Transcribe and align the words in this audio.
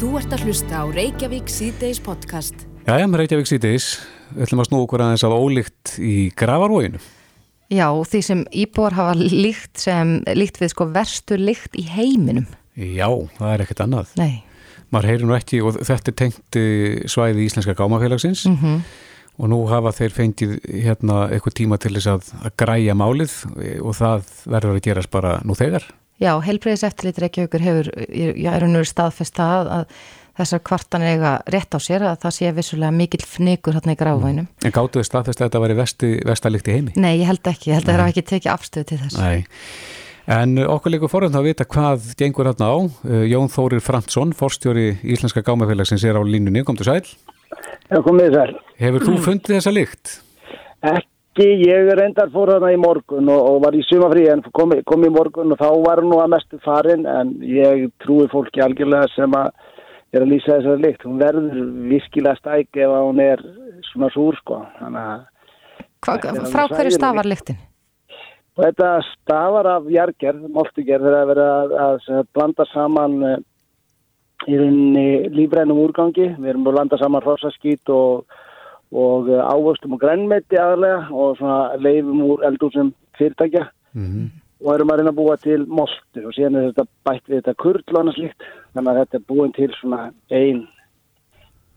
Þú 0.00 0.14
ert 0.16 0.32
að 0.32 0.46
hlusta 0.48 0.78
á 0.80 0.84
Reykjavík 0.88 1.50
C-Days 1.52 1.98
podcast. 2.00 2.62
Jæja, 2.86 3.04
með 3.04 3.18
Reykjavík 3.20 3.50
C-Days 3.50 3.88
ætlum 4.40 4.62
að 4.62 4.70
snú 4.70 4.78
okkur 4.86 5.02
aðeins 5.04 5.24
að 5.28 5.34
ólíkt 5.36 5.92
í 6.00 6.14
gravarvóinu. 6.40 7.02
Já, 7.68 7.84
því 8.08 8.20
sem 8.24 8.40
íbúar 8.62 8.96
hafa 8.96 9.12
líkt 9.20 9.82
sem 9.82 10.14
líkt 10.32 10.56
við 10.62 10.72
sko 10.72 10.86
verstu 10.94 11.36
líkt 11.36 11.76
í 11.76 11.84
heiminum. 11.84 12.48
Já, 12.80 13.10
það 13.36 13.52
er 13.52 13.66
ekkert 13.66 13.84
annað. 13.84 14.16
Nei. 14.16 14.40
Maður 14.88 15.10
heyrir 15.10 15.28
nú 15.28 15.36
ekki 15.36 15.60
og 15.60 15.76
þetta 15.84 16.14
er 16.14 16.18
tengt 16.22 16.60
eh, 16.62 17.04
svæði 17.04 17.44
Íslenska 17.50 17.76
gámafélagsins 17.76 18.48
Mm 18.48 18.80
og 19.40 19.48
nú 19.48 19.60
hafa 19.70 19.92
þeir 19.96 20.12
fengið 20.12 20.50
hérna 20.84 21.22
eitthvað 21.32 21.54
tíma 21.62 21.78
til 21.80 21.94
þess 21.94 22.10
að, 22.12 22.26
að 22.44 22.54
græja 22.60 22.96
málið 22.98 23.36
eh, 23.56 23.78
og 23.80 23.96
það 23.96 24.26
verður 24.52 24.76
að 24.76 24.82
gerast 24.84 25.12
bara 25.12 25.38
nú 25.48 25.56
þegar. 25.56 25.86
Já, 26.20 26.34
heilbreyðis 26.44 26.84
eftirlit 26.84 27.20
Reykjavíkur 27.22 27.62
hefur, 27.64 27.92
já, 28.12 28.50
er 28.52 28.66
unnur 28.66 28.88
staðfest 28.88 29.38
að, 29.40 29.70
að 29.72 29.94
þessar 30.40 30.62
kvartan 30.68 31.04
eiga 31.04 31.30
rétt 31.52 31.72
á 31.76 31.78
sér 31.80 32.04
að 32.08 32.18
það 32.24 32.34
sé 32.36 32.50
vissulega 32.56 32.92
mikill 32.96 33.24
fnikur 33.24 33.76
hérna 33.76 33.94
í 33.96 34.00
gráfænum. 34.00 34.50
En 34.64 34.74
gáttu 34.76 35.00
þið 35.00 35.08
staðfest 35.08 35.40
að 35.40 35.48
þetta 35.48 35.62
væri 35.64 35.78
vesti, 35.80 36.10
vestalikt 36.28 36.68
í 36.68 36.76
heimi? 36.76 36.94
Nei, 37.00 37.14
ég 37.22 37.30
held 37.30 37.50
ekki, 37.50 37.72
ég 37.72 37.80
held 37.80 37.88
að 37.88 37.94
það 37.94 38.02
hafa 38.04 38.14
ekki 38.14 38.26
tekið 38.34 38.52
afstöðu 38.54 38.88
til 38.90 39.00
þess. 39.04 39.18
Nei. 39.20 39.46
En 40.30 40.52
okkur 40.62 40.92
líka 40.94 41.08
forðan 41.10 41.40
að 41.40 41.48
vita 41.48 41.66
hvað 41.66 42.10
gengur 42.20 42.50
hérna 42.50 42.68
á. 42.70 42.76
Eh, 43.08 43.24
Jón 43.32 43.48
Þórir 43.50 43.80
Fransson, 43.82 44.34
forstjóri 44.36 44.90
Íslenska 45.02 45.42
gámafélagsins 45.42 46.04
er 46.06 46.20
á 46.20 46.22
línunni, 46.22 46.62
kom 46.68 46.76
til 46.78 46.86
sæl. 46.86 47.00
Já, 47.90 47.98
komið 48.04 48.36
þær. 48.36 48.52
Hefur 48.84 49.08
þú 49.08 49.16
fundið 49.26 49.56
þessa 49.56 49.72
lykt? 49.74 50.12
Ekki, 50.84 51.08
ég 51.40 51.90
reyndar 51.98 52.30
fór 52.34 52.54
þarna 52.54 52.72
í 52.74 52.80
morgun 52.80 53.28
og, 53.32 53.40
og 53.50 53.58
var 53.64 53.76
í 53.76 53.82
sumafrí 53.86 54.26
en 54.32 54.42
kom, 54.56 54.74
kom 54.86 55.06
í 55.06 55.12
morgun 55.12 55.54
og 55.54 55.60
þá 55.60 55.68
var 55.86 56.02
nú 56.04 56.20
að 56.20 56.32
mestu 56.36 56.60
farin 56.64 57.06
en 57.08 57.36
ég 57.46 57.88
trúi 58.04 58.28
fólki 58.32 58.62
algjörlega 58.64 59.08
sem 59.14 59.36
að 59.38 59.50
er 60.10 60.24
að 60.24 60.30
lýsa 60.32 60.56
þessari 60.56 60.84
lykt. 60.84 61.06
Hún 61.06 61.20
verður 61.22 61.58
virkilega 61.90 62.40
stæk 62.40 62.80
ef 62.82 62.94
hún 62.96 63.20
er 63.22 63.42
svona 63.92 64.10
súr 64.14 64.38
sko. 64.42 64.62
Að 64.82 65.02
Hva, 66.00 66.16
frá 66.48 66.64
hverju 66.70 66.94
stafar 66.96 67.28
lyktin? 67.28 67.58
þetta 68.60 68.88
stafar 69.06 69.68
af 69.76 69.88
jargerð, 69.92 70.48
moltugerð 70.52 71.06
þegar 71.06 71.18
að 71.20 71.30
vera 71.30 71.46
að, 71.60 71.74
að, 71.84 72.26
blanda 72.36 72.66
saman 72.72 73.16
uh, 73.24 73.36
í 74.48 74.58
rauninni 74.58 75.30
lífrænum 75.36 75.80
úrgangi. 75.84 76.30
Við 76.38 76.52
erum 76.52 76.66
að 76.68 76.76
blanda 76.76 77.00
saman 77.00 77.24
hrossaskít 77.24 77.92
og, 77.94 78.24
og 78.90 79.28
uh, 79.30 79.42
ávöxtum 79.46 79.94
og 79.94 80.02
grænmeti 80.02 80.58
aðalega 80.58 81.08
og 81.10 81.36
svona 81.38 81.76
leifum 81.78 82.22
úr 82.26 82.46
eldúsum 82.48 82.94
fyrirtækja 83.18 83.68
Mm 83.90 84.30
og 84.60 84.74
erum 84.74 84.92
að 84.92 85.00
reyna 85.00 85.12
að 85.12 85.20
búa 85.20 85.36
til 85.40 85.62
moltur 85.68 86.26
og 86.28 86.36
síðan 86.36 86.58
er 86.58 86.68
þetta 86.68 86.84
bætt 87.08 87.30
við 87.30 87.40
þetta 87.40 87.56
kurl 87.62 87.80
og 87.94 88.00
annars 88.02 88.20
líkt. 88.20 88.48
Þannig 88.74 88.92
að 88.92 89.00
þetta 89.00 89.18
er 89.18 89.26
búin 89.32 89.54
til 89.56 89.70
svona 89.78 90.00
ein, 90.36 90.60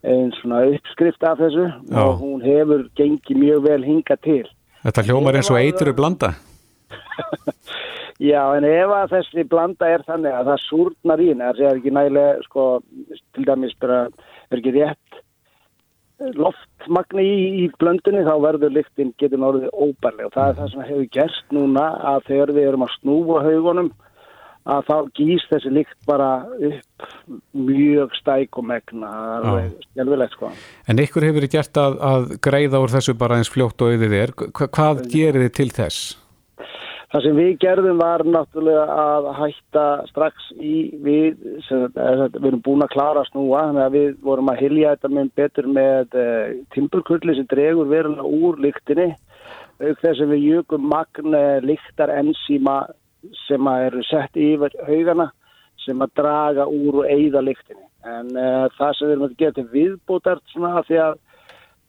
ein 0.03 0.34
svona 0.41 0.64
uppskrift 0.73 1.28
af 1.28 1.39
þessu 1.39 1.67
Já. 1.69 2.02
og 2.03 2.17
hún 2.22 2.44
hefur 2.44 2.88
gengið 3.00 3.39
mjög 3.39 3.67
vel 3.69 3.88
hinga 3.88 4.19
til. 4.25 4.44
Þetta 4.84 5.06
hljómar 5.08 5.39
eins 5.39 5.52
og 5.53 5.61
eituru 5.61 5.95
blanda. 5.95 6.34
Já, 8.23 8.41
en 8.56 8.67
ef 8.67 8.91
að 8.94 9.16
þessi 9.16 9.47
blanda 9.50 9.88
er 9.89 10.03
þannig 10.08 10.36
að 10.36 10.52
það 10.52 10.66
súrnar 10.67 11.23
í 11.23 11.31
það 11.39 11.64
er 11.64 11.80
ekki 11.80 11.95
nægilega, 11.95 12.36
sko, 12.45 12.66
til 13.36 13.47
dæmis 13.47 13.73
bara, 13.81 14.06
er 14.52 14.59
ekki 14.59 14.75
rétt 14.75 15.23
loftmagni 16.38 17.25
í, 17.25 17.43
í 17.63 17.67
blöndunni, 17.81 18.23
þá 18.27 18.33
verður 18.43 18.73
lyktin 18.77 19.13
getur 19.21 19.41
náttúrulega 19.41 19.73
óbærlega 19.73 20.29
og 20.29 20.35
það 20.38 20.49
er 20.49 20.57
það 20.61 20.71
sem 20.71 20.88
hefur 20.88 21.11
gerst 21.17 21.53
núna 21.55 21.85
að 22.13 22.25
þegar 22.31 22.55
við 22.57 22.71
erum 22.71 22.88
að 22.88 22.97
snúa 22.99 23.43
haugunum 23.47 23.93
að 24.63 24.88
þá 24.88 24.95
gýst 25.19 25.51
þessi 25.51 25.71
lykt 25.75 25.97
bara 26.07 26.29
upp 26.69 27.07
mjög 27.51 28.16
stæk 28.16 28.59
og 28.59 28.67
megna, 28.69 29.11
skjálfilegt, 29.89 30.38
sko. 30.38 30.51
En 30.88 31.03
ykkur 31.03 31.27
hefur 31.27 31.41
verið 31.41 31.55
gert 31.57 31.79
að, 31.81 31.97
að 32.11 32.27
greiða 32.47 32.83
úr 32.83 32.94
þessu 32.94 33.17
bara 33.19 33.39
eins 33.41 33.51
fljótt 33.51 33.83
og 33.83 33.94
auðið 33.94 34.19
er. 34.21 34.35
Hva, 34.39 34.69
hvað 34.69 35.03
gerir 35.11 35.44
þið 35.47 35.56
til 35.59 35.69
þess? 35.75 36.03
Það 37.13 37.25
sem 37.28 37.35
við 37.38 37.50
gerðum 37.62 38.00
var 38.01 38.24
náttúrulega 38.25 38.94
að 38.97 39.25
hætta 39.38 39.81
strax 40.07 40.47
í 40.57 40.78
við, 41.06 41.44
sem, 41.68 41.84
við 41.94 42.47
erum 42.50 42.63
búin 42.66 42.81
að 42.81 42.96
klára 42.96 43.22
að 43.22 43.28
snúa, 43.28 43.59
þannig 43.68 43.84
að 43.84 43.97
við 44.00 44.16
vorum 44.25 44.50
að 44.50 44.63
hilja 44.63 44.96
þetta 44.96 45.12
með 45.13 45.29
betur 45.38 45.69
með 45.75 46.18
uh, 46.24 46.56
timburkulli 46.74 47.38
sem 47.38 47.47
dregur 47.53 47.94
verulega 47.94 48.25
úr 48.25 48.59
lyktinni, 48.66 49.07
auk 49.78 50.01
þess 50.01 50.25
að 50.25 50.34
við 50.34 50.44
jökum 50.47 50.90
magn 50.90 51.40
lyktar 51.69 52.18
ensíma 52.18 52.79
sem 53.44 53.74
eru 53.75 54.01
sett 54.09 54.44
yfir 54.50 54.74
haugana 54.90 55.30
sem 55.85 56.01
að 56.01 56.18
draga 56.18 56.66
úr 56.66 57.03
og 57.03 57.09
eigða 57.13 57.45
lyktinni. 57.45 57.90
En 58.09 58.34
uh, 58.34 58.69
það 58.81 58.97
sem 58.97 59.06
við 59.06 59.19
erum 59.19 59.30
að 59.30 59.41
gera 59.44 59.62
til 59.62 59.72
viðbútart 59.78 60.47
svona 60.50 60.88
því 60.90 61.03
að 61.06 61.19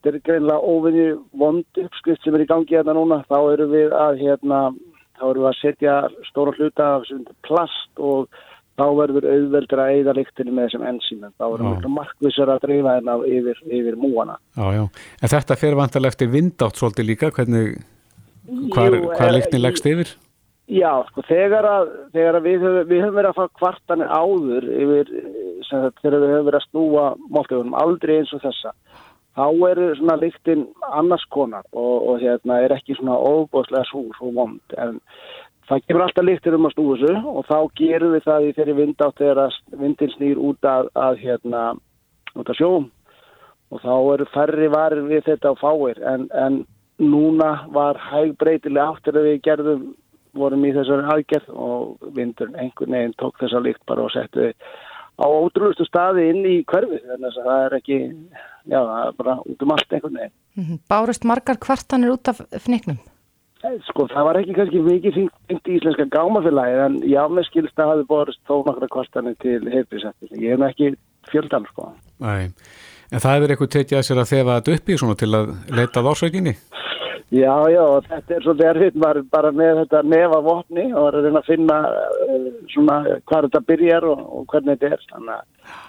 þetta 0.04 0.18
er 0.18 0.24
greinlega 0.28 0.72
óvinni 0.74 1.12
vond 1.32 1.86
uppskrift 1.88 2.20
sem 2.20 2.36
er 2.36 2.44
í 2.44 2.52
gangi 2.58 2.76
hérna 2.76 2.92
núna, 2.92 3.24
þá 3.24 3.38
erum 3.54 3.72
við 3.72 4.02
að 4.04 4.20
hérna 4.20 4.66
þá 5.18 5.24
erum 5.28 5.44
við 5.44 5.50
að 5.50 5.60
setja 5.60 5.94
stóra 6.28 6.56
hluta 6.58 6.90
af 6.96 7.08
plast 7.46 8.02
og 8.02 8.28
þá 8.74 8.84
verður 8.98 9.28
auðveldur 9.30 9.82
að 9.84 9.92
eigða 9.94 10.16
lyktinni 10.18 10.54
með 10.54 10.68
þessum 10.68 10.86
ensímum. 10.90 11.32
Þá 11.38 11.44
verður 11.44 11.64
Já. 11.64 11.70
miklu 11.70 11.92
markvissar 11.94 12.52
að 12.54 12.64
dreifa 12.64 12.96
hérna 12.96 13.16
yfir, 13.30 13.62
yfir 13.78 13.98
múana. 14.00 14.36
Já, 14.58 14.66
já. 14.74 14.84
En 15.20 15.32
þetta 15.34 15.58
fer 15.60 15.78
vantarlega 15.78 16.14
eftir 16.14 16.32
vindátt 16.32 16.80
svolítið 16.80 17.10
líka, 17.12 17.30
hvernig, 17.36 17.78
hvar, 18.74 18.98
Jú, 18.98 19.10
hvar 19.12 19.28
eh, 19.30 19.34
lyktin 19.38 19.62
leggst 19.62 19.90
yfir? 19.90 20.14
Já, 20.74 20.90
sko, 21.10 21.22
þegar 21.28 21.66
að, 21.68 21.88
þegar 22.16 22.38
að 22.38 22.46
við, 22.48 22.62
höfum, 22.64 22.86
við 22.88 23.02
höfum 23.04 23.18
verið 23.18 23.30
að 23.30 23.38
fá 23.38 23.58
kvartanir 23.60 24.12
áður 24.16 24.68
yfir, 24.72 25.10
þetta, 25.68 25.90
þegar 26.00 26.22
við 26.22 26.30
höfum 26.32 26.46
verið 26.48 26.60
að 26.60 26.68
snúa 26.70 27.08
máltegunum, 27.36 27.76
aldrei 27.82 28.14
eins 28.16 28.32
og 28.32 28.40
þessa, 28.46 28.72
þá 29.34 29.46
eru 29.70 29.88
svona 29.98 30.18
lyktin 30.20 30.66
annars 30.90 31.24
konar 31.34 31.66
og, 31.72 31.94
og 32.08 32.20
hérna 32.22 32.60
er 32.64 32.76
ekki 32.76 32.96
svona 32.98 33.16
óbóðslega 33.18 33.88
svo, 33.90 34.04
svo 34.18 34.30
vond, 34.36 34.76
en 34.78 35.00
það 35.68 35.86
kemur 35.88 36.06
alltaf 36.06 36.28
lyktir 36.28 36.58
um 36.58 36.68
að 36.68 36.76
þessu 36.78 37.14
og 37.32 37.48
þá 37.48 37.58
gerum 37.80 38.14
við 38.14 38.28
það 38.28 38.46
í 38.48 38.52
þeirri 38.58 38.76
vindátt 38.80 39.18
þegar 39.20 39.42
að 39.46 39.58
vindin 39.80 40.14
snýr 40.14 40.44
út 40.50 40.68
að, 40.68 40.92
að 41.06 41.18
hérna, 41.24 41.64
út 42.34 42.52
að 42.52 42.60
sjóum. 42.60 42.90
Og 43.72 43.80
þá 43.82 43.94
eru 44.12 44.26
færri 44.30 44.66
varir 44.70 45.06
við 45.08 45.24
þetta 45.26 45.50
á 45.50 45.54
fáir 45.58 45.98
en, 46.06 46.28
en 46.36 46.60
núna 47.00 47.64
var 47.74 47.98
hæg 47.98 48.36
breytilega 48.38 48.92
áttur 48.92 49.18
að 49.18 49.30
við 49.30 49.40
gerðum 49.48 49.84
vorum 50.38 50.64
í 50.66 50.72
þessari 50.74 51.06
aðgerð 51.14 51.52
og 51.54 52.10
vindurinn 52.14 52.58
einhvern 52.58 52.96
veginn 52.96 53.16
tók 53.20 53.38
þessa 53.40 53.62
líkt 53.62 53.82
bara 53.88 54.04
og 54.06 54.12
settu 54.14 54.50
á 55.14 55.26
ótrúlustu 55.26 55.86
staði 55.86 56.28
inn 56.32 56.42
í 56.46 56.56
hverfi 56.66 57.00
þannig 57.04 57.30
að 57.30 57.48
það 57.48 57.66
er 57.66 57.76
ekki, 57.78 57.98
já 58.70 58.78
það 58.80 59.00
er 59.06 59.16
bara 59.18 59.34
út 59.44 59.64
um 59.66 59.74
allt 59.74 59.92
einhvern 59.92 60.20
veginn. 60.20 60.36
Mhm. 60.56 60.78
Bárust 60.90 61.24
margar 61.24 61.58
kvartanir 61.58 62.14
út 62.14 62.28
af 62.28 62.40
fnyknum? 62.66 62.98
Sko 63.88 64.04
það 64.12 64.26
var 64.28 64.36
ekki 64.36 64.54
kannski 64.58 64.80
mikið 64.84 65.14
fengt 65.48 65.68
í 65.68 65.76
íslenska 65.78 66.04
gámafélagi 66.12 66.80
en 66.84 66.96
já 67.08 67.22
með 67.32 67.46
skilst 67.48 67.78
að 67.80 67.94
hafi 67.94 68.08
borist 68.10 68.40
þó 68.44 68.58
nokkra 68.66 68.88
kvartanir 68.92 69.38
til 69.40 69.62
heilbísettis. 69.72 70.34
Ég 70.36 70.52
hef 70.52 70.66
ekki 70.68 70.90
fjöldan 71.32 71.64
sko. 71.70 71.94
Nei. 72.20 72.52
En 73.12 73.22
það 73.22 73.36
hefur 73.38 73.54
eitthvað 73.54 73.72
tekið 73.78 73.98
að 73.98 74.06
sér 74.08 74.20
að 74.20 74.30
þefa 74.32 74.58
þetta 74.58 74.74
upp 74.76 74.88
í 74.88 74.98
svona 75.00 75.16
til 75.16 75.30
að 75.38 75.54
leita 75.78 76.02
að 76.02 76.10
orsökinni? 76.12 76.54
Já, 77.34 77.54
já, 77.72 77.80
og 77.82 78.04
þetta 78.06 78.34
er 78.36 78.44
svolítið 78.44 78.68
erfitt, 78.68 78.96
maður 79.00 79.18
er 79.18 79.24
bara 79.32 79.50
með 79.56 79.78
þetta 79.80 80.02
nefa 80.12 80.40
vopni 80.44 80.84
og 80.92 81.06
er 81.08 81.16
að 81.18 81.24
reyna 81.26 81.40
að 81.40 81.48
finna 81.48 81.78
uh, 81.88 82.44
svona 82.70 82.98
hvað 83.30 83.48
þetta 83.48 83.62
byrjar 83.70 84.06
og, 84.10 84.20
og 84.28 84.44
hvernig 84.52 84.76
þetta 84.76 84.92
er. 84.92 85.06
Þannig 85.14 85.34
að 85.34 85.80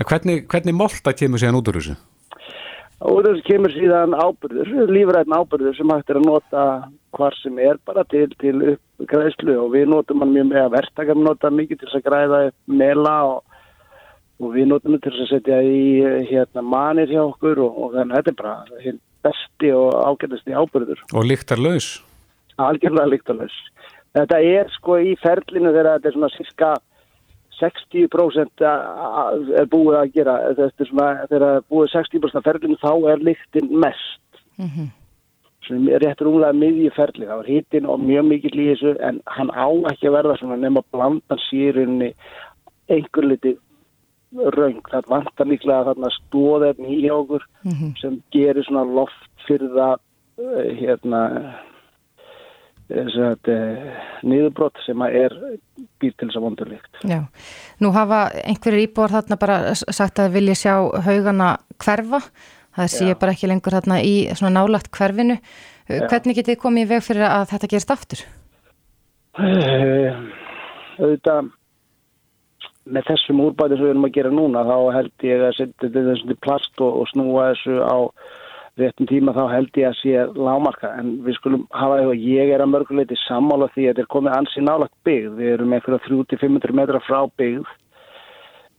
En 0.00 0.08
hvernig, 0.08 0.46
hvernig 0.48 0.76
molta 0.76 1.12
kemur 1.16 1.40
síðan 1.42 1.58
út 1.60 1.68
úr 1.70 1.78
þessu? 1.80 1.96
Og 3.00 3.22
þessu 3.24 3.44
kemur 3.46 3.72
síðan 3.72 4.16
ábyrður, 4.16 4.70
lífræðin 4.92 5.36
ábyrður 5.36 5.76
sem 5.76 5.92
hægt 5.92 6.10
er 6.12 6.18
að 6.20 6.26
nota 6.28 6.64
hvar 7.16 7.36
sem 7.40 7.60
er 7.64 7.78
bara 7.88 8.04
til, 8.08 8.26
til 8.40 8.56
uppgræðslu 8.74 9.56
og 9.60 9.70
við 9.74 9.86
notum 9.92 10.20
hann 10.24 10.34
mjög 10.34 10.50
með 10.50 10.64
að 10.66 10.74
verktakar 10.76 11.20
nota 11.20 11.50
mikið 11.52 11.80
til 11.80 11.88
þess 11.88 12.00
að 12.00 12.04
græða 12.08 12.40
upp 12.50 12.74
mela 12.82 13.14
og, 13.30 13.56
og 14.40 14.52
við 14.56 14.68
notum 14.72 14.96
hann 14.96 15.04
til 15.04 15.14
þess 15.16 15.24
að 15.26 15.32
setja 15.32 15.62
í 15.64 15.80
hérna 16.28 16.64
manir 16.64 17.12
hjá 17.12 17.22
okkur 17.24 17.62
og, 17.64 17.80
og 17.80 17.96
þannig 17.96 18.14
að 18.14 18.20
þetta 18.20 18.34
er 18.34 18.40
bara 18.42 18.84
hinn 18.84 19.00
besti 19.24 19.72
og 19.76 19.96
ágætasti 20.00 20.56
ábyrður, 20.56 21.02
Og 21.12 21.26
lyktar 21.28 21.60
laus? 21.60 21.90
algjörlega 22.60 23.08
líktalös. 23.08 23.56
Þetta 24.16 24.38
er 24.44 24.70
sko 24.74 24.98
í 25.00 25.14
ferlinu 25.22 25.70
þegar 25.72 25.94
þetta 25.96 26.08
er 26.10 26.16
svona 26.16 26.32
síska 26.34 26.70
60% 27.60 28.64
að- 28.66 29.52
er 29.60 29.68
búið 29.70 29.98
að 30.00 30.14
gera, 30.14 30.38
þetta 30.58 30.84
er 30.84 30.90
svona 30.90 31.10
þegar 31.28 31.46
það 31.46 31.56
er 31.56 31.68
búið 31.70 31.92
60% 31.96 32.40
af 32.40 32.48
ferlinu 32.48 32.80
þá 32.80 32.92
er 33.12 33.28
lyktin 33.28 33.70
mest. 33.84 34.40
Mm 34.58 34.88
sem 35.70 35.88
er 35.92 36.02
rétt 36.02 36.22
rúmlega 36.24 36.56
miðju 36.56 36.90
ferli, 36.96 37.26
þá 37.28 37.36
er 37.38 37.48
hittin 37.48 37.88
og 37.90 38.02
mjög 38.02 38.28
mikill 38.28 38.58
í 38.58 38.68
þessu 38.72 38.94
en 39.06 39.20
hann 39.30 39.50
á 39.54 39.68
ekki 39.92 40.08
að 40.10 40.16
verða 40.18 40.36
svona 40.40 40.58
nema 40.60 40.82
blandan 40.94 41.42
sírunni 41.46 42.12
einhver 42.90 43.28
liti 43.30 43.54
raung, 44.56 44.82
það 44.90 45.10
vantar 45.10 45.48
líklega 45.50 45.86
þarna 45.90 46.12
stóðefni 46.16 46.98
í 47.00 47.10
okkur 47.14 47.46
sem 48.00 48.20
gerir 48.34 48.66
svona 48.66 48.86
loft 48.86 49.46
fyrir 49.46 49.72
það 49.74 49.96
eh, 50.38 50.70
hérna 50.80 51.22
nýðubrott 52.90 54.80
sem 54.84 55.02
er 55.06 55.34
býr 56.00 56.14
til 56.16 56.28
þess 56.28 56.38
að 56.38 56.46
vondurlíkt. 56.46 57.02
Já, 57.06 57.20
nú 57.82 57.92
hafa 57.94 58.22
einhverjir 58.42 58.88
íbúar 58.88 59.14
þarna 59.14 59.38
bara 59.40 59.60
sagt 59.78 60.22
að 60.22 60.34
vilja 60.38 60.56
sjá 60.58 60.74
haugana 61.06 61.52
hverfa, 61.82 62.22
það 62.78 62.92
sé 62.96 63.12
Já. 63.12 63.18
bara 63.20 63.36
ekki 63.36 63.50
lengur 63.50 63.76
þarna 63.78 64.00
í 64.02 64.14
svona 64.34 64.56
nálagt 64.58 64.90
hverfinu. 64.96 65.38
Já. 65.90 66.04
Hvernig 66.06 66.38
getið 66.38 66.60
komið 66.62 66.86
í 66.86 66.90
veg 66.92 67.06
fyrir 67.06 67.26
að 67.26 67.48
þetta 67.54 67.70
gerist 67.72 67.94
aftur? 67.94 68.26
Auðvitað 71.00 71.50
með 72.90 73.06
þessum 73.10 73.42
úrbæti 73.44 73.76
sem 73.76 73.84
við 73.84 73.92
erum 73.92 74.06
að 74.08 74.14
gera 74.16 74.32
núna 74.34 74.66
þá 74.66 74.76
held 74.96 75.26
ég 75.26 75.42
að 75.46 75.56
setja 75.58 75.90
þetta 75.94 76.36
plast 76.42 76.82
og, 76.82 77.02
og 77.02 77.10
snúa 77.12 77.50
þessu 77.52 77.76
á 77.84 77.96
réttum 78.78 79.08
tíma 79.10 79.34
þá 79.34 79.42
held 79.50 79.78
ég 79.80 79.90
að 79.90 79.98
sé 79.98 80.24
lámarka 80.38 80.92
en 81.00 81.12
við 81.24 81.36
skulum 81.38 81.66
hafa 81.74 81.98
því 82.00 82.08
að 82.12 82.24
ég 82.30 82.54
er 82.54 82.64
að 82.64 82.72
mörguleiti 82.74 83.18
sammála 83.24 83.70
því 83.74 83.84
að 83.84 83.92
þetta 83.92 84.04
er 84.04 84.10
komið 84.14 84.36
ansi 84.36 84.64
nálagt 84.64 84.96
byggð. 85.08 85.36
Við 85.40 85.52
erum 85.54 85.76
fyrir 85.86 86.04
300-500 86.06 86.76
metra 86.78 87.02
frá 87.04 87.20
byggð 87.40 87.72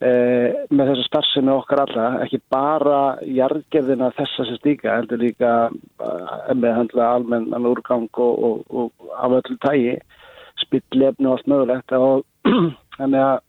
eh, 0.07 0.63
með 0.71 0.91
þessa 0.91 1.07
starfsemi 1.09 1.53
okkar 1.53 1.83
alla, 1.85 2.07
ekki 2.25 2.41
bara 2.53 3.01
jarðgerðina 3.27 4.11
þessa 4.17 4.47
sem 4.47 4.59
stíka, 4.61 4.95
heldur 4.95 5.21
líka 5.21 5.53
eh, 5.69 6.55
með 6.55 6.75
handla 6.79 7.11
almenn 7.17 7.69
úrgang 7.73 8.09
og, 8.15 8.43
og, 8.47 8.65
og 8.69 9.13
af 9.19 9.39
öllu 9.41 9.59
tægi, 9.65 9.95
spillefni 10.65 11.29
og 11.29 11.37
allt 11.37 11.51
mögulegt 11.51 11.97
og 11.97 12.25
þannig 12.97 13.25
að 13.27 13.39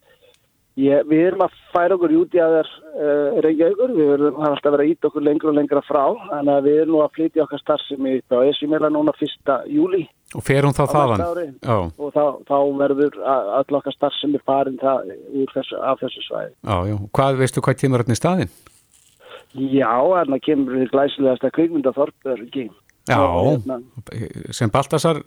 Ég, 0.80 1.02
við 1.04 1.26
erum 1.26 1.42
að 1.44 1.56
færa 1.68 1.96
okkur 1.98 2.14
út 2.16 2.32
í 2.32 2.40
aðeins 2.40 2.70
uh, 2.94 3.40
reyngjaugur, 3.44 3.90
við 3.92 4.06
verðum 4.08 4.38
að 4.40 4.54
alltaf 4.54 4.72
vera 4.72 4.86
ít 4.88 5.08
okkur 5.08 5.24
lengur 5.26 5.50
og 5.50 5.56
lengra 5.58 5.82
frá, 5.84 6.04
að 6.38 6.60
við 6.64 6.78
erum 6.80 6.94
nú 6.94 7.02
að 7.04 7.18
flytja 7.18 7.44
okkar 7.44 7.60
starfsemi 7.60 8.14
á 8.32 8.38
ESU-mela 8.40 8.88
núna 8.88 9.12
fyrsta 9.18 9.58
júli. 9.68 10.06
Og 10.32 10.46
fer 10.46 10.64
hún 10.64 10.72
þá 10.72 10.86
þaðan? 10.88 11.24
Og 12.00 12.16
þá, 12.16 12.24
þá 12.48 12.56
verður 12.80 13.20
all 13.28 13.78
okkar 13.82 13.98
starfsemi 13.98 14.40
farin 14.48 14.80
það 14.80 15.12
þessu, 15.52 15.76
af 15.76 16.00
þessu 16.00 16.24
svæði. 16.24 16.54
Já, 16.64 16.76
já, 16.88 16.96
hvað 17.20 17.40
veistu 17.42 17.66
hvað 17.68 17.80
kemur 17.84 18.04
hérna 18.04 18.16
í 18.16 18.22
staðin? 18.22 18.56
Já, 19.52 19.92
hérna 19.92 20.40
kemur 20.40 20.80
við 20.80 20.92
glæsilegast 20.94 21.44
að 21.44 21.56
kveikmyndaþorpur 21.58 22.46
ekki. 22.48 22.70
Já, 23.12 23.20
hérna, 23.20 23.82
sem 24.56 24.72
Baltasar 24.72 25.20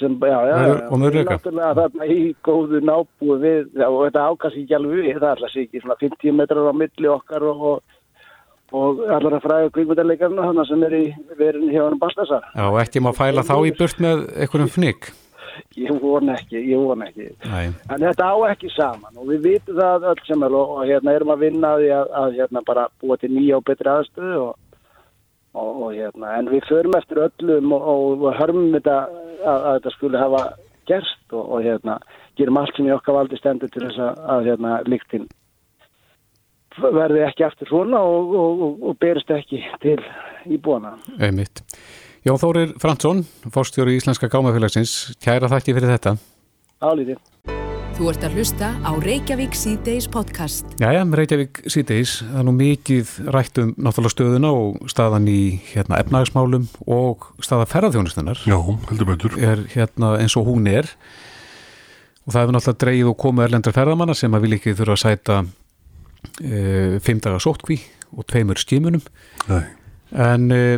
sem, 0.00 0.16
já, 0.20 0.38
já, 0.48 0.56
já, 0.68 0.72
og 0.90 1.00
mörgleika 1.00 1.38
þarna 1.40 2.06
í 2.12 2.20
góðu 2.44 2.80
nábúi 2.84 3.36
við 3.42 3.84
og 3.86 4.00
þetta 4.06 4.24
ákast 4.30 4.58
ekki 4.60 4.78
alveg 4.78 5.04
við 5.06 5.20
það 5.20 5.28
er 5.28 5.34
alltaf 5.34 5.60
ekki 5.62 5.82
svona 5.82 5.98
50 6.02 6.36
metrar 6.36 6.68
á 6.68 6.74
milli 6.76 7.12
okkar 7.12 7.46
og, 7.50 7.62
og, 7.70 8.00
og 8.76 9.04
allar 9.16 9.38
að 9.38 9.46
fræða 9.46 9.70
kvíkmyndarleikarna 9.76 10.48
þannig 10.50 10.70
sem 10.70 10.88
er 10.88 10.98
í 10.98 11.04
verðin 11.38 11.72
hjá 11.72 11.84
hann 11.84 12.02
Bastasar 12.02 12.50
Já, 12.50 12.66
og 12.66 12.80
ekki 12.82 13.04
maður 13.04 13.22
fæla 13.22 13.46
þá 13.48 13.56
í 13.62 13.76
burt 13.78 14.02
með 14.04 14.26
einhvernum 14.34 14.74
fnygg 14.76 15.12
Ég 15.76 15.88
von 16.02 16.28
ekki, 16.28 16.58
ég 16.68 16.76
von 16.76 17.00
ekki. 17.00 17.30
Nei. 17.48 17.70
en 17.88 18.02
þetta 18.02 18.26
á 18.28 18.36
ekki 18.50 18.68
saman 18.74 19.16
og 19.16 19.30
við 19.30 19.46
vitum 19.46 19.78
það 19.78 20.04
öll 20.10 20.22
sem 20.28 20.42
er 20.44 20.56
og, 20.56 20.74
og 20.76 20.82
hérna 20.84 21.14
erum 21.16 21.32
að 21.32 21.44
vinna 21.46 21.70
að, 21.78 21.84
að, 21.96 22.10
að 22.20 22.36
hérna 22.42 22.62
bara 22.66 22.88
búa 23.00 23.16
til 23.20 23.32
nýja 23.32 23.56
og 23.56 23.64
betri 23.64 23.92
aðstöðu 23.92 24.42
og 24.42 24.52
Og, 25.56 25.70
og, 25.86 25.92
hérna, 25.96 26.34
en 26.36 26.50
við 26.52 26.66
förum 26.68 26.98
eftir 26.98 27.22
öllum 27.24 27.72
og, 27.72 28.20
og 28.20 28.34
hörmum 28.36 28.74
þetta 28.74 28.96
að, 29.06 29.56
að 29.56 29.70
þetta 29.78 29.92
skulle 29.94 30.20
hafa 30.20 30.42
gerst 30.86 31.32
og 31.32 31.64
hérna, 31.64 31.96
gerum 32.36 32.60
allt 32.60 32.76
sem 32.76 32.88
í 32.88 32.92
okkar 32.92 33.16
valdi 33.16 33.38
stendur 33.40 33.72
til 33.72 33.86
þess 33.86 34.02
að, 34.04 34.20
að 34.34 34.50
hérna, 34.50 34.74
líktinn 34.84 35.24
verði 36.76 37.24
ekki 37.24 37.46
eftir 37.46 37.70
svona 37.70 38.02
og 38.04 38.96
berist 39.00 39.30
ekki 39.32 39.62
til 39.80 39.98
íbúana. 40.44 40.96
Einmitt. 41.16 41.64
Jón 42.26 42.40
Þórir 42.42 42.74
Fransson, 42.82 43.22
fórstjóri 43.54 43.94
í 43.94 44.00
Íslenska 44.00 44.28
Gámafélagsins, 44.32 45.16
kæra 45.22 45.50
þakki 45.52 45.76
fyrir 45.78 45.94
þetta. 45.94 46.16
Álítið. 46.82 47.22
Þú 47.96 48.10
ert 48.10 48.24
að 48.26 48.34
hlusta 48.36 48.66
á 48.84 48.92
Reykjavík 49.00 49.54
C-Days 49.56 50.04
podcast. 50.12 50.68
Jæja, 50.76 51.00
Reykjavík 51.16 51.62
C-Days, 51.64 52.18
það 52.28 52.40
er 52.42 52.44
nú 52.44 52.52
mikið 52.52 53.12
rætt 53.32 53.60
um 53.62 53.70
náttúrulega 53.72 54.12
stöðuna 54.12 54.50
og 54.52 54.90
staðan 54.92 55.28
í 55.32 55.38
hérna, 55.70 56.02
efnagsmálum 56.04 56.66
og 56.84 57.24
staða 57.40 57.64
ferðarþjónustunar. 57.70 58.42
Já, 58.44 58.58
heldur 58.90 59.08
betur. 59.08 59.38
Er 59.40 59.62
hérna 59.72 60.10
eins 60.20 60.36
og 60.36 60.44
hún 60.50 60.68
er 60.68 60.90
og 62.26 62.34
það 62.34 62.42
hefur 62.42 62.56
náttúrulega 62.58 62.82
dreyið 62.84 63.12
og 63.14 63.16
komið 63.24 63.46
erlendar 63.46 63.76
ferðarmanna 63.78 64.18
sem 64.20 64.36
að 64.36 64.44
vil 64.44 64.58
ekki 64.58 64.76
þurfa 64.76 64.98
að 64.98 65.02
sæta 65.06 65.38
e, 66.44 66.60
fimm 67.00 67.24
dagar 67.24 67.46
sótkví 67.46 67.78
og 68.12 68.28
tveimur 68.28 68.60
skimunum. 68.60 69.08
Nei. 69.48 69.62
En... 70.12 70.46
E, 70.52 70.68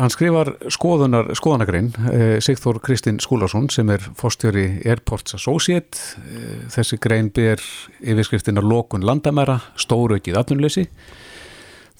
Hann 0.00 0.08
skrifar 0.08 0.54
skoðunar, 0.72 1.26
skoðanagrein 1.36 1.90
eh, 2.08 2.38
Sigþór 2.40 2.78
Kristinn 2.80 3.18
Skúlason 3.20 3.66
sem 3.68 3.90
er 3.92 4.00
fórstjóri 4.16 4.80
Airports 4.88 5.36
Associate 5.36 5.98
eh, 6.24 6.62
þessi 6.72 6.96
grein 7.04 7.28
ber 7.36 7.60
yfirskriftina 8.00 8.62
Lókun 8.64 9.04
landamæra 9.04 9.58
stóraukið 9.76 10.38
atvinnuleysi. 10.40 10.86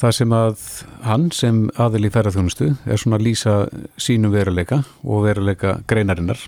Það 0.01 0.17
sem 0.17 0.33
að 0.33 0.65
hann 1.05 1.29
sem 1.37 1.61
aðil 1.77 2.09
í 2.09 2.13
ferðarþjónustu 2.15 2.71
er 2.89 3.03
svona 3.03 3.21
að 3.21 3.27
lýsa 3.27 3.59
sínum 4.01 4.33
veruleika 4.33 4.81
og 5.05 5.27
veruleika 5.27 5.77
greinarinnar. 5.91 6.41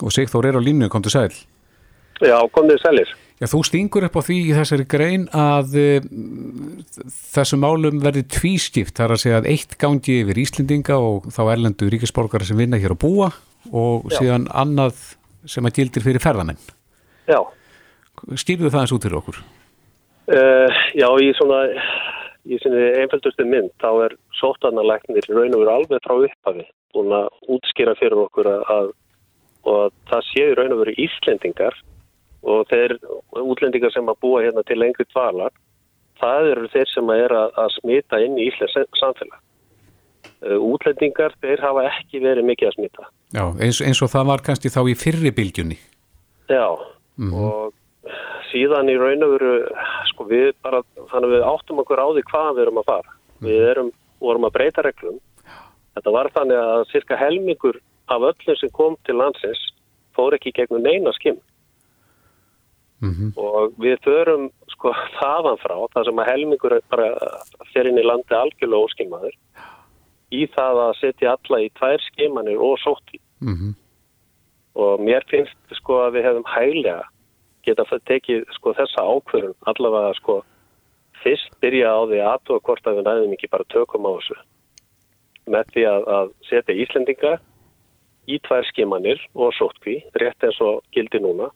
Og 0.00 0.16
Sigþór 0.16 0.48
er 0.48 0.56
á 0.56 0.64
línu, 0.64 0.88
kom 0.88 1.04
til 1.04 1.12
sæl. 1.12 1.36
Já, 2.24 2.38
kom 2.48 2.72
til 2.72 2.80
sælir 2.80 3.12
Já, 3.36 3.44
þú 3.52 3.58
stingur 3.68 4.06
upp 4.06 4.14
á 4.16 4.22
því 4.24 4.36
í 4.48 4.52
þessari 4.56 4.86
grein 4.88 5.26
að 5.36 5.74
uh, 5.76 6.06
þessum 7.34 7.60
málum 7.66 7.98
verði 8.00 8.22
tvískipt, 8.32 8.94
það 8.96 9.04
er 9.04 9.12
að 9.12 9.20
segja 9.20 9.40
að 9.42 9.48
eitt 9.52 9.74
gangi 9.82 10.20
yfir 10.22 10.40
Íslendinga 10.40 10.96
og 10.96 11.26
þá 11.34 11.42
erlendu 11.52 11.90
ríkisborgara 11.92 12.46
sem 12.48 12.56
vinna 12.56 12.80
hér 12.80 12.94
að 12.94 13.02
búa 13.04 13.28
og 13.76 14.06
Já. 14.08 14.16
síðan 14.16 14.46
annað 14.56 15.02
sem 15.44 15.68
að 15.68 15.80
gildir 15.80 16.04
fyrir 16.06 16.24
ferðamenn. 16.24 16.62
Já. 17.28 17.42
Skýrðu 18.40 18.70
það 18.72 18.86
eins 18.86 18.94
út 18.96 19.04
fyrir 19.04 19.18
okkur? 19.20 19.40
Uh, 20.26 20.78
já, 20.96 21.06
í 21.22 21.28
svona, 21.36 21.58
í 22.48 22.56
svona 22.62 22.86
einfældustu 23.02 23.44
mynd 23.46 23.74
þá 23.82 23.90
er 24.06 24.14
sótanalæknir 24.40 25.28
raun 25.28 25.52
og 25.54 25.60
veru 25.60 25.74
alveg 25.74 26.00
frá 26.06 26.16
upphafi 26.16 26.64
búin 26.96 27.12
að 27.14 27.28
útskýra 27.52 27.94
fyrir 28.00 28.24
okkur 28.24 28.48
að, 28.48 28.64
að, 28.72 28.88
að 29.74 29.92
það 30.08 30.26
séu 30.30 30.56
raun 30.56 30.74
og 30.74 30.82
veru 30.86 30.96
Íslendingar 31.04 31.76
og 32.46 32.68
þeir 32.70 32.96
útlendingar 33.42 33.92
sem 33.94 34.06
að 34.10 34.20
búa 34.22 34.42
hérna 34.44 34.62
til 34.66 34.78
lengri 34.78 35.06
dvalar, 35.10 35.54
það 36.20 36.50
eru 36.52 36.70
þeir 36.72 36.92
sem 36.92 37.10
að 37.12 37.22
er 37.24 37.34
að, 37.40 37.58
að 37.62 37.74
smita 37.80 38.20
inn 38.22 38.38
í 38.38 38.46
Íslands 38.50 39.00
samfélag. 39.00 39.40
Uh, 40.44 40.58
útlendingar, 40.60 41.34
þeir 41.42 41.62
hafa 41.64 41.86
ekki 41.90 42.20
verið 42.22 42.46
mikið 42.50 42.70
að 42.70 42.76
smita. 42.76 43.08
Já, 43.34 43.44
eins, 43.64 43.80
eins 43.82 44.02
og 44.04 44.12
það 44.12 44.30
var 44.30 44.44
kannski 44.46 44.72
þá 44.72 44.80
í 44.92 44.96
fyrri 44.98 45.32
bylgjunni. 45.34 45.78
Já, 46.46 46.66
mm 47.18 47.30
-hmm. 47.32 47.44
og 47.44 48.12
síðan 48.52 48.90
í 48.92 48.96
raun 49.00 49.26
og 49.26 49.32
veru, 49.34 49.54
sko 50.12 50.26
við 50.30 50.52
bara, 50.62 50.82
þannig 51.10 51.34
við 51.34 51.46
áttum 51.50 51.80
okkur 51.82 52.02
á 52.02 52.06
því 52.12 52.26
hvað 52.30 52.50
við 52.54 52.62
erum 52.66 52.82
að 52.82 52.88
fara. 52.92 53.10
Mm 53.10 53.38
-hmm. 53.40 53.48
Við 53.48 53.70
erum, 53.70 53.90
vorum 54.20 54.48
að 54.48 54.54
breyta 54.58 54.82
reglum. 54.82 55.18
Þetta 55.96 56.10
var 56.12 56.30
þannig 56.34 56.58
að 56.60 56.88
cirka 56.92 57.16
helmingur 57.16 57.80
af 58.06 58.22
öllum 58.22 58.56
sem 58.60 58.70
kom 58.70 58.96
til 59.04 59.16
landsins 59.16 59.62
fór 60.16 60.36
ekki 60.36 60.52
gegnum 60.52 60.82
neina 60.82 61.12
skimm. 61.16 61.40
Mm 63.00 63.12
-hmm. 63.12 63.30
og 63.36 63.74
við 63.76 63.98
förum 64.00 64.50
sko 64.72 64.92
þaðan 65.20 65.58
frá, 65.60 65.76
það 65.92 66.04
sem 66.04 66.18
að 66.18 66.28
helmingur 66.30 66.80
bara 66.90 67.08
fyrir 67.72 67.90
inn 67.90 67.98
í 68.00 68.06
landi 68.06 68.34
algjörlega 68.34 68.84
óskimaður 68.84 69.34
í 70.32 70.46
það 70.56 70.80
að 70.86 70.96
setja 71.00 71.34
alla 71.36 71.58
í 71.60 71.68
tvær 71.78 72.00
skimanir 72.00 72.56
og 72.56 72.78
sótti 72.80 73.20
mm 73.40 73.54
-hmm. 73.54 73.72
og 74.74 75.00
mér 75.00 75.22
finnst 75.28 75.76
sko 75.76 76.00
að 76.06 76.12
við 76.16 76.26
hefum 76.28 76.48
hæglega 76.56 77.04
geta 77.66 77.84
tekið 78.06 78.44
sko 78.56 78.72
þessa 78.72 79.00
ákverðun 79.02 79.58
allavega 79.66 80.14
sko 80.14 80.44
fyrst 81.22 81.52
byrja 81.60 81.90
á 81.92 82.00
því 82.08 82.18
aðtóa 82.22 82.60
hvort 82.62 82.86
að 82.86 82.96
við 82.96 83.06
næðum 83.08 83.34
ekki 83.36 83.52
bara 83.52 83.70
tökum 83.74 84.06
á 84.08 84.10
þessu 84.16 84.36
með 85.46 85.64
því 85.74 85.84
að, 85.94 86.02
að 86.16 86.26
setja 86.48 86.74
Íslendinga 86.82 87.38
í 88.26 88.38
tvær 88.46 88.64
skimanir 88.70 89.20
og 89.34 89.54
sótti 89.54 90.00
rétt 90.20 90.42
eins 90.46 90.60
og 90.60 90.82
gildi 90.94 91.20
núna 91.22 91.50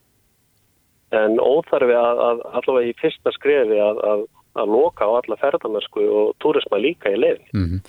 en 1.17 1.40
óþarfi 1.43 1.97
að, 1.97 2.23
að 2.26 2.43
allavega 2.61 2.90
í 2.93 2.97
fyrsta 3.00 3.33
skrefi 3.35 3.79
að, 3.83 4.00
að, 4.11 4.25
að 4.62 4.73
loka 4.75 5.07
á 5.07 5.11
alla 5.19 5.38
ferðarmennsku 5.40 6.07
og 6.21 6.33
túrisma 6.43 6.81
líka 6.83 7.11
í 7.11 7.19
leðin 7.19 7.47
mm 7.52 7.64
-hmm. 7.67 7.81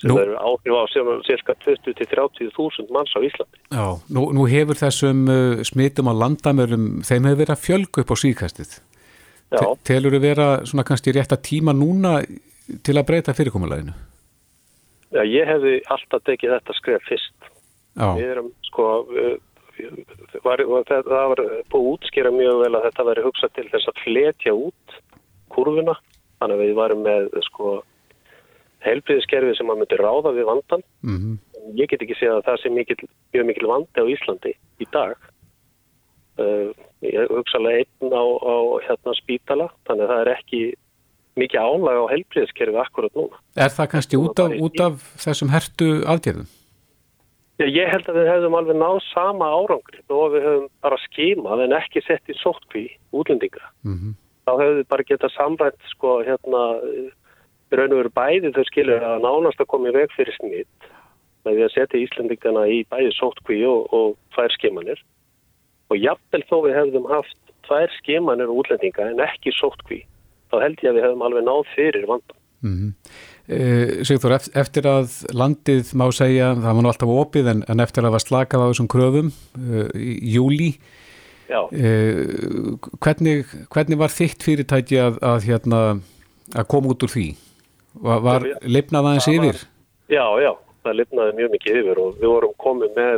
sem 0.00 0.10
nú, 0.10 0.18
eru 0.20 0.36
áhrif 0.36 0.74
á 0.76 0.84
cirka 1.28 1.56
20-30 1.64 2.52
þúsund 2.56 2.92
manns 2.92 3.16
á 3.16 3.20
Íslandi 3.20 3.58
Já, 3.70 3.86
nú, 4.12 4.32
nú 4.36 4.48
hefur 4.50 4.76
þessum 4.76 5.24
uh, 5.28 5.62
smitum 5.64 6.10
á 6.12 6.14
landamörum, 6.22 7.00
þeim 7.02 7.24
hefur 7.24 7.40
verið 7.42 7.56
að 7.56 7.64
fjölgu 7.64 8.04
upp 8.04 8.12
á 8.12 8.16
síðkastið 8.24 8.76
Telur 9.86 10.12
þau 10.12 10.20
vera 10.20 10.46
svona 10.66 10.84
kannski 10.84 11.14
rétt 11.14 11.32
að 11.32 11.46
tíma 11.46 11.72
núna 11.72 12.18
til 12.82 12.96
að 12.98 13.06
breyta 13.06 13.32
fyrirkomuleginu? 13.32 13.94
Já, 15.14 15.22
ég 15.22 15.46
hefði 15.46 15.80
alltaf 15.86 16.24
tekið 16.26 16.56
þetta 16.58 16.74
skref 16.74 17.04
fyrst 17.06 17.52
Já. 17.96 18.10
Við 18.18 18.28
erum 18.28 18.48
sko 18.66 18.86
var, 20.44 20.62
það 20.88 21.10
var 21.10 21.42
búið 21.72 21.80
að 21.80 21.90
útskýra 21.92 22.32
mjög 22.34 22.62
vel 22.62 22.72
að 22.74 22.86
þetta 22.88 23.06
veri 23.10 23.26
hugsað 23.26 23.54
til 23.56 23.66
þess 23.72 23.90
að 23.90 24.00
fletja 24.04 24.54
út 24.56 24.96
kurvuna, 25.54 25.94
þannig 26.40 26.56
að 26.56 26.64
við 26.64 26.74
varum 26.80 27.04
með 27.06 27.28
sko 27.48 27.76
heilbriðiskerfið 28.86 29.58
sem 29.58 29.70
að 29.72 29.80
myndi 29.80 30.00
ráða 30.00 30.32
við 30.36 30.48
vandan 30.50 30.82
mm 31.02 31.16
-hmm. 31.16 31.36
ég 31.80 31.90
get 31.90 32.02
ekki 32.02 32.18
segja 32.18 32.36
að 32.36 32.46
það 32.48 32.60
sé 32.62 32.72
mikil, 32.72 32.98
mjög 33.34 33.46
mikil 33.50 33.70
vandi 33.72 34.02
á 34.02 34.04
Íslandi 34.14 34.52
í 34.54 34.86
dag. 34.92 35.16
Uh, 36.36 36.68
ég 37.00 37.30
hugsa 37.32 37.56
alveg 37.58 37.86
einn 37.86 38.12
á, 38.12 38.24
á 38.24 38.56
hérna 38.84 39.14
spítala, 39.16 39.70
þannig 39.88 40.04
að 40.04 40.10
það 40.12 40.20
er 40.20 40.32
ekki 40.36 40.60
mikið 41.36 41.60
álag 41.60 41.96
á 41.96 42.04
helbriðskerfi 42.12 42.78
akkurat 42.80 43.16
núna. 43.16 43.40
Er 43.56 43.72
það 43.72 43.90
kannski 43.92 44.20
út 44.20 44.38
af, 44.40 44.52
út 44.52 44.80
af 44.80 45.00
þessum 45.24 45.52
hertu 45.52 45.88
aðgerðum? 46.04 46.48
Ég 47.58 47.88
held 47.88 48.08
að 48.10 48.18
við 48.18 48.26
hefðum 48.28 48.54
alveg 48.58 48.76
náð 48.76 48.98
sama 49.08 49.46
árangri 49.48 50.02
og 50.12 50.34
við 50.34 50.42
hefðum 50.44 50.66
bara 50.84 50.98
skímað 51.06 51.62
en 51.64 51.76
ekki 51.78 52.02
sett 52.04 52.28
í 52.28 52.36
sótkví 52.36 52.84
útlendinga. 53.16 53.64
Mm 53.86 53.94
-hmm. 53.96 54.12
Þá 54.44 54.52
hefðum 54.60 54.80
við 54.80 54.88
bara 54.92 55.08
getað 55.10 55.36
samrænt 55.36 55.88
sko 55.94 56.18
hérna 56.26 56.62
raun 57.72 57.92
og 57.92 57.98
veru 58.02 58.12
bæði 58.14 58.52
þau 58.52 58.64
skilur 58.68 59.02
að 59.02 59.24
nánast 59.24 59.60
að 59.60 59.70
koma 59.72 59.88
í 59.88 59.96
veg 59.96 60.12
fyrir 60.14 60.36
smitt 60.36 60.90
með 61.46 61.54
því 61.54 61.64
að 61.64 61.74
setja 61.74 62.02
Íslandingana 62.02 62.66
í 62.68 62.84
bæði 62.90 63.12
sótkví 63.16 63.62
og, 63.66 63.88
og 63.92 64.16
tvær 64.34 64.52
skimanir 64.54 65.00
og 65.90 65.96
jafnvel 65.96 66.42
þó 66.50 66.56
við 66.66 66.76
hefðum 66.76 67.08
haft 67.10 67.38
tvær 67.66 67.90
skimanir 67.98 68.50
og 68.50 68.62
útlendinga 68.62 69.10
en 69.10 69.22
ekki 69.22 69.54
sótkví 69.54 70.04
þá 70.52 70.60
held 70.62 70.82
ég 70.82 70.90
að 70.90 70.98
við 70.98 71.06
hefðum 71.06 71.24
alveg 71.26 71.46
náð 71.46 71.62
fyrir 71.74 72.06
vandan. 72.06 72.38
Mm 72.62 72.76
-hmm. 72.76 72.92
E, 73.48 74.04
Sigþór, 74.06 74.36
eftir 74.58 74.88
að 74.90 75.16
landið 75.36 75.92
má 75.98 76.06
segja, 76.14 76.52
það 76.54 76.68
var 76.68 76.84
nú 76.84 76.92
alltaf 76.92 77.14
opið 77.14 77.50
en, 77.52 77.64
en 77.70 77.84
eftir 77.84 78.02
að 78.02 78.08
það 78.08 78.16
var 78.16 78.24
slakað 78.24 78.64
á 78.64 78.68
þessum 78.70 78.90
kröfum 78.92 79.32
e, 79.32 79.86
í 79.96 80.34
júli 80.36 80.70
e, 81.46 81.94
hvernig, 83.04 83.46
hvernig 83.72 84.00
var 84.02 84.14
þitt 84.14 84.46
fyrirtæki 84.46 85.00
að, 85.02 85.20
að, 85.22 85.48
hérna, 85.48 85.82
að 86.54 86.70
koma 86.72 86.94
út 86.94 87.06
úr 87.06 87.14
því? 87.14 87.28
Var, 87.96 88.22
var 88.24 88.46
lifnað 88.66 89.10
aðeins 89.10 89.30
yfir? 89.32 89.62
Já, 90.12 90.26
já, 90.42 90.52
það 90.84 90.98
lifnaði 91.00 91.36
mjög 91.38 91.54
mikið 91.54 91.80
yfir 91.80 92.02
og 92.02 92.18
við 92.20 92.32
vorum 92.34 92.56
komið 92.60 92.98
með 92.98 93.14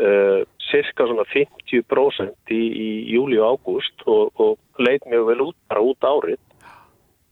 uh, 0.00 0.40
cirka 0.70 1.06
svona 1.06 1.26
50% 1.30 2.54
í, 2.54 2.60
í 2.60 2.88
júli 3.14 3.38
og 3.40 3.54
ágúst 3.54 4.06
og, 4.10 4.32
og 4.42 4.82
leit 4.82 5.06
mjög 5.08 5.28
vel 5.30 5.44
út, 5.46 5.58
bara 5.70 5.84
út 5.86 6.08
árið 6.10 6.40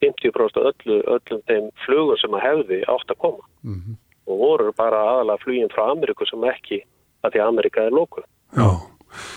50% 0.04 0.62
öllu, 0.70 1.00
öllum 1.14 1.42
þeim 1.50 1.70
flugur 1.84 2.20
sem 2.20 2.34
að 2.36 2.46
hefði 2.46 2.80
átt 2.86 3.14
að 3.14 3.20
koma 3.24 3.44
mm 3.62 3.74
-hmm. 3.74 3.98
og 4.30 4.38
voru 4.44 4.72
bara 4.76 5.04
aðalega 5.12 5.42
flugin 5.44 5.74
frá 5.74 5.90
Ameríku 5.90 6.26
sem 6.26 6.44
ekki, 6.44 6.82
að 7.22 7.32
því 7.32 7.42
að 7.42 7.48
Ameríka 7.52 7.86
er 7.86 7.96
lókuð 7.96 8.26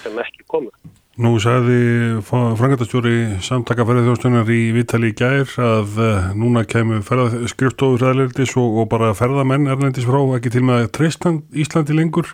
sem 0.03 0.20
ekki 0.20 0.48
komið 0.48 0.75
Nú 1.22 1.36
sagði 1.44 2.22
frangatastjóri 2.24 3.41
samtakaferðið 3.44 4.06
þjóðstöðunar 4.08 4.51
í 4.56 4.62
Vítali 4.72 5.10
í 5.12 5.15
gær 5.20 5.50
að 5.60 5.98
uh, 6.00 6.30
núna 6.39 6.63
kemur 6.63 7.03
skriftofur 7.51 8.06
aðlendis 8.08 8.56
og, 8.56 8.80
og 8.80 8.88
bara 8.89 9.12
ferðamenn 9.13 9.68
erlendis 9.68 10.08
frá 10.08 10.22
ekki 10.38 10.53
til 10.56 10.63
með 10.70 10.88
treysta 10.96 11.34
Íslandi 11.51 11.98
lengur 11.98 12.32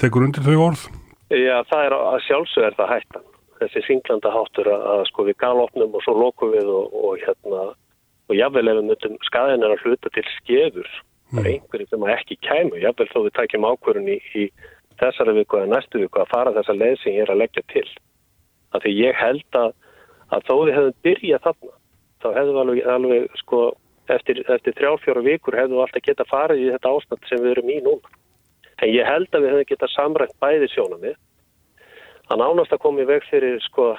tekur 0.00 0.24
undir 0.24 0.46
þau 0.46 0.70
orð? 0.70 0.86
Já, 1.28 1.60
það 1.68 1.84
er 1.84 1.96
að 1.98 2.18
sjálfsög 2.24 2.64
er 2.64 2.78
það 2.78 2.92
hættan. 2.94 3.26
Þessi 3.58 3.82
singlanda 3.86 4.30
háttur 4.30 4.70
að, 4.70 4.86
að 4.94 5.04
sko 5.10 5.26
við 5.26 5.38
galopnum 5.42 5.94
og 5.94 6.04
svo 6.04 6.14
lokum 6.14 6.52
við 6.54 6.70
og, 6.70 6.94
og 6.94 7.22
hérna 7.24 7.68
og 8.28 8.36
jável 8.36 8.68
ef 8.68 8.76
við 8.78 8.88
mötum 8.90 9.16
skaðin 9.26 9.64
er 9.64 9.74
að 9.74 9.84
hluta 9.86 10.12
til 10.14 10.24
skefur. 10.36 10.90
Mm. 11.32 11.40
Er 11.40 11.48
einhverjum 11.52 11.90
sem 11.92 12.04
ekki 12.12 12.36
kæmu, 12.44 12.80
jável 12.80 13.08
þó 13.12 13.18
við 13.24 13.34
tækjum 13.38 13.66
ákvörun 13.68 14.10
í, 14.12 14.18
í 14.36 14.44
þessari 15.00 15.34
viku 15.38 15.58
eða 15.60 15.72
næstu 15.74 16.02
viku 16.02 16.22
að 16.22 16.30
fara 16.32 16.54
þessa 16.56 16.76
leið 16.76 16.96
sem 17.02 17.16
ég 17.16 17.26
er 17.26 17.32
að 17.32 17.42
leggja 17.42 17.64
til. 17.72 17.86
Af 18.76 18.84
því 18.84 18.94
ég 18.98 19.18
held 19.18 19.58
að, 19.60 19.74
að 20.34 20.48
þó 20.48 20.54
við 20.54 20.74
hefum 20.76 20.96
byrjað 21.06 21.44
þarna, 21.46 21.74
þá 22.22 22.28
hefðum 22.38 22.56
við 22.56 22.62
alveg, 22.62 22.80
alveg 22.94 23.38
sko, 23.42 23.60
eftir, 24.16 24.42
eftir 24.56 24.76
þrjálfjóra 24.80 25.24
vikur 25.24 25.58
hefðum 25.58 25.78
við 25.78 25.84
alltaf 25.86 26.06
geta 26.08 26.28
farið 26.28 26.64
í 26.64 26.70
þetta 26.74 26.94
ástand 26.96 27.30
sem 27.30 27.44
við 27.44 27.54
erum 27.54 27.72
í 27.72 27.78
núna. 27.86 28.16
En 28.78 28.92
ég 28.92 29.08
held 29.08 29.32
að 29.32 29.44
við 29.44 29.54
hefum 29.54 29.70
geta 29.72 29.90
samrænt 29.94 30.36
bæði 30.42 30.70
sjónami. 30.72 31.14
Það 32.28 32.42
nánast 32.42 32.74
að 32.76 32.82
koma 32.84 33.02
í 33.02 33.08
veg 33.08 33.24
fyrir 33.30 33.58
sko, 33.64 33.90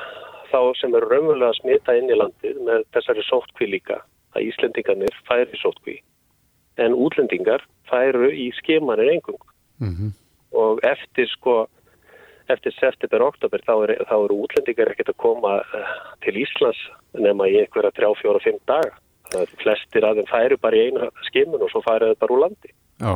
þá 0.52 0.60
sem 0.78 0.96
eru 0.96 1.10
raunverulega 1.10 1.50
að 1.50 1.60
smita 1.62 1.98
inn 1.98 2.12
í 2.14 2.18
landið 2.18 2.62
með 2.68 2.86
þessari 2.96 3.26
sótkví 3.26 3.70
líka, 3.74 4.00
að 4.38 4.50
Íslendingarnir 4.52 5.22
færi 5.28 5.62
sótkví. 5.62 6.00
En 6.80 6.96
útlendingar 6.96 7.66
færu 7.90 8.30
í 8.32 8.52
skemanir 8.62 9.12
engung. 9.18 9.42
Mm 9.82 9.94
-hmm 9.96 10.18
og 10.56 10.82
eftir 10.86 11.30
sko 11.30 11.66
eftir 12.50 12.74
september 12.80 13.22
og 13.22 13.36
oktober 13.36 13.62
þá 13.62 13.74
eru 13.76 13.98
er 14.00 14.34
útlendingar 14.34 14.90
ekkert 14.90 15.12
að 15.14 15.20
koma 15.22 15.60
uh, 15.62 15.92
til 16.26 16.40
Íslands 16.42 16.80
nema 17.14 17.46
í 17.46 17.60
einhverja 17.62 17.94
3, 17.94 18.10
4, 18.24 18.42
5 18.46 18.62
daga. 18.70 18.96
Flestir 19.62 20.06
af 20.08 20.16
þeim 20.18 20.26
færu 20.26 20.58
bara 20.58 20.78
í 20.78 20.88
einu 20.88 21.10
skimun 21.28 21.62
og 21.62 21.70
svo 21.70 21.84
færu 21.86 22.10
þau 22.10 22.22
bara 22.24 22.34
úr 22.34 22.42
landi. 22.48 22.72
Já, 22.98 23.14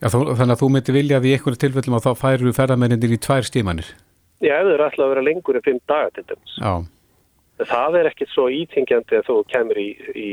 Já 0.00 0.08
þó, 0.08 0.18
þannig 0.38 0.54
að 0.54 0.60
þú 0.62 0.68
myndi 0.72 0.94
vilja 0.96 1.18
að 1.18 1.26
í 1.28 1.34
einhverju 1.36 1.60
tilfellum 1.60 1.98
að 1.98 2.06
þá 2.06 2.22
færu 2.22 2.54
ferðarmenninir 2.56 3.12
í 3.12 3.20
tvær 3.20 3.44
stímanir. 3.44 3.90
Þau 4.38 4.70
eru 4.70 4.84
alltaf 4.84 5.04
að 5.04 5.12
vera 5.14 5.26
lengur 5.26 5.58
en 5.58 5.66
5 5.66 5.82
daga 5.90 6.14
til 6.14 6.24
dæmis. 6.28 6.54
Já. 6.62 6.72
Það 7.68 7.96
er 7.98 8.06
ekkert 8.12 8.30
svo 8.30 8.44
ítingjandi 8.54 9.18
að 9.18 9.24
þú 9.26 9.36
kemur 9.50 9.78
í, 9.82 9.88
í 10.14 10.28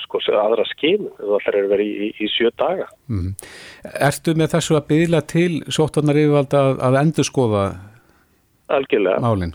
sko, 0.00 0.22
aðra 0.32 0.64
skinn 0.70 1.10
þú 1.18 1.34
ætlar 1.36 1.58
að 1.58 1.72
vera 1.74 1.84
í, 1.84 1.90
í, 2.06 2.08
í 2.16 2.28
sjö 2.32 2.48
daga. 2.56 2.86
Mm. 3.12 3.34
Ertu 4.08 4.32
með 4.38 4.54
þessu 4.54 4.78
að 4.78 4.86
byggla 4.88 5.20
til 5.28 5.50
sóttarnar 5.68 6.20
yfirvald 6.22 6.56
að, 6.56 6.78
að 6.88 6.96
endur 7.02 7.28
skoða 7.28 7.64
Algjörlega. 8.72 9.20
málinn? 9.20 9.52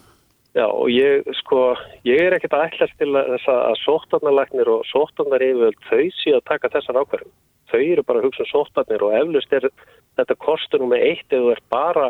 Já 0.56 0.68
og 0.70 0.92
ég, 0.94 1.26
sko, 1.42 1.64
ég 2.08 2.22
er 2.28 2.38
ekkert 2.38 2.54
að 2.56 2.68
ætla 2.70 2.90
til 2.94 3.10
að, 3.18 3.34
að 3.42 3.80
sóttarnarlagnir 3.82 4.70
og 4.72 4.86
sóttarnar 4.92 5.44
yfirvald 5.44 5.82
þau 5.90 6.06
sé 6.22 6.36
að 6.38 6.46
taka 6.52 6.72
þessar 6.78 7.02
ákverðum. 7.02 7.34
Þau 7.74 7.82
eru 7.82 8.06
bara 8.06 8.22
að 8.22 8.30
hugsa 8.30 8.46
um 8.46 8.52
sóttarnir 8.52 9.04
og 9.04 9.18
eflust 9.18 9.58
er 9.58 9.66
þetta 10.20 10.38
kostunum 10.46 10.94
með 10.94 11.08
eitt 11.10 11.34
eða 11.34 11.58
er 11.58 11.64
bara 11.74 12.06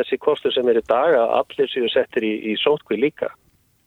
þessi 0.00 0.18
kostur 0.20 0.54
sem 0.54 0.68
er 0.72 0.80
í 0.80 0.86
daga 0.88 1.28
allir 1.38 1.70
séu 1.70 1.88
settir 1.92 2.26
í 2.26 2.56
sótkvi 2.60 2.98
líka. 3.00 3.30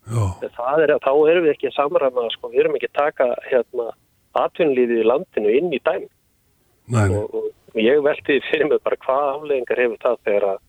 Það 0.08 0.84
er 0.84 0.96
að 0.96 1.06
þá 1.06 1.12
erum 1.32 1.46
við 1.46 1.54
ekki 1.54 1.70
að 1.70 1.78
samræma, 1.78 2.28
sko, 2.34 2.52
við 2.52 2.66
erum 2.66 2.78
ekki 2.78 2.90
að 2.92 3.00
taka 3.00 3.30
hérna 3.48 3.90
atvinnlífið 4.44 5.00
í 5.00 5.08
landinu 5.08 5.56
inn 5.58 5.74
í 5.74 5.80
dæm. 5.86 6.06
Og, 6.92 7.36
og 7.72 7.80
ég 7.80 8.02
veldi 8.04 8.40
fyrir 8.50 8.70
mig 8.70 8.82
bara 8.84 9.00
hvað 9.06 9.28
afleggingar 9.38 9.84
hefur 9.84 10.02
það 10.04 10.18
þegar 10.28 10.48
að 10.50 10.62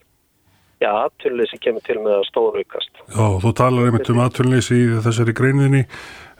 já, 0.84 0.90
atvinnleysi 0.92 1.60
kemur 1.64 1.84
til 1.86 1.98
með 2.02 2.18
að 2.20 2.28
stóra 2.28 2.62
aukast. 2.62 3.00
Já, 3.08 3.24
þú 3.42 3.54
talar 3.58 3.88
einmitt 3.88 4.12
um 4.12 4.22
atvinnleysi 4.24 4.78
í 4.78 4.86
þessari 5.04 5.34
greininni. 5.36 5.82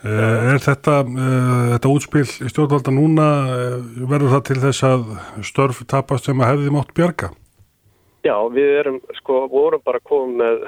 Uh, 0.05 0.53
er 0.53 0.59
þetta, 0.61 0.99
uh, 1.01 1.61
þetta 1.73 1.91
útspil 1.91 2.27
í 2.29 2.51
stjórnvalda 2.53 2.93
núna, 2.93 3.29
uh, 3.49 3.77
verður 4.11 4.35
það 4.35 4.43
til 4.51 4.57
þess 4.67 4.85
að 4.85 5.07
störf 5.49 5.81
tapast 5.89 6.29
sem 6.29 6.43
að 6.45 6.51
hefði 6.53 6.75
mátt 6.75 6.93
bjarga? 6.97 7.31
Já, 8.25 8.37
við 8.53 8.71
erum, 8.81 9.01
sko, 9.21 9.45
vorum 9.53 9.83
bara 9.85 10.01
komið 10.01 10.39
með 10.41 10.63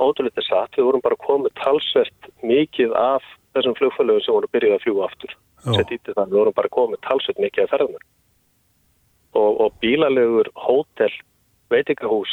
ótrúlega 0.00 0.42
satt, 0.42 0.74
við 0.78 0.88
vorum 0.88 1.04
bara 1.04 1.18
komið 1.20 1.54
talsvert 1.60 2.30
mikið 2.42 2.94
af 2.98 3.26
þessum 3.54 3.76
flugfælögum 3.78 4.24
sem 4.24 4.34
voru 4.34 4.50
byrjuð 4.50 4.76
að 4.76 4.84
fljúa 4.84 5.06
aftur. 5.06 5.34
Það, 5.62 6.20
við 6.32 6.38
vorum 6.38 6.56
bara 6.56 6.72
komið 6.74 7.02
talsvert 7.06 7.42
mikið 7.44 7.64
af 7.64 7.74
ferðunar. 7.74 8.06
Og, 9.38 9.50
og 9.62 9.74
bílalegur, 9.82 10.50
hótel, 10.58 11.12
veitingahús, 11.70 12.32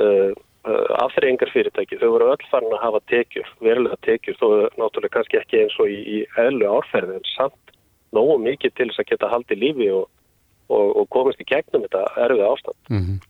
uh, 0.00 0.32
uh, 0.64 0.84
afþreyingar 1.02 1.52
fyrirtæki, 1.52 1.98
þau 2.00 2.12
voru 2.14 2.30
öll 2.32 2.46
farin 2.52 2.72
að 2.72 2.84
hafa 2.86 3.02
tekjur, 3.12 3.50
verulega 3.64 3.98
tekjur, 4.06 4.38
þó 4.40 4.46
náttúrulega 4.80 5.16
kannski 5.18 5.40
ekki 5.42 5.64
eins 5.64 5.76
og 5.82 5.92
í, 5.92 5.98
í 5.98 6.22
eðlu 6.40 6.70
árferði, 6.78 7.18
en 7.18 7.32
samt 7.34 7.74
nógu 8.16 8.38
mikið 8.46 8.76
til 8.78 8.88
þess 8.88 9.02
að 9.02 9.10
geta 9.12 9.32
haldið 9.34 9.60
lífi 9.64 9.90
og, 9.92 10.06
og, 10.72 10.86
og 11.02 11.10
komist 11.12 11.42
í 11.44 11.48
gegnum 11.48 11.84
þetta 11.84 12.06
erfið 12.24 12.46
ástand. 12.48 12.80
Mm 12.88 13.02
-hmm. 13.02 13.27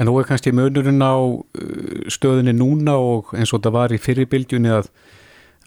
En 0.00 0.08
nú 0.08 0.14
er 0.18 0.28
kannski 0.28 0.54
munurinn 0.56 1.04
á 1.04 1.16
uh, 1.20 1.42
stöðinni 2.08 2.54
núna 2.56 2.96
og 2.96 3.34
eins 3.36 3.52
og 3.52 3.60
þetta 3.60 3.74
var 3.74 3.92
í 3.92 4.00
fyrirbildjunni 4.00 4.72
að, 4.72 4.88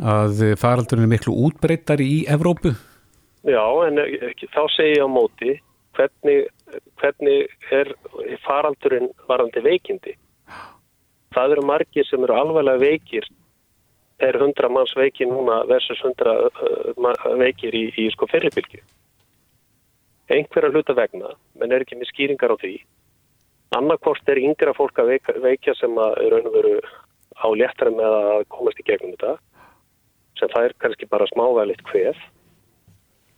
að 0.01 0.43
faraldurinn 0.61 1.05
er 1.05 1.13
miklu 1.13 1.35
útbreyttar 1.47 2.01
í 2.01 2.25
Evrópu? 2.31 2.73
Já, 3.45 3.61
en 3.85 4.01
ekki, 4.01 4.49
þá 4.49 4.63
segir 4.73 4.97
ég 4.97 5.05
á 5.05 5.09
móti 5.11 5.53
hvernig, 5.95 6.47
hvernig 6.97 7.71
er 7.71 7.93
faraldurinn 8.47 9.11
varandi 9.29 9.61
veikindi. 9.61 10.15
Það 11.35 11.57
eru 11.57 11.65
margir 11.69 12.07
sem 12.09 12.23
eru 12.25 12.33
alveglega 12.33 12.81
veikir 12.81 13.29
er 14.23 14.37
100 14.39 14.71
manns 14.71 14.93
veikir 14.95 15.27
núna 15.29 15.61
versus 15.69 16.01
100 16.01 16.35
uh, 16.49 17.31
veikir 17.37 17.75
í, 17.75 17.89
í 17.99 18.09
sko 18.15 18.25
fyrirbildju. 18.31 18.81
Einhverja 20.31 20.71
hluta 20.71 20.95
vegna, 20.97 21.35
menn 21.59 21.75
er 21.75 21.83
ekki 21.85 21.99
með 21.99 22.09
skýringar 22.09 22.55
á 22.55 22.57
því 22.57 22.79
annarkort 23.77 24.31
er 24.31 24.41
yngra 24.41 24.73
fólk 24.77 25.01
að 25.01 25.11
veika, 25.15 25.35
veikja 25.43 25.75
sem 25.79 25.97
að 25.99 26.15
raun 26.31 26.47
og 26.49 26.55
veru 26.55 26.77
á 27.35 27.47
léttara 27.59 27.91
með 27.91 28.15
að 28.21 28.45
komast 28.53 28.79
í 28.79 28.87
gegnum 28.87 29.13
þetta 29.15 29.35
sem 30.39 30.51
það 30.51 30.67
er 30.67 30.75
kannski 30.83 31.07
bara 31.11 31.27
smávælitt 31.31 31.83
hvef 31.89 32.17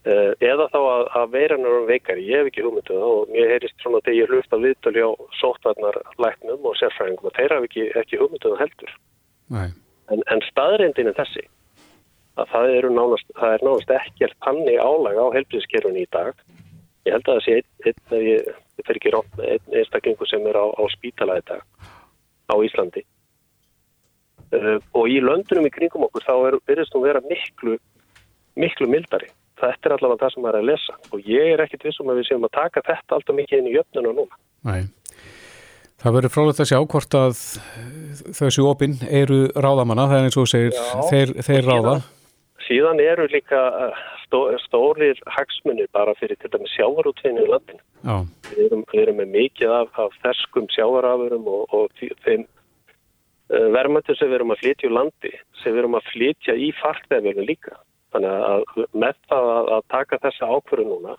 eh, 0.10 0.32
eða 0.50 0.70
þá 0.74 0.80
að, 0.80 1.04
að 1.20 1.36
veiranur 1.36 1.80
um 1.82 1.90
veikari, 1.90 2.26
ég 2.30 2.42
hef 2.42 2.52
ekki 2.52 2.66
hugmynduð 2.66 3.02
um 3.02 3.18
og 3.18 3.34
mér 3.34 3.54
heyrist 3.54 3.84
svona 3.84 4.02
þegar 4.06 4.20
ég 4.20 4.34
hluft 4.34 4.56
að 4.56 4.66
viðtölu 4.68 5.06
á 5.06 5.12
sótvarnar 5.42 6.00
læknum 6.24 6.66
og 6.70 6.80
sérfræðingum 6.80 7.30
og 7.30 7.38
þeirra 7.38 7.60
hef 7.60 7.70
ekki, 7.70 7.86
ekki 8.02 8.22
hugmynduð 8.22 8.56
um 8.56 8.64
heldur. 8.64 8.98
En, 10.14 10.24
en 10.32 10.44
staðrindin 10.48 11.12
er 11.12 11.18
þessi 11.18 11.46
að 12.38 12.52
það, 12.54 12.72
nánast, 12.94 13.32
það 13.38 13.56
er 13.56 13.66
nánast 13.66 13.94
ekkert 13.98 14.38
panni 14.46 14.78
álag 14.78 15.18
á 15.18 15.26
helbriðskerfun 15.36 15.98
í 15.98 16.06
dag 16.14 16.38
ég 17.08 17.16
held 17.16 17.28
að 17.28 17.38
það 17.38 17.46
sé 17.48 17.58
einn, 17.58 18.26
ég, 18.28 18.50
fer 18.86 19.00
ekki 19.00 19.14
rátt 19.16 19.38
með 19.40 19.54
einn 19.56 19.78
einstaklingu 19.82 20.30
sem 20.30 20.50
er 20.52 20.60
á, 20.60 20.66
á 20.68 20.84
spítala 20.94 21.40
þetta 21.40 21.62
á 22.48 22.56
Íslandi. 22.64 23.04
Uh, 24.48 24.78
og 24.96 25.10
í 25.12 25.18
löndunum 25.20 25.68
í 25.68 25.74
kringum 25.74 26.06
okkur 26.08 26.24
þá 26.24 26.36
er, 26.48 26.60
byrjast 26.70 26.94
nú 26.96 27.02
vera 27.04 27.20
miklu 27.26 27.76
miklu 28.58 28.90
mildari. 28.90 29.30
Þetta 29.58 29.90
er 29.90 29.96
allavega 29.96 30.26
það 30.26 30.34
sem 30.34 30.46
maður 30.46 30.60
er 30.60 30.64
að 30.64 30.70
lesa. 30.72 30.96
Og 31.14 31.30
ég 31.30 31.54
er 31.54 31.64
ekkit 31.64 31.88
vissum 31.88 32.12
að 32.12 32.20
við 32.20 32.30
séum 32.30 32.46
að 32.46 32.54
taka 32.58 32.84
þetta 32.86 33.18
alltaf 33.18 33.38
mikið 33.38 33.62
inn 33.62 33.70
í 33.72 33.76
jöfnuna 33.78 34.14
núna. 34.14 34.40
Nei. 34.68 34.82
Það 35.98 36.14
verður 36.14 36.34
frálega 36.36 36.62
að 36.62 36.70
sjá 36.70 36.80
hvort 36.94 37.16
að 37.18 37.40
þessu 38.38 38.68
opinn 38.70 39.00
eru 39.10 39.40
ráðamanna, 39.58 40.06
það 40.12 40.20
er 40.20 40.28
eins 40.28 40.38
og 40.38 40.50
segir, 40.52 40.76
Já, 40.78 41.08
þeir, 41.10 41.34
þeir 41.48 41.70
ráða. 41.72 41.96
Síðan 42.68 43.00
eru 43.00 43.30
líka 43.32 43.60
uh, 43.72 44.00
stó, 44.26 44.42
stórir 44.66 45.20
hagsmunir 45.32 45.88
bara 45.96 46.16
fyrir 46.20 46.36
til 46.42 46.52
dæmis 46.52 46.74
sjávarútveinu 46.76 47.46
í 47.46 47.50
landinu. 47.52 47.84
Við 48.50 48.64
erum, 48.66 48.84
við 48.92 49.04
erum 49.06 49.20
með 49.22 49.34
mikið 49.36 49.74
af, 49.78 50.00
af 50.04 50.16
ferskum 50.24 50.68
sjávarafurum 50.76 51.48
og, 51.48 51.76
og 51.78 52.02
þeim 52.26 52.44
uh, 52.44 53.68
verðmættu 53.76 54.18
sem 54.18 54.28
við 54.28 54.40
erum 54.40 54.52
að 54.56 54.64
flytja 54.64 54.90
úr 54.90 54.98
landi, 54.98 55.32
sem 55.62 55.72
við 55.72 55.84
erum 55.84 55.96
að 56.00 56.10
flytja 56.12 56.58
í 56.60 56.72
fartveðvélum 56.82 57.48
líka. 57.48 57.78
Þannig 58.16 58.44
að 58.50 58.66
með 58.92 59.22
það 59.30 59.52
að, 59.54 59.70
að 59.78 59.88
taka 59.94 60.20
þessa 60.26 60.50
ákvöru 60.58 60.88
núna, 60.90 61.16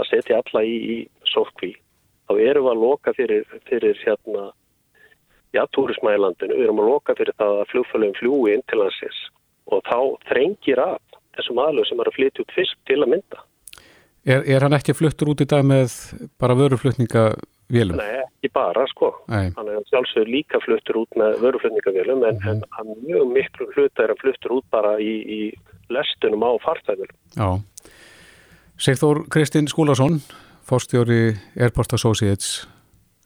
að 0.00 0.10
setja 0.10 0.42
alla 0.42 0.64
í, 0.68 0.74
í 0.76 1.30
sótkví, 1.32 1.70
þá 2.28 2.34
erum 2.34 2.66
við 2.66 2.74
að 2.74 2.82
loka 2.82 3.14
fyrir, 3.16 3.48
fyrir 3.70 3.96
hérna, 4.04 4.44
já, 5.56 5.62
túrisma 5.72 6.12
í 6.12 6.20
landinu, 6.20 6.58
við 6.58 6.66
erum 6.66 6.84
að 6.84 6.92
loka 6.92 7.16
fyrir 7.16 7.36
það 7.40 7.62
að 7.62 7.72
flugfélagum 7.72 8.20
fljúi 8.20 8.52
inn 8.56 8.66
til 8.68 8.80
landsins 8.82 9.22
og 9.72 9.82
þá 9.88 9.98
þrengir 10.30 10.82
af 10.82 11.00
þessum 11.38 11.60
aðlöf 11.64 11.88
sem 11.88 12.00
er 12.00 12.10
að 12.10 12.16
flytja 12.18 12.44
út 12.44 12.54
fisk 12.54 12.78
til 12.88 13.00
að 13.02 13.10
mynda. 13.14 13.42
er, 14.24 14.44
er 14.48 14.64
hann 14.64 14.76
ekki 14.76 14.94
fluttur 14.96 15.32
út 15.34 15.42
í 15.44 15.48
dag 15.48 15.64
með 15.66 15.96
bara 16.40 16.56
vöruflutninga 16.58 17.24
vélum? 17.72 17.98
Nei, 18.00 18.22
ekki 18.24 18.50
bara, 18.54 18.86
sko. 18.92 19.10
Nei. 19.32 19.50
Hann 19.56 19.70
er 19.72 19.84
sjálfsögur 19.90 20.30
líka 20.30 20.60
fluttur 20.64 21.02
út 21.02 21.18
með 21.20 21.38
vöruflutningavélum 21.42 22.24
en, 22.28 22.40
en 22.50 22.64
hann 22.76 22.92
mjög 23.02 23.32
miklu 23.34 23.68
hluta 23.74 24.06
er 24.06 24.14
að 24.14 24.22
fluttur 24.22 24.58
út 24.58 24.68
bara 24.74 24.96
í, 25.02 25.14
í 25.24 25.40
lestunum 25.92 26.44
á 26.44 26.52
fartæðvélum. 26.64 27.18
Já. 27.36 27.48
Sigþór 28.84 29.24
Kristinn 29.30 29.68
Skúlason, 29.70 30.20
fórstjóri 30.66 31.36
Airport 31.60 31.94
Associates. 31.96 32.64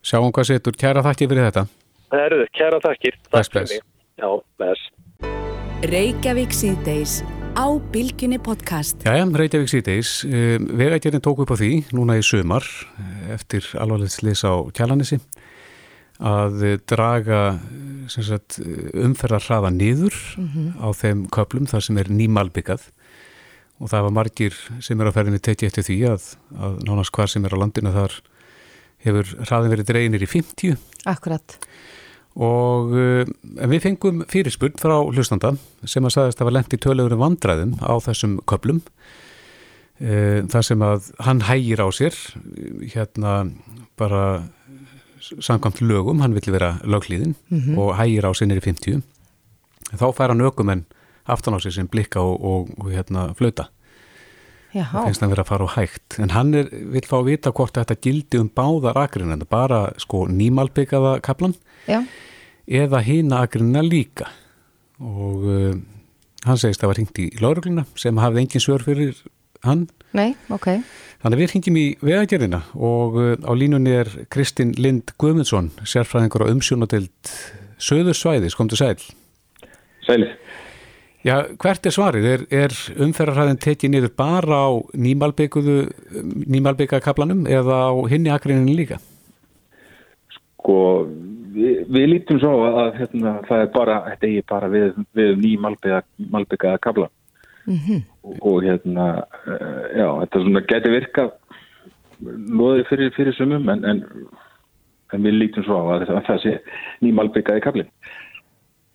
Sjáum 0.05 0.31
hvað 0.35 0.53
setur. 0.53 0.77
Kæra 0.79 1.03
þakki 1.03 1.27
fyrir 1.27 1.49
þetta. 1.49 1.65
Það 2.09 2.25
eru 2.25 2.41
þau, 2.41 2.51
kæra 2.59 2.83
þakkir. 2.85 3.19
Takk 3.29 3.57
fyrir. 3.57 3.87
Já, 4.19 4.29
bless. 4.59 5.58
Reykjavík 5.79 6.51
síðdeis 6.51 7.21
á 7.55 7.71
Bilginni 7.93 8.35
podcast. 8.43 8.99
Jæja, 9.07 9.23
Reykjavík 9.31 9.69
síðdeis. 9.71 10.09
Vegagerinn 10.75 11.23
tók 11.23 11.39
upp 11.39 11.53
á 11.55 11.55
því 11.55 11.69
núna 11.95 12.17
í 12.19 12.23
sumar 12.25 12.65
eh, 12.99 13.29
eftir 13.37 13.63
alvarlegt 13.79 14.17
slis 14.17 14.43
á 14.43 14.59
kjalanissi 14.75 15.21
að 16.19 16.65
eh, 16.67 16.75
draga 16.83 17.39
eh, 17.55 18.11
sagt, 18.11 18.59
umferðar 18.91 19.45
hraða 19.45 19.71
niður 19.71 20.17
á 20.83 20.91
þeim 20.91 21.23
köplum 21.31 21.69
þar 21.71 21.87
sem 21.87 22.01
er 22.03 22.11
nýmalbyggað 22.11 22.89
og 23.79 23.93
það 23.93 24.03
var 24.09 24.15
margir 24.19 24.59
sem 24.83 24.99
er 24.99 25.07
á 25.07 25.15
ferðinni 25.15 25.39
tekið 25.39 25.71
eftir 25.71 25.87
því 25.87 25.99
að, 26.11 26.27
að 26.59 26.75
nánast 26.89 27.15
hvar 27.15 27.31
sem 27.31 27.47
er 27.47 27.55
á 27.55 27.61
landinu 27.63 27.95
þar 27.95 28.19
hefur 29.07 29.31
hraðin 29.47 29.77
verið 29.77 29.93
dreginir 29.93 30.27
í 30.27 30.31
50 30.35 30.75
Akkurat. 31.07 31.55
Og 32.37 32.93
en 32.93 33.71
við 33.71 33.81
fengum 33.83 34.21
fyrirspurn 34.29 34.77
frá 34.79 34.95
hlustanda 35.01 35.55
sem 35.83 36.05
að 36.05 36.15
sagðist 36.15 36.41
að 36.41 36.49
var 36.49 36.55
lent 36.59 36.75
í 36.75 36.81
tölugurum 36.81 37.23
vandræðum 37.23 37.73
á 37.81 37.93
þessum 38.05 38.37
köplum 38.49 38.83
uh, 40.03 40.45
þar 40.51 40.65
sem 40.65 40.85
að 40.85 41.09
hann 41.25 41.43
hægir 41.49 41.81
á 41.81 41.87
sér 41.95 42.15
hérna 42.93 43.49
bara 43.99 44.45
samkvæmt 45.19 45.81
lögum, 45.83 46.21
hann 46.23 46.33
vill 46.33 46.53
vera 46.53 46.77
löglíðin 46.87 47.35
og 47.77 47.97
hægir 47.99 48.25
á 48.25 48.31
sér 48.31 48.49
nýri 48.49 48.63
50 48.63 49.01
þá 49.99 50.07
fær 50.15 50.31
hann 50.31 50.45
ökumenn 50.45 50.85
aftan 51.29 51.57
á 51.57 51.59
sér 51.59 51.75
sem 51.75 51.89
blikka 51.91 52.21
og, 52.23 52.39
og, 52.39 52.71
og 52.79 52.93
hérna 52.93 53.29
flöta 53.37 53.69
Já, 54.69 54.85
finnst 54.93 55.23
hann 55.23 55.31
vera 55.33 55.41
að 55.45 55.49
fara 55.49 55.65
á 55.65 55.69
hægt. 55.73 56.17
En 56.21 56.33
hann 56.35 56.53
er, 56.57 56.67
vil 56.69 57.05
fá 57.07 57.17
að 57.19 57.29
vita 57.31 57.53
hvort 57.55 57.77
þetta 57.79 57.97
gildi 58.05 58.41
um 58.41 58.51
báðar 58.53 58.99
akrin 59.01 59.33
en 59.33 59.45
bara 59.49 59.87
sko 60.01 60.27
nýmalbyggaða 60.29 61.15
kaplan 61.25 61.55
já, 61.89 62.03
eða 62.67 63.01
hina 63.05 63.41
akrinina 63.47 63.81
líka. 63.85 64.29
Og 65.01 65.47
uh, 65.49 65.75
hann 66.45 66.61
segist 66.61 66.83
að 66.83 66.85
það 66.85 66.91
var 66.91 66.99
hringt 67.01 67.21
í 67.23 67.27
laurugluna 67.41 67.85
sem 67.97 68.21
hafði 68.21 68.43
engin 68.43 68.65
svör 68.65 68.85
fyrir 68.85 69.23
hann. 69.65 69.87
Nei, 70.13 70.33
ok. 70.53 70.67
þannig 71.21 71.35
að 71.35 71.41
við 71.41 71.51
hringjum 71.53 71.77
í 71.77 71.87
vegagerðina 72.01 72.63
og 72.73 73.17
uh, 73.17 73.33
á 73.41 73.51
línunni 73.57 73.93
er 73.93 74.09
Kristinn 74.33 74.75
Lind 74.77 75.13
Guðmundsson 75.21 75.73
sérfræðingur 75.81 76.45
á 76.45 76.51
umsjónadild 76.53 77.33
Söðursvæðis, 77.79 78.57
komdu 78.59 78.75
sæl. 78.75 78.99
Sæli. 80.03 80.33
Já, 81.27 81.35
hvert 81.59 81.83
er 81.85 81.91
svarið? 81.91 82.25
Er, 82.31 82.43
er 82.63 82.75
umferðarhæðin 83.03 83.59
tekið 83.59 83.91
niður 83.91 84.13
bara 84.19 84.59
á 84.63 84.69
nýmalbygguðu 84.95 85.77
nýmalbyggakaplanum 86.47 87.43
eða 87.51 87.79
á 87.91 87.95
hinni 88.07 88.31
akrininu 88.31 88.75
líka? 88.77 89.01
Sko, 90.31 90.77
við, 91.55 91.83
við 91.91 92.07
lítum 92.13 92.39
svo 92.39 92.53
að 92.69 93.01
hérna, 93.01 93.35
það 93.49 93.65
er 93.65 93.71
bara, 93.75 93.99
þetta 94.07 94.29
eigi 94.29 94.45
bara 94.53 94.71
við, 94.71 95.01
við 95.19 95.35
ný 95.43 95.51
malbyggaða 95.59 96.83
kabla. 96.87 97.09
-hmm. 97.69 98.01
og, 98.23 98.37
og 98.41 98.63
hérna, 98.63 99.07
já, 99.95 100.07
þetta 100.21 100.43
svona 100.45 100.63
geti 100.71 100.93
virkað 100.93 101.33
loðið 102.59 102.87
fyrir, 102.89 103.11
fyrir 103.15 103.35
sumum 103.37 103.69
en, 103.69 103.85
en, 103.85 104.01
en 105.13 105.23
við 105.23 105.37
lítum 105.37 105.67
svo 105.67 105.83
á 105.83 105.83
að, 105.95 106.09
að 106.09 106.25
það 106.27 106.41
sé 106.43 106.55
ný 107.03 107.13
malbyggaði 107.15 107.63
kablin. 107.63 107.91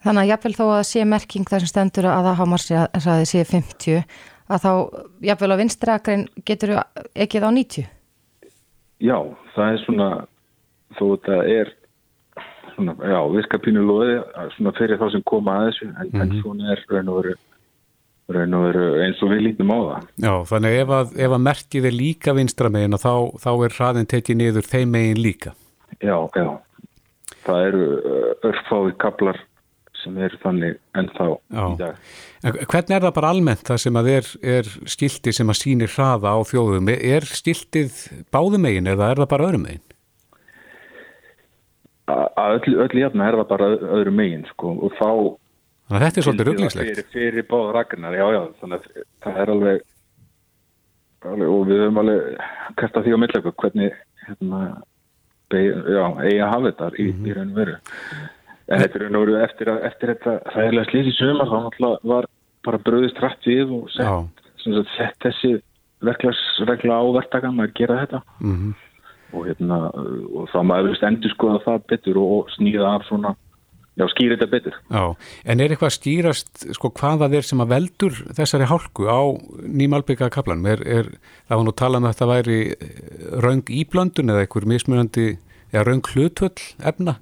Þannig 0.04 0.20
að 0.20 0.30
jafnvel 0.30 0.54
þó 0.58 0.64
að 0.68 0.82
sé 0.90 1.04
merking 1.08 1.48
þar 1.48 1.64
sem 1.64 1.70
stendur 1.70 2.08
að 2.10 2.26
það 2.28 2.38
hámarsraði 2.42 3.28
sé 3.30 3.44
50 3.48 4.02
að 4.52 4.64
þá 4.66 4.72
jafnvel 5.24 5.54
á 5.56 5.60
vinstrakrein 5.62 6.26
getur 6.44 6.74
ekki 7.16 7.40
þá 7.40 7.48
90? 7.56 7.88
Já, 9.04 9.16
það 9.54 9.70
er 9.70 9.80
svona, 9.84 10.08
þó 10.98 11.04
þetta 11.14 11.38
er 11.54 11.72
svona, 12.74 12.94
já, 13.00 13.18
virkapínu 13.32 13.86
loði 13.86 14.20
svona 14.58 14.74
fyrir 14.76 15.00
þá 15.00 15.06
sem 15.14 15.24
koma 15.28 15.56
að 15.56 15.70
þessu 15.70 15.88
en, 15.90 16.12
en 16.20 16.36
svona 16.42 16.74
er 16.74 16.84
raun 16.92 17.10
og 17.12 17.20
veru 17.22 17.34
raun 18.34 18.56
og 18.56 18.66
veru 18.68 18.84
eins 19.04 19.24
og 19.24 19.32
við 19.34 19.42
lítum 19.48 19.72
á 19.72 19.78
það. 19.78 20.04
Já, 20.24 20.34
þannig 20.52 20.78
ef 20.82 20.92
að, 20.98 21.16
ef 21.26 21.34
að 21.36 21.42
merkið 21.44 21.88
er 21.88 21.96
líka 21.96 22.36
vinstra 22.36 22.70
megin 22.72 23.00
þá, 23.00 23.14
þá 23.40 23.50
er 23.54 23.74
hraðin 23.78 24.12
tekið 24.12 24.40
niður 24.40 24.68
þeim 24.68 24.94
megin 24.94 25.24
líka. 25.24 25.56
Já, 26.00 26.16
já. 26.36 26.48
Það 27.44 27.66
eru 27.68 27.88
örfái 28.48 28.94
kaplar 29.00 29.40
sem 30.04 30.18
eru 30.22 30.38
þannig 30.44 30.76
ennþá 31.00 31.26
Já. 31.32 31.64
í 31.64 31.76
dag. 31.80 31.96
En 32.44 32.58
hvernig 32.68 32.96
er 32.98 33.06
það 33.08 33.14
bara 33.18 33.30
almennt 33.34 33.64
það 33.64 33.80
sem 33.86 33.98
að 34.00 34.10
er, 34.14 34.30
er 34.58 34.70
skilti 34.94 35.32
sem 35.32 35.48
að 35.50 35.60
sýnir 35.62 35.92
hraða 35.96 36.34
á 36.36 36.38
þjóðum? 36.46 36.92
Er 36.94 37.24
skiltið 37.32 37.96
báðum 38.34 38.64
megin 38.68 38.90
eða 38.92 39.10
er 39.14 39.22
það 39.24 39.30
bara 39.34 39.48
öðrum 39.50 39.64
megin? 39.68 39.84
A- 42.12 42.28
Að 42.36 42.58
öllu, 42.60 42.76
öllu 42.84 43.00
jafna 43.00 43.28
er 43.30 43.38
það 43.40 43.48
bara 43.48 43.68
öð- 43.72 43.84
öðru 43.96 44.12
megin 44.12 44.44
sko 44.52 44.74
og 44.84 44.92
þá 45.00 45.08
Þannig 45.84 46.00
að 46.00 46.04
þetta 46.04 46.20
er 46.20 46.24
svolítið 46.24 46.44
Fyrir, 46.44 46.48
rugglingslegt. 46.48 47.10
fyrir 47.12 47.44
báða 47.48 47.72
ragnar, 47.76 48.14
já, 48.16 48.24
já, 48.32 48.42
þannig 48.60 48.78
að 48.78 49.02
það 49.24 49.40
er 49.42 49.50
alveg, 49.54 49.82
alveg 51.28 51.48
og 51.54 51.66
við 51.68 51.82
höfum 51.84 51.98
alveg 52.00 52.22
kasta 52.80 53.02
því 53.04 53.12
á 53.12 53.18
millega 53.20 53.52
hvernig 53.60 53.98
hérna, 54.24 54.60
beig, 55.52 55.68
já, 55.92 56.04
að 56.08 56.40
hafa 56.54 56.70
þetta 56.70 56.88
í, 57.04 57.06
í 57.28 57.34
raun 57.36 57.52
og 57.52 57.58
veru. 57.60 57.76
En 58.72 58.80
þetta 58.80 59.00
er 59.00 59.12
veru 59.12 59.36
eftir, 59.44 59.68
að, 59.68 59.82
eftir 59.90 60.14
þetta 60.14 60.34
hræðilega 60.54 60.88
slýs 60.88 61.10
í 61.10 61.14
sömur, 61.18 61.50
þá 61.50 61.56
náttúrulega 61.66 62.12
var 62.14 62.28
bara 62.64 62.80
bröðist 62.86 63.20
rætt 63.20 63.48
við 63.48 63.72
og 63.76 63.90
sett, 63.92 64.44
sett 64.96 65.26
þessi 65.26 65.52
verklagsregla 66.04 66.96
á 66.96 67.04
verktakann 67.18 67.64
að 67.64 67.76
gera 67.78 68.02
þetta. 68.04 68.24
Mm 68.40 68.74
Og, 69.34 69.48
hérna, 69.48 69.88
og 69.90 70.44
þá 70.52 70.60
maður 70.62 70.92
verið 70.92 71.08
endur 71.08 71.32
skoða 71.32 71.62
það 71.64 71.80
betur 71.90 72.18
og, 72.20 72.52
snýða 72.54 72.84
af 72.86 73.06
svona, 73.08 73.32
já, 73.98 74.04
skýra 74.12 74.36
þetta 74.36 74.46
betur. 74.52 74.76
Já, 74.94 75.02
en 75.50 75.62
er 75.64 75.74
eitthvað 75.74 75.90
að 75.90 75.96
skýrast 75.96 76.66
sko 76.76 76.90
hvað 77.00 77.24
það 77.24 77.34
er 77.34 77.48
sem 77.48 77.64
að 77.64 77.72
veldur 77.72 78.20
þessari 78.38 78.68
hálku 78.70 79.08
á 79.10 79.22
nýmalbygga 79.80 80.28
kaplanum? 80.36 80.68
Er, 80.70 80.84
er, 80.86 81.10
það 81.48 81.60
var 81.60 81.66
nú 81.66 81.74
talað 81.74 81.98
um 81.98 82.06
að 82.06 82.14
þetta 82.14 82.30
væri 82.30 82.60
raung 83.42 83.74
íblöndun 83.80 84.30
eða 84.30 84.46
einhver 84.46 84.68
mismunandi 84.70 85.26
eða 85.72 85.86
raung 85.88 86.12
hlutvöll 86.14 86.68
efna? 86.92 87.18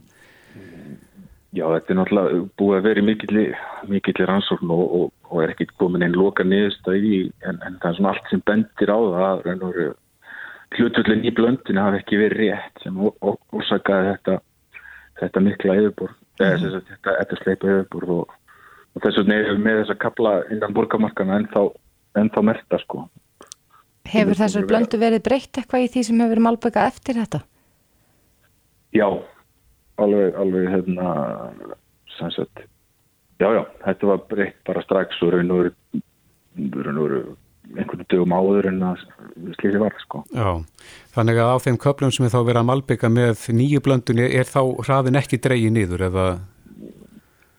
Já, 1.52 1.66
þetta 1.68 1.92
er 1.92 1.98
náttúrulega 1.98 2.44
búið 2.56 2.78
að 2.78 2.86
vera 2.86 3.00
í 3.00 3.04
mikilli, 3.04 3.42
mikilli 3.90 4.26
rannsókn 4.28 4.70
og, 4.72 4.84
og, 4.96 5.08
og 5.28 5.42
er 5.42 5.50
ekkit 5.52 5.74
komin 5.76 6.04
einn 6.06 6.14
loka 6.16 6.46
niðurstæði 6.48 7.10
í, 7.12 7.18
en, 7.44 7.58
en 7.66 7.76
það 7.82 7.90
er 7.90 7.98
svona 7.98 8.12
allt 8.14 8.30
sem 8.30 8.42
bendir 8.48 8.92
á 8.92 8.96
það 8.96 9.50
að 9.52 9.66
hlutullin 10.78 11.26
í 11.28 11.32
blöndinu 11.36 11.84
hafi 11.84 12.00
ekki 12.00 12.20
verið 12.22 12.40
rétt 12.40 12.80
sem 12.84 12.96
orsakaði 13.04 14.14
þetta, 14.14 14.36
þetta 15.20 15.42
mikla 15.44 15.76
yfirbúr, 15.82 16.14
mm 16.40 16.46
-hmm. 16.46 16.86
þetta, 16.88 17.16
þetta 17.18 17.40
sleipa 17.42 17.72
yfirbúr 17.74 18.08
og, 18.16 18.32
og 18.94 19.04
þess 19.04 19.20
vegna 19.20 19.38
erum 19.42 19.60
við 19.60 19.66
með 19.66 19.82
þessa 19.82 19.98
kapla 20.06 20.32
innan 20.54 20.78
borgamarkana 20.78 21.36
ennþá, 21.42 21.66
ennþá 22.22 22.46
merta 22.48 22.80
sko. 22.86 23.04
Hefur 24.08 24.40
þessar 24.40 24.66
blöndu 24.72 24.98
verið 24.98 25.22
breytt 25.28 25.60
eitthvað 25.60 25.84
í 25.84 25.92
því 25.92 26.08
sem 26.08 26.16
hefur 26.16 26.34
verið 26.34 26.46
malböka 26.48 26.88
eftir 26.88 27.20
þetta? 27.20 27.44
Já, 28.92 29.08
alveg, 30.00 30.34
alveg 30.38 30.68
hérna, 30.72 31.08
sannsett. 32.18 32.64
Já, 33.42 33.48
já, 33.56 33.62
þetta 33.84 34.10
var 34.12 34.26
breytt 34.30 34.58
bara 34.66 34.82
strax 34.84 35.22
og 35.24 35.32
raun 35.34 35.50
og 35.50 35.70
veru 36.56 37.22
einhvern 37.72 38.06
dögum 38.10 38.34
áður 38.36 38.68
en 38.70 38.82
að 38.90 39.04
slísi 39.56 39.80
var, 39.80 39.94
sko. 40.02 40.22
Já, 40.34 40.50
þannig 41.14 41.40
að 41.40 41.52
á 41.54 41.56
þeim 41.64 41.78
köplum 41.80 42.12
sem 42.14 42.26
er 42.26 42.34
þá 42.34 42.40
verið 42.40 42.60
að 42.60 42.68
malbygga 42.70 43.10
með 43.12 43.46
nýju 43.58 43.82
blöndunni, 43.84 44.26
er 44.28 44.48
þá 44.48 44.60
hraðin 44.86 45.20
ekki 45.20 45.40
dreyið 45.42 45.74
niður 45.76 46.06
eða? 46.10 46.26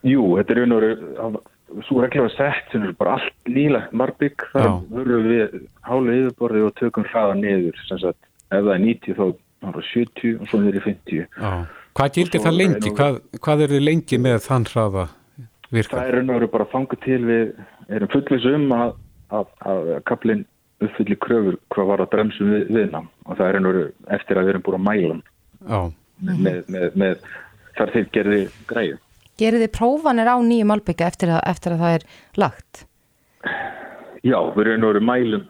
Jú, 0.06 0.28
þetta 0.38 0.54
er 0.54 0.62
raun 0.62 0.76
og 0.76 0.84
veru, 0.84 1.44
svo 1.88 2.04
regla 2.04 2.28
var 2.28 2.36
sett 2.36 2.74
sem 2.74 2.84
er 2.86 2.98
bara 3.00 3.16
allt 3.18 3.50
nýlagt 3.50 3.96
malbygg, 3.98 4.46
þar 4.54 4.76
verður 4.92 5.30
við 5.30 5.56
hálfu 5.88 6.18
yfirborði 6.20 6.66
og 6.68 6.76
tökum 6.82 7.08
hraða 7.10 7.40
niður, 7.40 7.80
sem 7.88 8.04
sagt, 8.04 8.20
ef 8.52 8.60
það 8.60 8.76
er 8.76 8.84
90 8.86 9.18
þá 9.18 9.26
er 9.30 9.80
það 9.80 9.88
70 9.94 10.36
og 10.36 10.52
svo 10.52 10.60
er 10.60 10.78
það 10.78 10.90
50. 10.92 11.24
Já, 11.40 11.54
hvað 11.94 12.18
gildir 12.18 12.44
það 12.44 12.60
lengi? 12.60 12.94
Hvað, 12.98 13.22
hvað 13.40 13.66
er 13.66 13.76
þið 13.76 13.86
lengi 13.88 14.20
með 14.22 14.40
þann 14.48 14.68
hraða 14.72 15.08
virka? 15.70 15.98
Það 15.98 16.08
er 16.08 16.18
raun 16.18 16.30
og 16.30 16.40
veru 16.40 16.52
bara 16.58 16.70
fangað 16.74 17.04
til 17.06 17.22
við, 17.28 17.56
erum 17.90 18.14
fullvis 18.14 18.50
um 18.54 18.68
að 18.78 18.94
að, 19.34 19.54
að 19.68 19.92
kaplinn 20.10 20.44
uppfyllir 20.84 21.20
kröfur 21.24 21.58
hvað 21.74 21.90
var 21.92 22.04
að 22.04 22.12
bremsum 22.14 22.52
við, 22.52 22.66
viðnám 22.76 23.10
og 23.26 23.38
það 23.40 23.48
er 23.48 23.60
ennur 23.60 23.80
eftir 24.18 24.40
að 24.40 24.48
við 24.48 24.54
erum 24.54 24.66
búin 24.66 24.80
að 24.80 24.86
mæla 24.88 25.18
með, 25.64 26.40
með, 26.46 26.60
með, 26.76 26.88
með 27.00 27.28
þar 27.78 27.94
þeir 27.94 28.10
gerði 28.16 28.42
greið. 28.70 28.98
Gerði 29.42 29.62
þið 29.64 29.72
prófanir 29.74 30.30
á 30.30 30.38
nýju 30.46 30.66
malbygga 30.70 31.10
eftir, 31.10 31.32
eftir 31.40 31.76
að 31.76 31.84
það 31.84 31.96
er 31.98 32.08
lagt? 32.44 32.84
Já, 34.24 34.38
við 34.54 34.62
erum 34.66 34.76
ennur 34.78 35.00
mælum 35.04 35.46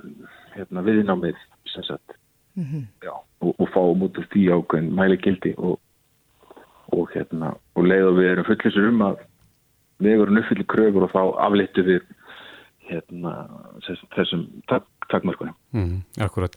hérna, 0.53 0.85
viðnámið 0.85 1.35
mm 1.35 2.63
-hmm. 2.63 2.85
Já, 3.03 3.13
og, 3.41 3.55
og 3.57 3.67
fáum 3.73 4.05
út 4.05 4.17
af 4.17 4.29
því 4.31 4.43
ákveðin 4.53 4.93
mælegildi 4.95 5.53
og, 5.57 5.79
og, 6.93 7.11
hérna, 7.13 7.53
og 7.75 7.87
leið 7.89 8.09
og 8.09 8.17
við 8.19 8.31
erum 8.31 8.49
fullisur 8.49 8.89
um 8.89 9.05
að 9.09 9.21
við 10.03 10.25
erum 10.25 10.41
uppfyllir 10.41 10.69
kröfur 10.73 11.07
og 11.07 11.13
þá 11.13 11.21
aflittu 11.47 11.85
við 11.87 12.03
hérna, 12.89 13.35
þessum 14.15 14.47
tak 14.69 14.87
takmörkunum. 15.11 15.55
Mm, 15.71 16.03
akkurat. 16.23 16.55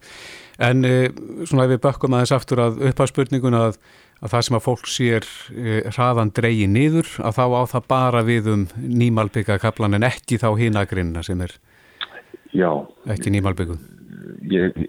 En 0.62 0.84
e, 0.86 1.10
svona 1.44 1.66
ef 1.66 1.74
við 1.74 1.82
bakkum 1.84 2.16
aðeins 2.16 2.34
aftur 2.36 2.62
að 2.62 2.80
uppafspurninguna 2.90 3.62
að, 3.68 3.78
að 4.22 4.32
það 4.32 4.44
sem 4.46 4.58
að 4.58 4.64
fólk 4.64 4.90
sér 4.90 5.28
e, 5.52 5.76
hraðan 5.90 6.32
dreyi 6.36 6.68
niður 6.70 7.10
að 7.26 7.38
þá 7.38 7.44
á 7.44 7.62
það 7.74 7.88
bara 7.92 8.24
við 8.26 8.50
um 8.54 8.64
nýmalbygga 8.76 9.58
kaplan 9.62 9.98
en 9.98 10.06
ekki 10.08 10.40
þá 10.42 10.48
hinagrinna 10.60 11.24
sem 11.26 11.42
er 11.44 11.56
já, 12.54 12.70
ekki 13.12 13.34
nýmalbyggu. 13.34 13.78
Ég, 14.52 14.82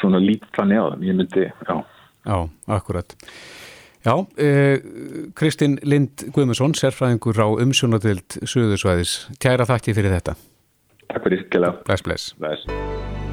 svona 0.00 0.20
lít 0.22 0.46
þannig 0.56 0.80
á 0.80 0.84
það, 0.90 1.08
ég 1.08 1.20
myndi, 1.20 1.48
já. 1.48 1.76
Já, 2.24 2.36
akkurat. 2.72 3.16
Já, 4.04 4.26
eh, 4.36 4.82
Kristinn 5.32 5.78
Lind 5.82 6.26
Guðmundsson, 6.28 6.74
sérfræðingur 6.76 7.38
á 7.40 7.48
umsjónatild 7.56 8.36
Suðursvæðis. 8.44 9.30
Kæra 9.40 9.64
þakki 9.64 9.94
fyrir 9.96 10.12
þetta. 10.12 10.34
Takk 11.08 11.24
fyrir 11.24 11.44
skilja. 11.46 11.70
Bless, 11.86 12.04
bless. 12.04 12.34
Bless. 12.36 12.66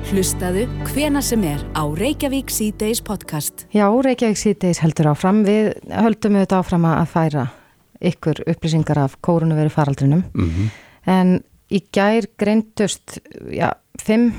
Hlustaðu 0.07 0.63
hvena 0.93 1.19
sem 1.21 1.43
er 1.43 1.59
á 1.75 1.83
Reykjavík 1.91 2.47
C-Days 2.47 3.03
podcast. 3.03 3.65
Já, 3.75 3.83
Reykjavík 3.91 4.39
C-Days 4.39 4.79
heldur 4.79 5.11
áfram. 5.11 5.43
Við 5.43 5.73
höldum 5.91 6.39
auðvitað 6.39 6.63
áfram 6.63 6.87
að 6.87 7.11
færa 7.17 7.45
ykkur 8.01 8.41
upplýsingar 8.47 9.03
af 9.03 9.19
kórunuveri 9.21 9.69
faraldrinum. 9.69 10.23
Mm 10.33 10.49
-hmm. 10.49 10.71
En 11.05 11.43
í 11.69 11.83
gær 11.91 12.23
greintust, 12.39 13.19
já, 13.51 13.73
fimm 13.99 14.31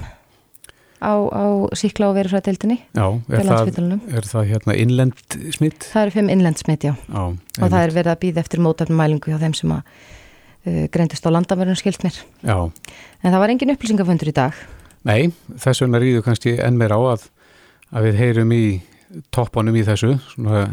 á, 1.02 1.14
á 1.28 1.44
síkla 1.76 2.08
og 2.10 2.16
verifræðdeildinni. 2.16 2.78
Já, 2.94 3.06
er 3.28 3.48
það, 3.48 3.70
er 4.08 4.28
það 4.28 4.48
hérna 4.52 4.76
innlend 4.78 5.36
smitt? 5.56 5.88
Það 5.90 6.06
eru 6.06 6.14
fimm 6.14 6.30
innlend 6.32 6.62
smitt, 6.62 6.86
já. 6.86 6.94
já 6.94 7.22
og 7.22 7.66
það 7.66 7.78
er 7.80 7.94
verið 7.96 8.12
að 8.14 8.20
býða 8.22 8.44
eftir 8.44 8.62
mótafnumælingu 8.62 9.32
hjá 9.32 9.40
þeim 9.42 9.56
sem 9.58 9.74
að 9.74 9.82
uh, 9.82 10.84
greintist 10.94 11.26
á 11.26 11.34
landamörnum 11.34 11.78
skilt 11.78 12.06
mér. 12.06 12.22
Já. 12.46 12.56
En 13.22 13.34
það 13.34 13.42
var 13.42 13.54
engin 13.54 13.74
upplýsingafundur 13.74 14.30
í 14.30 14.36
dag. 14.38 14.62
Nei, 15.08 15.32
þess 15.58 15.82
vegna 15.82 16.00
rýðu 16.02 16.22
kannski 16.26 16.56
enn 16.62 16.78
meir 16.78 16.94
á 16.94 17.00
að, 17.00 17.26
að 17.90 18.08
við 18.08 18.20
heyrum 18.22 18.54
í 18.54 18.64
toppanum 19.34 19.76
í 19.76 19.84
þessu, 19.86 20.14
svona 20.32 20.68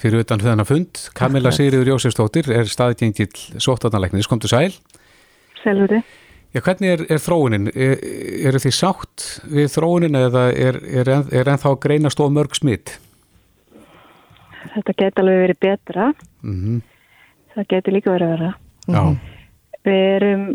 fyrir 0.00 0.22
utan 0.22 0.42
þennan 0.42 0.68
fund. 0.68 1.00
Kamila 1.16 1.52
Sigriður 1.54 1.94
Jósefstóttir 1.94 2.50
er 2.54 2.68
staðgengill 2.70 3.32
sóttarnalegnis, 3.58 4.28
kom 4.30 4.40
til 4.42 4.52
sæl. 4.52 4.70
Sælvöru. 5.62 6.02
Já, 6.56 6.62
hvernig 6.64 6.88
er, 6.88 7.02
er 7.12 7.18
þróunin? 7.20 7.66
Er, 7.76 7.98
eru 8.48 8.60
þið 8.62 8.72
sátt 8.72 9.24
við 9.52 9.66
þróunin 9.74 10.16
eða 10.16 10.46
er, 10.56 10.78
er, 10.88 11.10
er 11.28 11.50
ennþá 11.52 11.74
greinast 11.82 12.20
of 12.24 12.30
mörg 12.32 12.54
smitt? 12.56 12.94
Þetta 14.72 14.94
geti 14.96 15.20
alveg 15.20 15.42
verið 15.42 15.58
betra. 15.60 16.06
Mm 16.40 16.54
-hmm. 16.62 16.78
Það 17.52 17.66
geti 17.72 17.92
líka 17.92 18.14
verið 18.14 18.30
að 18.30 18.32
vera. 18.38 18.52
Já. 18.86 19.02
Við 19.84 20.00
erum 20.14 20.46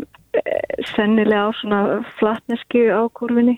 sennilega 0.96 1.44
á 1.46 1.50
svona 1.60 1.78
flatneski 2.18 2.82
á 2.90 3.06
kurvinni 3.14 3.54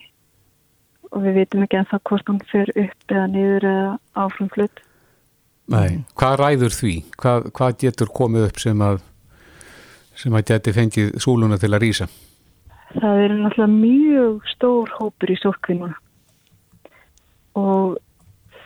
og 1.14 1.24
við 1.24 1.40
vitum 1.40 1.64
ekki 1.64 1.80
ennþá 1.80 2.00
hvort 2.04 2.28
hann 2.28 2.42
fer 2.52 2.68
upp 2.76 3.08
eða 3.08 3.24
niður 3.32 3.68
eða 3.70 3.88
áfram 4.20 4.52
flutt. 4.52 4.84
Nei, 5.72 6.04
hvað 6.12 6.36
ræður 6.42 6.76
því? 6.76 6.94
Hvað, 7.16 7.50
hvað 7.56 7.80
getur 7.86 8.12
komið 8.12 8.48
upp 8.50 8.60
sem 8.60 8.84
að 8.84 9.00
sem 10.14 10.34
að 10.34 10.46
geti 10.52 10.76
fengið 10.76 11.16
súluna 11.18 11.56
til 11.56 11.72
að 11.72 11.82
rýsa? 11.88 12.10
Það 12.94 13.20
er 13.24 13.32
náttúrulega 13.34 13.74
mjög 13.74 14.42
stór 14.54 14.90
hópur 14.98 15.30
í 15.34 15.36
sótkvinnuna 15.40 15.94
og 17.58 17.96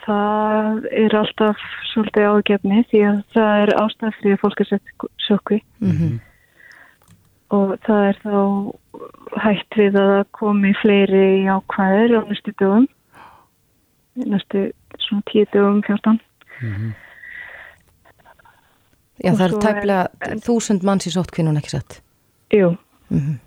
það 0.04 0.86
er 0.96 1.14
alltaf 1.16 1.56
svolítið 1.92 2.28
ágefni 2.32 2.82
því 2.90 3.00
að 3.08 3.18
það 3.34 3.62
er 3.62 3.72
ástæðfrið 3.82 4.32
að 4.36 4.40
fólk 4.42 4.60
er 4.64 4.68
sett 4.70 4.92
sókvi 5.28 5.58
Mm 5.80 5.90
-hmm. 5.98 6.14
og 7.50 7.74
það 7.86 8.02
er 8.08 8.16
þá 8.24 8.38
hægt 9.44 9.76
við 9.76 9.94
að 9.96 10.24
komi 10.32 10.72
fleiri 10.82 11.44
ákvæðir 11.48 12.16
á 12.16 12.20
næstu 12.28 12.52
dögum 12.60 12.88
næstu 14.16 14.72
svona 14.98 15.22
tíu 15.32 15.44
dögum 15.52 15.82
fjórtan 15.82 16.20
Mm 16.60 16.72
-hmm. 16.74 16.92
Já, 19.24 19.30
Og 19.32 19.38
það 19.38 19.44
er 19.44 19.52
er- 20.20 20.36
þúsund 20.46 20.82
manns 20.82 21.06
í 21.06 21.10
sóttkvinnun 21.10 21.56
ekki 21.56 21.70
sett. 21.70 22.02
Jú, 22.52 22.76
Mm 23.10 23.18
hva- 23.18 23.38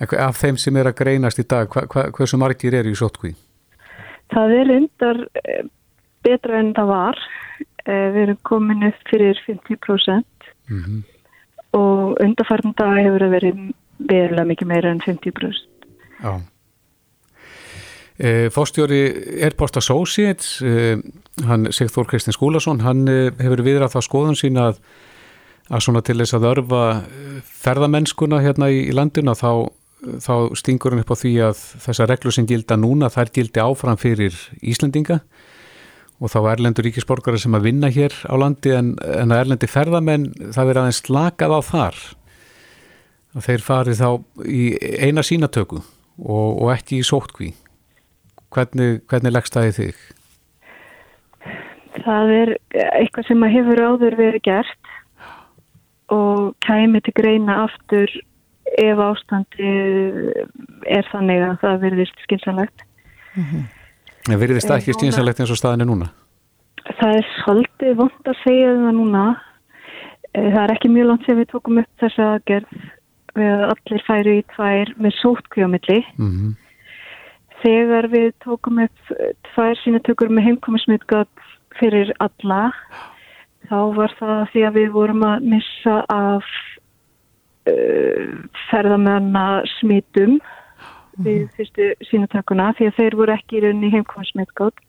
Af 0.00 0.40
þeim 0.40 0.56
sem 0.56 0.76
er 0.76 0.88
að 0.88 0.96
greinast 1.02 1.38
í 1.38 1.44
dag, 1.44 1.68
hva, 1.68 1.84
hva, 1.86 2.06
hversu 2.16 2.38
margir 2.40 2.74
eru 2.74 2.90
í 2.90 2.96
sótkví? 2.96 3.34
það 4.30 4.52
er 4.54 4.68
undar 4.76 5.18
eh, 5.42 5.64
betra 6.22 6.60
en 6.60 6.74
það 6.76 6.86
var 6.86 7.18
Eh, 7.88 8.08
við 8.12 8.22
erum 8.26 8.40
komin 8.44 8.88
upp 8.90 9.08
fyrir 9.10 9.38
50% 9.46 10.24
Mm 10.70 10.82
-hmm. 10.82 11.02
og 11.72 12.16
undarfærnum 12.22 12.74
dag 12.78 13.02
hefur 13.02 13.20
það 13.20 13.30
verið 13.30 13.72
verulega 13.98 14.44
mikið 14.44 14.66
meira 14.66 14.90
en 14.90 15.00
50%. 15.00 15.68
Já. 16.22 16.40
E, 18.18 18.50
Fórstjóri 18.50 19.14
Airport 19.42 19.76
Associates, 19.76 20.62
hann 21.44 21.72
Sigþór 21.72 22.06
Kristinn 22.06 22.32
Skúlason, 22.32 22.80
hann 22.80 23.08
hefur 23.38 23.62
viðrað 23.62 23.92
það 23.92 24.02
skoðun 24.02 24.36
sína 24.36 24.68
að, 24.68 24.78
að 25.70 25.80
svona 25.80 26.00
til 26.00 26.18
þess 26.18 26.34
að 26.34 26.44
örfa 26.44 26.90
eh, 26.90 27.42
ferðamennskuna 27.42 28.40
hérna 28.40 28.70
í, 28.70 28.92
landuna 28.92 29.32
þá, 29.32 29.72
þá 30.00 30.56
stingur 30.58 30.94
hann 30.94 31.02
upp 31.04 31.12
á 31.12 31.20
því 31.20 31.32
að 31.50 31.62
þessa 31.84 32.08
reglu 32.10 32.32
sem 32.34 32.48
gilda 32.48 32.78
núna 32.80 33.10
þær 33.12 33.32
gildi 33.36 33.62
áfram 33.62 34.00
fyrir 34.00 34.36
Íslendinga. 34.60 35.20
Og 36.20 36.28
þá 36.28 36.40
erlendur 36.52 36.84
ríkisborgara 36.84 37.40
sem 37.40 37.54
að 37.56 37.70
vinna 37.70 37.88
hér 37.92 38.12
á 38.28 38.34
landi 38.36 38.74
en, 38.76 38.92
en 39.00 39.32
að 39.32 39.46
erlendi 39.46 39.70
ferðamenn 39.70 40.26
það 40.52 40.70
verið 40.70 40.82
aðeins 40.82 41.02
slakað 41.06 41.56
á 41.56 41.60
þar. 41.64 42.02
Að 43.36 43.46
þeir 43.46 43.64
farið 43.64 44.02
þá 44.02 44.10
í 44.44 44.62
eina 45.00 45.24
sínatöku 45.24 45.80
og, 45.80 46.48
og 46.60 46.72
ekki 46.74 47.00
í 47.00 47.06
sótkví 47.06 47.54
hvernig, 48.54 49.00
hvernig 49.10 49.34
leggst 49.34 49.56
það 49.56 49.68
í 49.68 49.76
þig? 49.78 50.00
Það 52.00 52.32
er 52.34 52.52
eitthvað 53.00 53.28
sem 53.28 53.44
að 53.44 53.54
hefur 53.56 53.82
áður 53.86 54.16
verið 54.18 54.44
gert 54.46 54.92
og 56.10 56.52
kæmi 56.66 57.02
til 57.06 57.14
greina 57.16 57.62
aftur 57.66 58.12
ef 58.78 59.02
ástandi 59.04 59.74
er 60.86 61.10
þannig 61.10 61.44
að 61.48 61.58
það 61.64 61.82
verðist 61.84 62.24
skynsanlegt. 62.26 62.86
En 64.28 64.40
verðist 64.40 64.68
það 64.68 64.78
ekki 64.78 64.96
stýnsalegt 64.98 65.42
eins 65.42 65.52
og 65.52 65.58
staðin 65.58 65.84
er 65.86 65.90
núna? 65.90 66.10
Það 67.00 67.18
er 67.18 67.28
svolítið 67.40 67.94
vond 67.98 68.30
að 68.30 68.40
segja 68.44 68.72
það 68.78 68.96
núna. 68.96 69.26
Eh, 70.32 70.48
Það 70.52 70.62
er 70.62 70.72
ekki 70.74 70.90
mjög 70.94 71.06
langt 71.10 71.26
sem 71.26 71.38
við 71.38 71.50
tókum 71.50 71.78
upp 71.82 72.02
þessa 72.02 72.26
aðgerð 72.36 72.74
við 73.38 73.52
að 73.54 73.62
allir 73.70 74.02
færu 74.06 74.34
í 74.38 74.42
tvær 74.54 74.92
með 74.98 75.16
sótkvíamilli. 75.20 76.00
Mm 76.18 76.50
Þegar 77.60 78.06
við 78.08 78.30
tókum 78.40 78.78
upp 78.80 79.10
eh, 79.12 79.34
tvær 79.50 79.76
sínatökur 79.82 80.30
með 80.32 80.46
heimkomismitgat 80.48 81.42
fyrir 81.76 82.12
alla, 82.24 82.70
þá 83.68 83.80
var 83.96 84.14
það 84.18 84.40
því 84.52 84.62
að 84.64 84.78
við 84.78 84.94
vorum 84.94 85.26
að 85.28 85.48
missa 85.52 85.96
af 86.08 86.46
ferðamennar 88.70 89.68
smitum 89.78 90.38
við 91.24 91.48
fyrstu 91.56 91.90
sínutökuna 92.08 92.70
því 92.78 92.88
að 92.90 92.96
þeir 92.98 93.16
voru 93.18 93.34
ekki 93.34 93.58
í 93.58 93.62
rauninni 93.64 93.92
heimkominsmitgótt. 93.94 94.80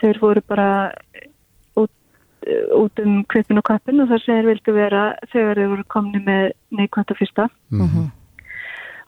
Þeir 0.00 0.20
voru 0.22 0.42
bara 0.48 0.68
út, 1.80 1.92
út 2.76 3.02
um 3.04 3.20
kvipin 3.30 3.60
og 3.60 3.66
kappin 3.68 4.02
og 4.02 4.10
þar 4.12 4.24
sem 4.24 4.38
þeir 4.38 4.50
vildu 4.52 4.76
vera 4.76 5.04
þegar 5.32 5.60
þeir 5.60 5.72
voru 5.74 5.86
komni 5.96 6.22
með 6.24 6.50
neikvæmta 6.78 7.18
fyrsta. 7.18 7.48
Mm 7.70 7.86
-hmm. 7.86 8.10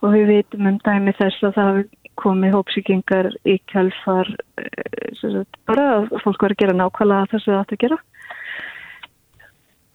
Og 0.02 0.14
við 0.16 0.26
veitum 0.32 0.66
um 0.66 0.78
dæmi 0.82 1.12
þess 1.18 1.44
að 1.46 1.58
það 1.58 1.82
komið 2.20 2.54
hópsíkingar 2.56 3.30
í 3.48 3.58
kjálfar 3.70 4.28
eh, 4.60 5.44
bara 5.66 5.84
að 5.96 6.10
fólk 6.24 6.42
var 6.42 6.52
að 6.52 6.60
gera 6.60 6.76
nákvæmlega 6.76 7.30
það 7.30 7.40
sem 7.40 7.52
það 7.52 7.60
átt 7.60 7.72
að 7.72 7.82
gera. 7.84 7.98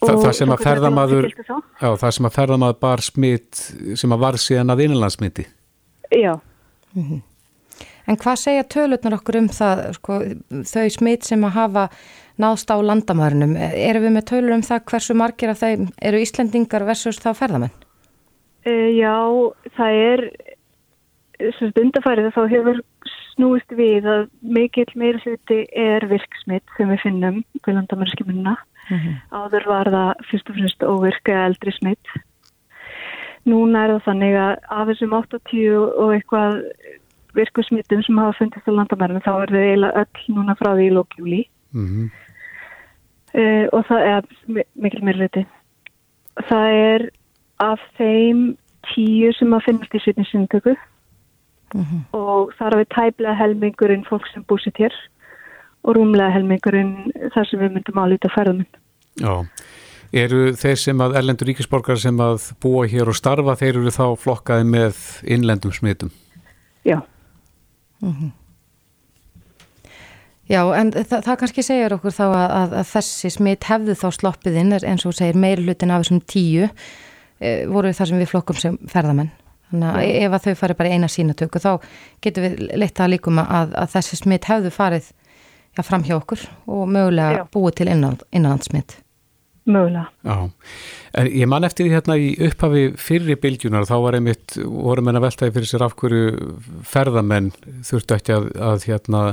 Þa, 0.08 0.18
það 0.24 0.36
sem 0.40 0.54
að 0.54 0.66
ferðamaður 0.66 1.30
já, 1.32 1.90
það 2.02 2.12
sem 2.18 2.28
að 2.30 2.36
ferðamaður 2.38 2.78
bar 2.88 3.04
smitt 3.06 3.64
sem 4.00 4.14
að 4.16 4.24
var 4.24 4.40
síðan 4.42 4.74
að 4.74 4.84
innanlandsmiti. 4.88 5.48
Já. 6.12 6.38
Mm 6.96 7.04
-hmm. 7.10 7.26
En 8.08 8.16
hvað 8.16 8.40
segja 8.40 8.64
tölutnar 8.64 9.18
okkur 9.18 9.38
um 9.42 9.50
það 9.52 9.82
sko, 9.98 10.20
þau 10.64 10.90
smitt 10.96 11.28
sem 11.28 11.44
að 11.44 11.58
hafa 11.58 11.90
náðst 12.40 12.72
á 12.72 12.78
landamærunum? 12.80 13.56
Erum 13.58 14.06
við 14.08 14.14
með 14.16 14.28
tölur 14.32 14.56
um 14.56 14.64
það 14.64 14.86
hversu 14.92 15.16
margir 15.18 15.52
af 15.52 15.60
þeim 15.60 15.90
eru 16.02 16.22
Íslendingar 16.24 16.86
versus 16.88 17.20
þá 17.20 17.34
ferðamenn? 17.36 17.74
E, 18.64 18.72
já, 18.96 19.18
það 19.76 20.00
er 20.12 20.24
undarfærið 21.84 22.32
þá 22.36 22.42
hefur 22.54 22.80
snúist 23.36 23.76
við 23.78 24.08
að 24.10 24.24
mikill 24.42 24.90
meira 24.96 25.20
hluti 25.22 25.60
er 25.76 26.08
virksmitt 26.10 26.78
sem 26.78 26.90
við 26.90 27.04
finnum 27.04 27.44
við 27.60 27.76
landamæraskimununa 27.76 28.56
Mm 28.90 28.98
-hmm. 28.98 29.16
Áður 29.32 29.66
var 29.68 29.90
það 29.96 30.14
fyrst 30.30 30.50
og 30.50 30.56
fremst 30.56 30.84
óvirk 30.84 31.30
eða 31.30 31.46
eldri 31.46 31.72
smitt. 31.72 32.08
Núna 33.46 33.84
er 33.84 33.90
það 33.94 34.06
þannig 34.08 34.36
að 34.36 34.54
af 34.70 34.88
þessum 34.88 35.14
80 35.14 35.76
og 35.78 36.14
eitthvað 36.14 36.54
virku 37.36 37.64
smittum 37.64 38.04
sem 38.04 38.18
hafa 38.18 38.38
fundist 38.38 38.68
á 38.68 38.72
landamærinu 38.72 39.20
þá 39.20 39.34
er 39.42 39.52
það 39.54 39.66
eiginlega 39.66 40.02
öll 40.02 40.36
núna 40.36 40.56
frá 40.56 40.72
því 40.74 40.88
í 40.88 40.96
lókjúli. 40.96 41.42
Mm 41.74 41.88
-hmm. 41.88 42.08
uh, 43.42 43.66
og 43.74 43.86
það 43.90 44.02
er 44.14 44.24
mikil 44.76 45.04
mérleiti. 45.04 45.46
Það 46.50 46.68
er 46.72 47.10
af 47.60 47.80
þeim 47.98 48.58
tíu 48.94 49.34
sem 49.34 49.54
að 49.54 49.66
finnast 49.66 49.96
í 49.96 50.00
sýtninsyntöku 50.04 50.76
mm 51.74 51.84
-hmm. 51.84 52.02
og 52.12 52.54
þar 52.58 52.74
er 52.74 52.80
við 52.80 52.90
tæplega 52.96 53.34
helmingurinn 53.34 54.06
fólk 54.10 54.28
sem 54.34 54.44
búsit 54.48 54.78
hér 54.78 54.94
og 55.88 55.96
rúmlega 55.96 56.34
helmingurinn 56.36 56.94
þar 57.34 57.48
sem 57.50 57.62
við 57.64 57.78
myndum 57.78 58.00
álita 58.04 58.32
ferðuminn. 58.34 58.70
Já, 59.18 59.34
eru 60.24 60.42
þeir 60.60 60.82
sem 60.82 61.04
að 61.04 61.16
erlendur 61.22 61.50
ríkisborgar 61.50 62.00
sem 62.02 62.20
að 62.24 62.52
búa 62.64 62.88
hér 62.92 63.12
og 63.12 63.18
starfa, 63.18 63.56
þeir 63.60 63.80
eru 63.82 63.94
þá 63.96 64.04
flokkaði 64.20 64.68
með 64.68 65.00
innlendum 65.24 65.74
smitum? 65.76 66.12
Já. 66.88 67.00
Mm 68.02 68.14
-hmm. 68.14 68.36
Já, 70.48 70.62
en 70.80 70.94
þa 70.96 71.20
það 71.26 71.40
kannski 71.42 71.64
segjar 71.66 71.94
okkur 71.98 72.14
þá 72.16 72.24
að, 72.28 72.52
að, 72.56 72.74
að 72.80 72.86
þessi 72.94 73.30
smit 73.36 73.64
hefðu 73.68 73.96
þá 74.00 74.08
sloppið 74.16 74.60
inn, 74.62 74.72
eins 74.80 75.06
og 75.06 75.16
segir 75.18 75.36
meir 75.36 75.60
hlutin 75.60 75.92
af 75.92 76.06
þessum 76.06 76.22
tíu, 76.24 76.70
e, 77.40 77.66
voru 77.68 77.92
þar 77.92 78.08
sem 78.08 78.22
við 78.22 78.32
flokkum 78.32 78.56
sem 78.56 78.78
ferðamenn. 78.88 79.34
Þannig 79.68 79.90
að 79.90 80.04
ef 80.24 80.32
að 80.38 80.46
þau 80.46 80.56
fari 80.56 80.78
bara 80.80 80.90
eina 80.96 81.10
sínatöku 81.12 81.60
þá 81.60 81.72
getur 82.24 82.46
við 82.46 82.62
leitt 82.80 83.00
að 83.04 83.12
líkum 83.18 83.42
að, 83.44 83.76
að 83.76 83.90
þessi 83.98 84.20
smit 84.22 84.48
hefðu 84.48 84.72
farið 84.72 85.10
ja, 85.78 85.86
fram 85.86 86.06
hjá 86.06 86.18
okkur 86.18 86.48
og 86.68 86.88
mögulega 86.90 87.44
Já. 87.44 87.50
búið 87.54 87.78
til 87.80 87.92
innanlandsmitt. 87.92 88.98
Mögulega. 89.68 90.08
Já, 90.24 90.50
en 91.20 91.28
ég 91.28 91.48
man 91.52 91.68
eftir 91.68 91.88
því 91.88 91.96
hérna 91.98 92.16
í 92.16 92.28
upphafi 92.48 92.84
fyrri 93.04 93.36
bylgjunar 93.36 93.88
þá 93.90 93.96
var 94.06 94.16
einmitt, 94.16 94.56
vorum 94.64 95.12
en 95.12 95.20
að 95.20 95.28
veltaði 95.28 95.56
fyrir 95.58 95.72
sér 95.72 95.84
af 95.84 95.98
hverju 96.00 96.54
ferðamenn 96.88 97.52
þurftu 97.88 98.16
ekki 98.16 98.36
að, 98.38 98.48
að 98.64 98.88
hérna 98.88 99.24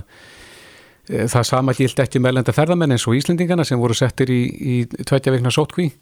e, 1.06 1.28
það 1.30 1.48
sama 1.52 1.76
hlilt 1.78 2.02
ekki 2.02 2.22
meðlenda 2.24 2.56
ferðamenn 2.56 2.96
eins 2.96 3.06
og 3.06 3.14
Íslendingana 3.20 3.66
sem 3.68 3.78
voru 3.78 3.94
settir 3.94 4.32
í, 4.34 4.42
í 4.50 4.76
tveitja 5.06 5.34
vikna 5.36 5.54
sótkví 5.54 5.92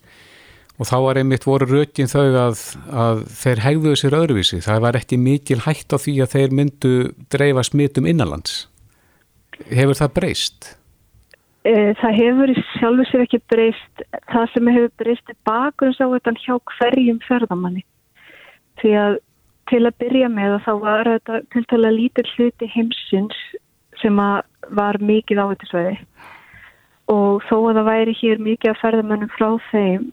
og 0.81 0.89
þá 0.89 0.97
var 1.05 1.21
einmitt 1.21 1.45
voru 1.45 1.69
rökin 1.69 2.09
þau 2.09 2.25
að, 2.47 2.67
að 2.89 3.25
þeir 3.37 3.65
hegðuðu 3.67 4.01
sér 4.01 4.17
öðruvísi, 4.23 4.65
það 4.65 4.85
var 4.87 4.99
ekki 5.03 5.21
mikil 5.21 5.61
hægt 5.67 5.93
á 5.93 6.01
því 6.01 6.19
að 6.25 6.37
þeir 6.39 6.57
myndu 6.57 6.95
dreifa 7.33 7.69
smitum 7.69 8.09
innanlands. 8.09 8.63
Hefur 9.71 9.99
það 9.99 10.15
breyst? 10.19 10.71
Eh, 11.63 11.93
það 12.01 12.17
hefur 12.19 12.55
sjálfur 12.75 13.11
sér 13.11 13.25
ekki 13.27 13.43
breyst. 13.53 14.07
Það 14.33 14.47
sem 14.55 14.71
hefur 14.75 14.95
breyst 14.99 15.29
er 15.31 15.39
bakgrunns 15.47 16.01
á 16.03 16.07
þetta 16.11 16.35
hjá 16.43 16.55
hverjum 16.79 17.21
ferðamanni. 17.29 17.85
Því 18.83 18.95
að 18.99 19.19
til 19.71 19.85
að 19.87 19.99
byrja 20.03 20.29
með 20.29 20.57
að 20.57 20.65
þá 20.67 20.73
var 20.83 21.09
þetta 21.09 21.41
til 21.55 21.65
tala 21.71 21.93
lítil 21.95 22.27
hluti 22.35 22.69
heimsins 22.75 23.39
sem 24.03 24.19
var 24.19 24.99
mikið 24.99 25.39
á 25.39 25.47
þetta 25.53 25.69
sveiði 25.71 25.99
og 27.13 27.43
þó 27.49 27.57
að 27.69 27.79
það 27.79 27.89
væri 27.89 28.15
hér 28.21 28.43
mikið 28.47 28.73
að 28.73 28.81
ferðamennum 28.83 29.33
frá 29.35 29.49
þeim 29.71 30.05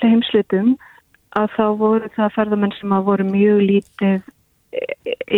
heimslutum 0.00 0.70
að 1.38 1.50
þá 1.56 1.64
voru 1.80 2.10
það 2.16 2.34
ferðamenn 2.36 2.74
sem 2.78 2.94
að 2.94 3.08
voru 3.08 3.26
mjög 3.28 3.60
lítið 3.68 4.30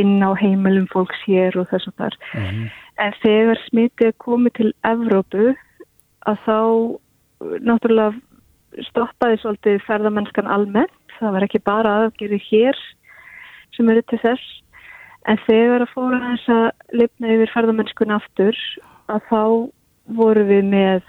inn 0.00 0.22
á 0.22 0.30
heimilum 0.38 0.86
fólks 0.90 1.24
hér 1.26 1.58
og 1.60 1.68
þess 1.70 1.90
að 1.90 1.96
þar. 2.02 2.16
Mm 2.34 2.46
-hmm. 2.46 2.70
En 3.00 3.14
þegar 3.22 3.60
smitið 3.68 4.14
komið 4.20 4.56
til 4.58 4.70
Evrópu 4.84 5.52
að 6.28 6.42
þá 6.44 6.58
náttúrulega 7.64 8.84
stoppaði 8.90 9.40
svolítið 9.40 9.78
ferðamennskan 9.86 10.50
almennt. 10.50 10.96
Það 11.18 11.36
var 11.36 11.46
ekki 11.46 11.62
bara 11.64 11.94
aðgjörði 12.00 12.40
hér 12.48 12.80
sem 13.76 13.88
eru 13.92 14.04
til 14.08 14.20
þess. 14.22 14.52
En 15.28 15.40
þegar 15.46 15.84
að 15.84 15.94
fóra 15.94 16.20
þess 16.26 16.52
að 16.54 16.96
lifna 17.00 17.32
yfir 17.34 17.52
ferðamennskun 17.54 18.14
aftur 18.16 18.60
að 19.12 19.26
þá 19.28 19.42
voru 20.20 20.44
við 20.48 20.70
með 20.70 21.02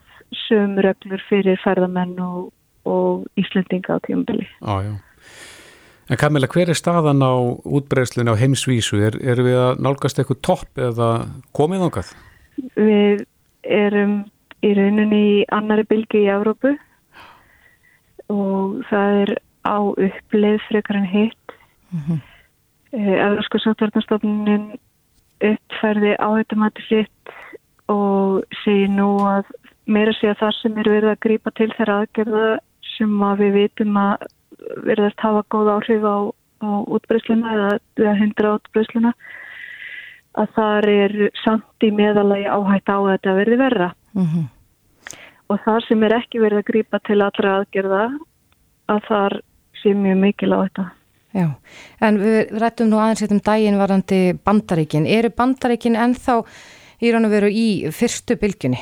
sömreglur 0.47 1.23
fyrir 1.30 1.60
ferðamenn 1.63 2.17
og, 2.23 2.51
og 2.88 3.23
Íslendinga 3.39 3.99
á 3.99 4.04
tíumbili. 4.08 4.47
Ah, 4.63 4.84
En 6.12 6.19
Kamila, 6.19 6.47
hver 6.52 6.67
er 6.67 6.76
staðan 6.76 7.24
á 7.24 7.32
útbreyslinu 7.63 8.34
á 8.36 8.41
heimsvísu? 8.41 8.97
Er, 9.00 9.15
er 9.24 9.39
við 9.39 9.56
að 9.56 9.78
nálgast 9.80 10.17
eitthvað 10.19 10.41
topp 10.43 10.82
eða 10.89 11.12
komið 11.56 11.86
ákvað? 11.88 12.10
Við 12.76 13.21
erum 13.63 14.17
í 14.60 14.71
rauninni 14.76 15.21
í 15.30 15.38
annari 15.56 15.86
bylgi 15.88 16.26
í 16.26 16.34
Európu 16.34 16.74
og 18.28 18.82
það 18.89 19.21
er 19.21 19.32
á 19.63 19.80
uppleið 19.80 20.60
frekar 20.67 21.00
en 21.00 21.08
hitt. 21.13 21.56
Mm 21.95 22.04
-hmm. 22.04 22.19
Európska 22.91 23.63
sáttvarnastofnunin 23.63 24.67
uppferði 25.39 26.12
á 26.19 26.28
þetta 26.28 26.60
mati 26.60 26.84
sitt 26.89 27.36
og 27.88 28.43
segir 28.65 28.91
nú 28.91 29.15
að 29.24 29.47
meira 29.86 30.12
sé 30.19 30.28
að 30.28 30.43
það 30.43 30.54
sem 30.60 30.78
er 30.78 30.89
verið 30.89 31.10
að 31.12 31.24
grýpa 31.24 31.52
til 31.56 31.71
þeirra 31.78 32.00
aðgerða 32.02 32.60
sem 32.97 33.24
að 33.24 33.39
við 33.39 33.52
vitum 33.62 33.97
að 33.97 34.28
verðast 34.86 35.21
hafa 35.24 35.43
góð 35.54 35.71
áhrif 35.76 36.06
á, 36.06 36.17
á 36.62 36.69
útbreysluna 36.86 37.54
eða, 37.56 37.69
eða 38.00 38.15
hundra 38.19 38.56
útbreysluna 38.60 39.13
að 40.41 40.56
þar 40.56 40.88
er 40.89 41.13
samt 41.43 41.84
í 41.84 41.91
meðalagi 41.91 42.47
áhætt 42.47 42.88
á 42.88 42.97
að 42.97 43.12
þetta 43.12 43.36
verði 43.41 43.58
verra. 43.60 43.89
Mm 44.15 44.28
-hmm. 44.28 44.47
og 45.50 45.60
þar 45.65 45.86
sem 45.88 46.04
er 46.04 46.15
ekki 46.15 46.39
verið 46.39 46.62
að 46.62 46.69
grýpa 46.71 47.00
til 47.08 47.21
allra 47.21 47.58
aðgerða 47.60 48.04
að 48.91 49.06
þar 49.08 49.38
sé 49.82 49.93
mjög 49.95 50.17
mikil 50.17 50.52
á 50.52 50.60
þetta 50.63 50.86
Já, 51.32 51.47
en 52.04 52.17
við 52.19 52.52
rættum 52.60 52.89
nú 52.91 52.97
aðeins 53.00 53.21
eitt 53.24 53.32
um 53.32 53.39
daginn 53.39 53.80
varandi 53.80 54.34
bandaríkin. 54.43 55.08
Eru 55.08 55.30
bandaríkin 55.32 55.95
ennþá 55.95 56.41
í 57.00 57.12
rann 57.12 57.26
og 57.26 57.32
veru 57.32 57.47
í 57.47 57.88
fyrstu 57.95 58.36
bylginni 58.36 58.82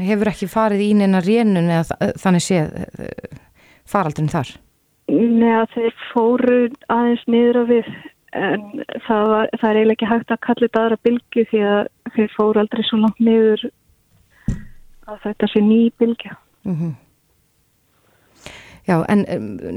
hefur 0.00 0.30
ekki 0.32 0.48
farið 0.50 0.84
í 0.84 0.90
neina 0.96 1.20
rénun 1.24 1.70
eða 1.70 2.12
þannig 2.20 2.44
séð 2.44 2.76
eh, 2.78 3.38
faraldurinn 3.88 4.32
þar 4.32 4.52
Nei 5.10 5.52
að 5.58 5.72
þeir 5.74 5.94
fóru 6.12 6.56
aðeins 6.92 7.22
niður 7.26 7.60
á 7.60 7.64
við 7.70 7.92
en 8.30 8.64
það, 9.06 9.22
var, 9.32 9.52
það 9.58 9.68
er 9.70 9.78
eiginlega 9.80 9.96
ekki 9.96 10.10
hægt 10.12 10.32
að 10.34 10.42
kalla 10.46 10.66
þetta 10.66 10.82
aðra 10.84 10.98
bylgi 11.08 11.46
því 11.50 11.62
að 11.66 11.80
þeir 12.14 12.34
fóru 12.36 12.62
aldrei 12.62 12.82
svo 12.86 12.98
langt 13.02 13.22
niður 13.26 13.64
að 15.10 15.22
þetta 15.24 15.48
sé 15.50 15.62
ný 15.66 15.80
bylgja. 15.98 16.36
Mm 16.68 16.76
-hmm. 16.76 16.98
Já 18.88 19.04
en 19.08 19.24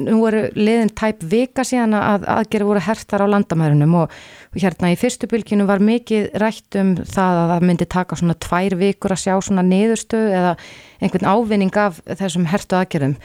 nú 0.07 0.21
eru 0.27 0.47
liðin 0.55 0.89
tæp 0.95 1.23
vika 1.29 1.63
síðan 1.67 1.93
að 1.93 2.25
aðgerði 2.33 2.67
voru 2.69 2.79
hertar 2.79 3.21
á 3.21 3.27
landamærunum 3.29 3.95
og 3.95 4.11
hérna 4.55 4.93
í 4.93 4.97
fyrstu 4.97 5.27
bylginu 5.27 5.67
var 5.69 5.83
mikið 5.83 6.31
rætt 6.41 6.77
um 6.79 6.95
það 6.95 7.41
að 7.41 7.51
það 7.51 7.65
myndi 7.67 7.85
taka 7.85 8.15
svona 8.15 8.33
tvær 8.33 8.75
vikur 8.79 9.11
að 9.11 9.23
sjá 9.25 9.35
svona 9.41 9.65
niðurstöð 9.67 10.29
eða 10.39 10.55
einhvern 11.01 11.29
ávinning 11.29 11.77
af 11.77 11.99
þessum 12.07 12.45
hertu 12.45 12.79
aðgerðum. 12.79 13.17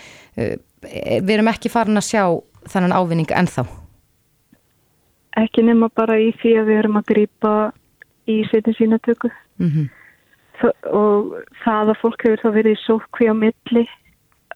Við 0.82 1.34
erum 1.34 1.50
ekki 1.50 1.70
farin 1.72 2.00
að 2.00 2.08
sjá 2.08 2.24
þannan 2.68 2.96
ávinning 2.96 3.30
ennþá? 3.34 3.66
Ekki 5.38 5.62
nema 5.62 5.88
bara 5.94 6.18
í 6.18 6.32
því 6.40 6.54
að 6.60 6.68
við 6.70 6.80
erum 6.82 6.98
að 7.00 7.08
grýpa 7.12 7.52
í 8.28 8.42
setin 8.50 8.76
sínatöku 8.76 9.30
mm 9.58 9.70
-hmm. 9.70 9.86
og 10.92 11.38
það 11.64 11.94
að 11.94 12.00
fólk 12.02 12.24
hefur 12.26 12.42
þá 12.42 12.50
verið 12.58 12.76
í 12.76 12.82
sókví 12.84 13.30
á 13.30 13.34
milli 13.34 13.84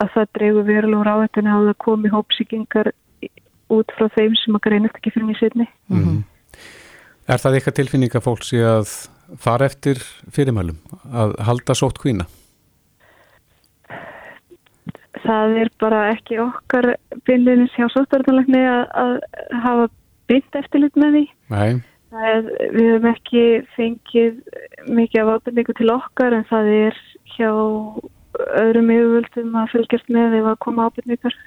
að 0.02 0.12
það 0.14 0.32
dreygu 0.38 0.62
verulegur 0.66 1.12
á 1.12 1.16
þetta 1.22 1.40
að 1.40 1.66
það 1.70 1.78
komi 1.86 2.12
hópsíkingar 2.12 2.92
út 3.72 3.94
frá 3.96 4.08
þeim 4.16 4.36
sem 4.36 4.58
að 4.58 4.64
greinast 4.66 4.98
ekki 4.98 5.14
fyrir 5.14 5.28
mjög 5.28 5.40
setni. 5.40 5.66
Mm 5.88 6.04
-hmm. 6.04 6.22
Er 7.28 7.38
það 7.38 7.54
eitthvað 7.54 7.78
tilfinning 7.78 8.14
að 8.14 8.26
fólk 8.26 8.44
sé 8.44 8.58
að 8.58 8.88
fara 9.38 9.66
eftir 9.66 9.96
fyrirmælum, 10.30 10.78
að 11.12 11.36
halda 11.46 11.74
sótt 11.74 11.98
kvína? 12.02 12.26
Það 15.22 15.56
er 15.62 15.70
bara 15.78 16.02
ekki 16.10 16.38
okkar 16.42 16.94
byrjunis 17.28 17.74
hjá 17.76 17.86
sóttvartanlegni 17.92 18.62
að, 18.66 18.84
að 18.98 19.12
hafa 19.62 19.88
byrjt 20.30 20.58
eftirlit 20.62 20.98
með 20.98 21.16
því. 21.16 21.24
Nei. 21.52 21.70
Er, 22.12 22.48
við 22.74 22.88
hefum 22.90 23.06
ekki 23.12 23.44
fengið 23.76 24.40
mikið 24.92 25.22
af 25.22 25.30
ábyrningu 25.38 25.76
til 25.78 25.92
okkar 25.94 26.36
en 26.36 26.44
það 26.50 26.72
er 26.74 26.98
hjá 27.36 27.52
öðrum 28.60 28.90
yfirvöldum 28.92 29.56
að 29.62 29.70
fylgjast 29.76 30.12
með 30.12 30.36
ef 30.40 30.50
að 30.50 30.58
koma 30.66 30.88
ábyrningar. 30.90 31.38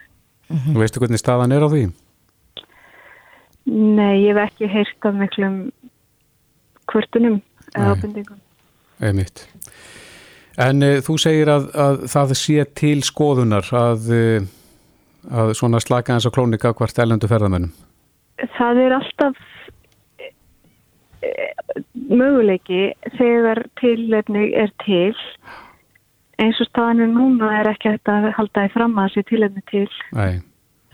Mm 0.47 0.57
-hmm. 0.57 0.79
Veistu 0.79 1.01
hvernig 1.01 1.21
staðan 1.21 1.51
er 1.51 1.65
á 1.65 1.69
því? 1.69 1.83
Nei, 3.65 4.25
ég 4.25 4.37
hef 4.37 4.51
ekki 4.51 4.67
heyrt 4.69 5.05
af 5.05 5.13
miklum 5.13 5.71
kvörtunum 6.85 7.41
eða 7.73 7.95
ábyrningum. 7.95 8.41
Eða 9.01 9.13
mitt. 9.13 9.47
En 10.61 10.83
e, 10.83 10.91
þú 11.03 11.17
segir 11.19 11.51
að, 11.51 11.67
að 11.75 12.05
það 12.11 12.33
sé 12.39 12.65
til 12.79 12.99
skoðunar 13.03 13.67
að, 13.75 14.07
e, 14.15 14.21
að 15.27 15.51
svona 15.59 15.81
slaka 15.83 16.15
eins 16.15 16.27
og 16.27 16.35
klónika 16.35 16.71
hvort 16.77 17.01
ellendu 17.03 17.27
ferðamennum? 17.31 17.73
Það 18.55 18.81
er 18.85 18.95
alltaf 18.95 19.41
e, 21.19 21.33
möguleiki 22.07 22.87
þegar 23.19 23.65
tilefni 23.81 24.47
er 24.55 24.71
til. 24.85 25.11
Eins 26.39 26.59
og 26.63 26.71
staðinu 26.71 27.11
núna 27.11 27.51
er 27.61 27.71
ekki 27.71 27.95
að 27.95 28.31
halda 28.35 28.65
í 28.67 28.73
fram 28.73 28.97
að 28.99 29.11
þessi 29.11 29.29
tilefni 29.31 29.63
til. 29.71 29.85
Nei, 30.15 30.41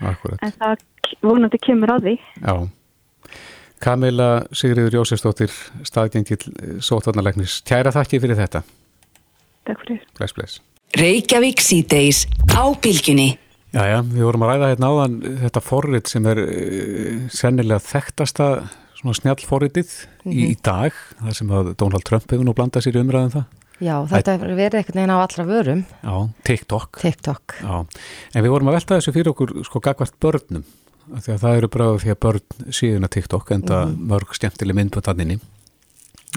akkurat. 0.02 0.42
En 0.42 0.54
það 0.58 0.86
vonandi 1.22 1.58
kemur 1.62 1.96
að 1.96 2.06
því. 2.08 2.18
Já. 2.42 3.34
Kamila 3.82 4.28
Sigriður 4.54 5.00
Jósefsdóttir 5.00 5.50
staðgengil 5.86 6.38
sótvarnalegnis 6.82 7.58
Kæra 7.66 7.90
þakki 7.94 8.20
fyrir 8.22 8.38
þetta 8.38 8.62
Takk 9.68 9.82
fyrir 9.84 10.02
Bless, 10.18 10.36
bless 10.36 10.60
Reykjavík 10.98 11.62
síðdeis 11.64 12.26
á 12.52 12.64
bylginni 12.82 13.30
Jæja, 13.72 14.02
við 14.04 14.26
vorum 14.28 14.44
að 14.44 14.52
ræða 14.52 14.70
hérna 14.74 14.92
áðan 14.92 15.18
þetta 15.46 15.64
forrið 15.64 16.10
sem 16.12 16.26
er 16.28 16.42
uh, 16.42 17.22
sennilega 17.32 17.80
þekktasta 17.86 18.48
svona 18.98 19.16
snjallforriðið 19.16 19.94
mm 19.94 20.26
-hmm. 20.26 20.34
í, 20.36 20.50
í 20.52 20.56
dag 20.60 20.92
það 21.22 21.38
sem 21.38 21.54
að 21.56 21.74
Donald 21.80 22.04
Trump 22.04 22.28
hefur 22.28 22.44
nú 22.44 22.54
blandað 22.54 22.86
sér 22.86 23.00
umræðan 23.00 23.30
um 23.30 23.36
það 23.38 23.50
Já, 23.82 23.96
þetta 24.06 24.36
Æ... 24.36 24.42
verið 24.54 24.78
einhvern 24.78 25.00
veginn 25.00 25.14
á 25.14 25.18
allra 25.18 25.44
vörum. 25.46 25.80
Já, 26.02 26.14
TikTok. 26.46 27.00
TikTok. 27.02 27.54
Já, 27.58 27.74
en 28.34 28.44
við 28.44 28.52
vorum 28.54 28.70
að 28.70 28.76
velta 28.78 28.98
þessu 28.98 29.14
fyrir 29.16 29.32
okkur 29.32 29.54
sko 29.66 29.82
gagvart 29.82 30.14
börnum, 30.22 30.66
því 31.16 31.32
að 31.34 31.40
það 31.42 31.56
eru 31.58 31.70
bráðið 31.74 32.04
því 32.04 32.12
að 32.12 32.20
börn 32.26 32.74
síðan 32.78 33.08
að 33.08 33.14
TikTok 33.16 33.50
enda 33.56 33.80
mm. 33.88 33.96
mörg 34.12 34.36
skemmtileg 34.38 34.78
mynd 34.78 34.94
på 34.94 35.02
tanninni. 35.02 35.38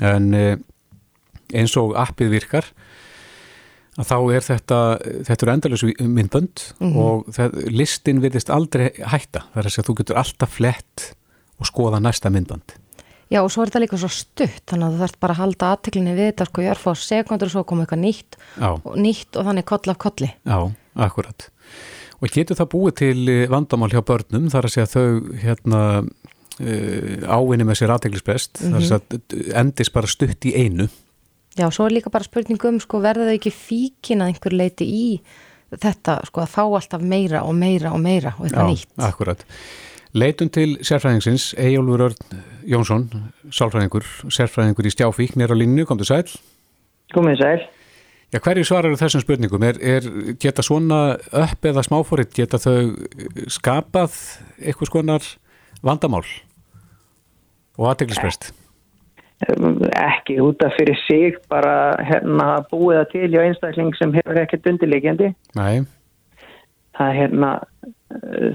En 0.02 0.32
eh, 0.34 0.58
eins 1.54 1.76
og 1.78 1.94
appið 2.02 2.34
virkar, 2.34 2.72
að 3.96 4.10
þá 4.10 4.18
er 4.36 4.48
þetta, 4.48 4.80
þetta 5.28 5.46
eru 5.46 5.54
endalus 5.54 5.86
myndbönd 6.00 6.64
mm. 6.80 6.96
og 7.00 7.30
það, 7.36 7.60
listin 7.72 8.24
virðist 8.24 8.52
aldrei 8.54 8.90
hætta. 9.00 9.46
Það 9.54 9.62
er 9.62 9.70
að 9.70 9.76
segja 9.76 9.88
þú 9.90 10.00
getur 10.02 10.20
alltaf 10.24 10.58
flett 10.58 11.12
og 11.56 11.70
skoða 11.70 12.02
næsta 12.04 12.32
myndbönd. 12.34 12.76
Já 13.34 13.42
og 13.42 13.50
svo 13.50 13.64
er 13.64 13.72
þetta 13.72 13.82
líka 13.82 13.98
svo 13.98 14.10
stutt 14.14 14.66
þannig 14.70 14.86
að 14.86 14.96
þú 14.96 15.02
þarfst 15.02 15.20
bara 15.24 15.34
að 15.34 15.42
halda 15.42 15.70
aðteklinni 15.74 16.14
við 16.14 16.28
þetta 16.30 16.46
sko 16.50 16.64
ég 16.66 16.74
er 16.76 16.82
fáið 16.82 17.00
sekundur 17.02 17.50
og 17.50 17.54
svo 17.56 17.64
komið 17.66 17.86
eitthvað 17.86 18.04
nýtt 18.04 18.38
og 18.76 19.00
nýtt 19.02 19.40
og 19.40 19.48
þannig 19.48 19.68
koll 19.72 19.94
af 19.94 20.00
kolli 20.04 20.30
Já, 20.30 20.58
akkurat 21.08 21.48
og 22.20 22.36
getur 22.36 22.60
það 22.60 22.70
búið 22.76 22.96
til 23.02 23.32
eh, 23.34 23.48
vandamál 23.52 23.90
hjá 23.92 24.04
börnum 24.06 24.46
þar 24.54 24.70
að 24.70 24.76
segja 24.76 24.92
þau 24.94 25.34
hérna 25.42 25.82
uh, 26.06 27.26
ávinni 27.26 27.68
með 27.68 27.82
sér 27.82 27.96
aðteklisbest 27.96 28.62
mm 28.62 28.68
-hmm. 28.68 28.76
þar 28.76 28.82
að 28.84 28.88
segja 28.92 29.60
endis 29.64 29.92
bara 29.98 30.12
stutt 30.14 30.46
í 30.46 30.54
einu 30.54 30.88
Já, 31.56 31.70
svo 31.72 31.88
er 31.88 31.96
líka 31.96 32.12
bara 32.12 32.28
spurningum 32.28 32.82
sko 32.84 33.00
verða 33.04 33.30
þau 33.30 33.38
ekki 33.38 33.54
fíkin 33.56 34.24
að 34.24 34.34
einhver 34.34 34.56
leiti 34.56 34.88
í 34.92 35.08
þetta 35.72 36.20
sko 36.28 36.44
að 36.44 36.52
fá 36.52 36.64
alltaf 36.66 37.04
meira 37.04 37.44
og 37.48 37.56
meira 37.58 37.94
og 37.96 38.02
meira 38.04 38.36
og 38.38 38.48
eitthvað 38.48 38.68
Já, 38.68 38.72
nýtt 38.74 39.06
akkurat 39.08 39.46
Leitum 40.16 40.48
til 40.48 40.78
sérfræðingsins, 40.80 41.50
Ejólfur 41.60 42.06
Örn 42.06 42.36
Jónsson, 42.72 43.10
sálfræðingur, 43.52 44.06
sérfræðingur 44.32 44.88
í 44.88 44.94
stjáfík, 44.94 45.34
nýra 45.36 45.52
á 45.52 45.60
línu, 45.60 45.84
kom 45.84 46.00
til 46.00 46.08
sæl. 46.08 46.30
Komið 47.12 47.42
sæl. 47.42 47.66
Já, 48.32 48.40
hverju 48.40 48.64
svarar 48.64 48.96
þessum 48.96 49.26
spurningum? 49.26 49.66
Er, 49.68 49.76
er 49.84 50.08
geta 50.40 50.64
svona 50.64 51.18
upp 51.36 51.68
eða 51.68 51.84
smáfóritt, 51.84 52.32
geta 52.32 52.62
þau 52.64 52.96
skapað 53.52 54.16
eitthvað 54.56 54.94
skonar 54.94 55.28
vandamál 55.84 56.24
og 57.76 57.92
aðteglisprest? 57.92 58.54
Ekki 60.00 60.40
út 60.40 60.64
af 60.64 60.72
fyrir 60.78 60.98
sig, 61.08 61.36
bara 61.50 61.96
hérna 62.00 62.64
búið 62.72 62.98
það 63.02 63.12
til 63.12 63.32
hjá 63.34 63.42
einstakling 63.44 63.96
sem 64.00 64.14
hefur 64.16 64.40
ekkert 64.40 64.68
undirleikjandi. 64.72 65.34
Nei. 65.60 65.84
Það 66.96 67.10
er 67.10 67.20
hérna 67.20 67.50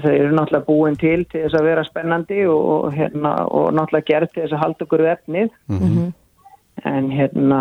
þau 0.01 0.11
eru 0.11 0.33
náttúrulega 0.35 0.65
búin 0.65 0.97
til 0.99 1.25
til 1.29 1.43
þess 1.43 1.57
að 1.59 1.67
vera 1.67 1.85
spennandi 1.85 2.43
og, 2.49 2.91
hérna, 2.95 3.33
og 3.51 3.71
náttúrulega 3.77 4.07
gert 4.07 4.33
til 4.33 4.45
þess 4.45 4.55
að 4.55 4.63
halda 4.63 4.85
okkur 4.85 5.03
vefnið 5.05 5.49
mm 5.67 5.79
-hmm. 5.79 6.11
en 6.85 7.11
hérna 7.11 7.59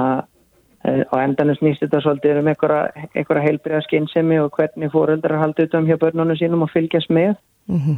eh, 0.85 1.03
á 1.13 1.15
endanum 1.25 1.57
snýst 1.57 1.83
þetta 1.85 2.01
svolítið 2.01 2.39
um 2.41 2.49
einhverja 2.49 3.47
heilbriða 3.47 3.81
skinnsemi 3.83 4.39
og 4.39 4.53
hvernig 4.57 4.93
fóröldrar 4.93 5.39
halda 5.39 5.63
utan 5.63 5.87
hjá 5.87 5.97
börnunum 5.97 6.37
sínum 6.37 6.63
og 6.63 6.71
fylgjast 6.71 7.11
með 7.11 7.35
mm 7.67 7.77
-hmm. 7.77 7.97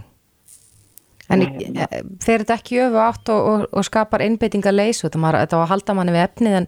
En 1.33 1.45
hérna. 1.47 1.87
þeir 2.23 2.35
eru 2.35 2.45
þetta 2.45 2.59
ekki 2.59 2.81
öfu 2.87 3.01
átt 3.03 3.31
og, 3.33 3.47
og, 3.53 3.63
og 3.73 3.87
skapar 3.89 4.25
einbeitinga 4.25 4.73
leysu 4.75 5.07
þetta 5.09 5.23
var 5.23 5.41
að 5.43 5.71
halda 5.71 5.97
manni 5.97 6.17
við 6.17 6.27
efnið 6.27 6.59
en, 6.61 6.67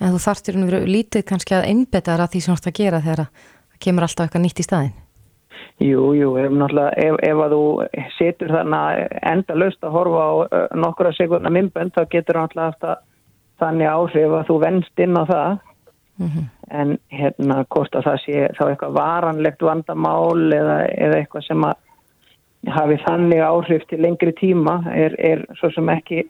en 0.00 0.12
þú 0.14 0.24
þarftir 0.26 0.58
lítið 0.88 1.24
kannski 1.30 1.56
að 1.56 1.68
einbeita 1.70 2.12
það 2.12 2.26
að 2.26 2.34
því 2.34 2.42
sem 2.44 2.52
þú 2.52 2.60
ætti 2.60 2.72
að 2.72 2.80
gera 2.80 3.04
þegar 3.06 3.24
það 3.24 3.80
kemur 3.86 4.06
alltaf 4.08 4.26
eitthvað 4.26 4.44
nýtt 4.46 4.62
í 4.62 4.68
staðin 4.68 4.98
Jú, 5.82 6.12
jú, 6.14 6.34
ef, 6.38 6.52
ef, 6.52 7.16
ef 7.26 7.40
að 7.42 7.54
þú 7.54 7.64
setur 8.18 8.52
þannig 8.52 9.14
enda 9.32 9.56
löst 9.56 9.82
að 9.82 9.94
horfa 9.96 10.22
á 10.22 10.32
nokkura 10.78 11.12
sekundna 11.16 11.50
myndbönd 11.50 11.94
þá 11.96 12.04
getur 12.12 12.38
það 12.38 12.58
alltaf 12.66 13.00
þannig 13.62 13.90
áhrif 13.90 14.34
að 14.36 14.48
þú 14.50 14.56
venst 14.62 15.02
inn 15.02 15.18
á 15.18 15.24
það 15.26 15.50
mm 16.18 16.28
-hmm. 16.28 16.44
en 16.80 16.98
hérna 17.08 17.64
hvort 17.68 17.94
að 17.94 18.04
það 18.08 18.18
sé 18.24 18.48
þá 18.58 18.64
eitthvað 18.68 18.98
varanlegt 18.98 19.62
vandamál 19.62 20.52
eða, 20.52 20.76
eða 21.04 21.16
eitthvað 21.18 21.46
sem 21.46 21.64
að 21.64 21.74
hafi 22.70 22.98
þannig 23.02 23.42
áhrif 23.42 23.84
til 23.90 24.00
lengri 24.04 24.32
tíma 24.38 24.78
er, 24.94 25.16
er 25.18 25.44
svo 25.58 25.70
sem 25.74 25.88
ekki 25.90 26.22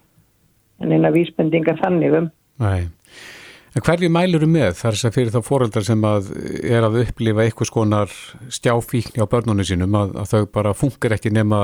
en 0.82 0.92
eina 0.94 1.12
vísbendingar 1.14 1.78
þannig 1.82 2.18
um. 2.18 2.28
Nei. 2.62 2.88
En 3.72 3.84
hverju 3.84 4.10
mæluru 4.12 4.46
með 4.52 4.74
þar 4.82 4.96
sem 5.00 5.12
fyrir 5.14 5.32
þá 5.32 5.46
fóreldrar 5.46 5.84
sem 5.86 6.02
að 6.04 6.26
er 6.60 6.84
að 6.84 6.98
upplifa 7.06 7.46
eitthvað 7.46 7.70
skonar 7.70 8.10
stjáfíkni 8.52 9.24
á 9.24 9.30
börnunum 9.32 9.64
sínum 9.64 9.96
að, 9.96 10.12
að 10.20 10.34
þau 10.34 10.50
bara 10.58 10.74
funkar 10.76 11.14
ekki 11.16 11.32
nema 11.32 11.62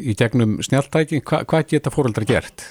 í 0.00 0.14
gegnum 0.16 0.56
snjáltæki? 0.64 1.20
Hva, 1.20 1.42
hvað 1.48 1.68
geta 1.74 1.92
fóreldrar 1.92 2.28
gert? 2.30 2.70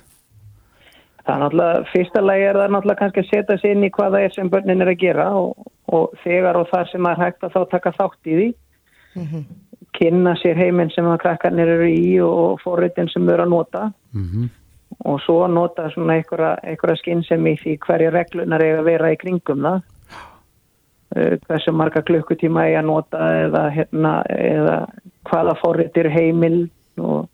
Það 1.23 1.35
er 1.35 1.43
náttúrulega, 1.43 1.83
fyrsta 1.91 2.23
lagi 2.23 2.47
er 2.47 2.59
það 2.59 2.73
náttúrulega 2.73 3.01
kannski 3.03 3.21
að 3.21 3.29
setja 3.29 3.59
sér 3.61 3.75
inn 3.77 3.85
í 3.85 3.91
hvað 3.93 4.17
það 4.17 4.25
er 4.25 4.33
sem 4.33 4.49
börnin 4.55 4.83
er 4.83 4.91
að 4.91 5.03
gera 5.05 5.27
og, 5.37 5.69
og 5.93 6.17
þegar 6.23 6.59
og 6.59 6.73
þar 6.73 6.89
sem 6.89 7.05
það 7.05 7.13
er 7.13 7.23
hægt 7.27 7.45
að 7.45 7.53
þá 7.53 7.61
taka 7.75 7.93
þátt 7.99 8.31
í 8.33 8.39
því. 8.39 8.49
Mm 9.13 9.27
-hmm. 9.29 9.45
Kynna 9.93 10.35
sér 10.41 10.57
heiminn 10.57 10.89
sem 10.89 11.05
að 11.05 11.21
krakkarnir 11.21 11.69
eru 11.75 11.87
í 11.89 12.19
og 12.25 12.59
fóreldrin 12.63 13.11
sem 13.13 13.29
eru 13.29 13.45
að 13.45 13.55
nota. 13.55 13.91
Mm 14.13 14.27
-hmm 14.27 14.51
og 15.05 15.21
svo 15.21 15.47
nota 15.47 15.89
svona 15.93 16.17
einhverja 16.19 16.95
skinnsem 16.99 17.47
í 17.47 17.55
því 17.61 17.77
hverja 17.85 18.11
reglunar 18.13 18.63
er 18.63 18.79
að 18.79 18.89
vera 18.89 19.11
í 19.13 19.19
kringum 19.19 19.65
það. 19.65 19.81
Uh, 21.13 21.35
hversu 21.45 21.73
marga 21.75 22.01
klukkutíma 22.05 22.65
er 22.69 22.79
að 22.81 22.89
nota 22.89 23.25
eða, 23.43 23.63
hérna, 23.73 24.13
eða 24.33 24.77
hvaða 25.29 25.53
forritir 25.61 26.09
heimil 26.09 26.63
og, 26.97 27.27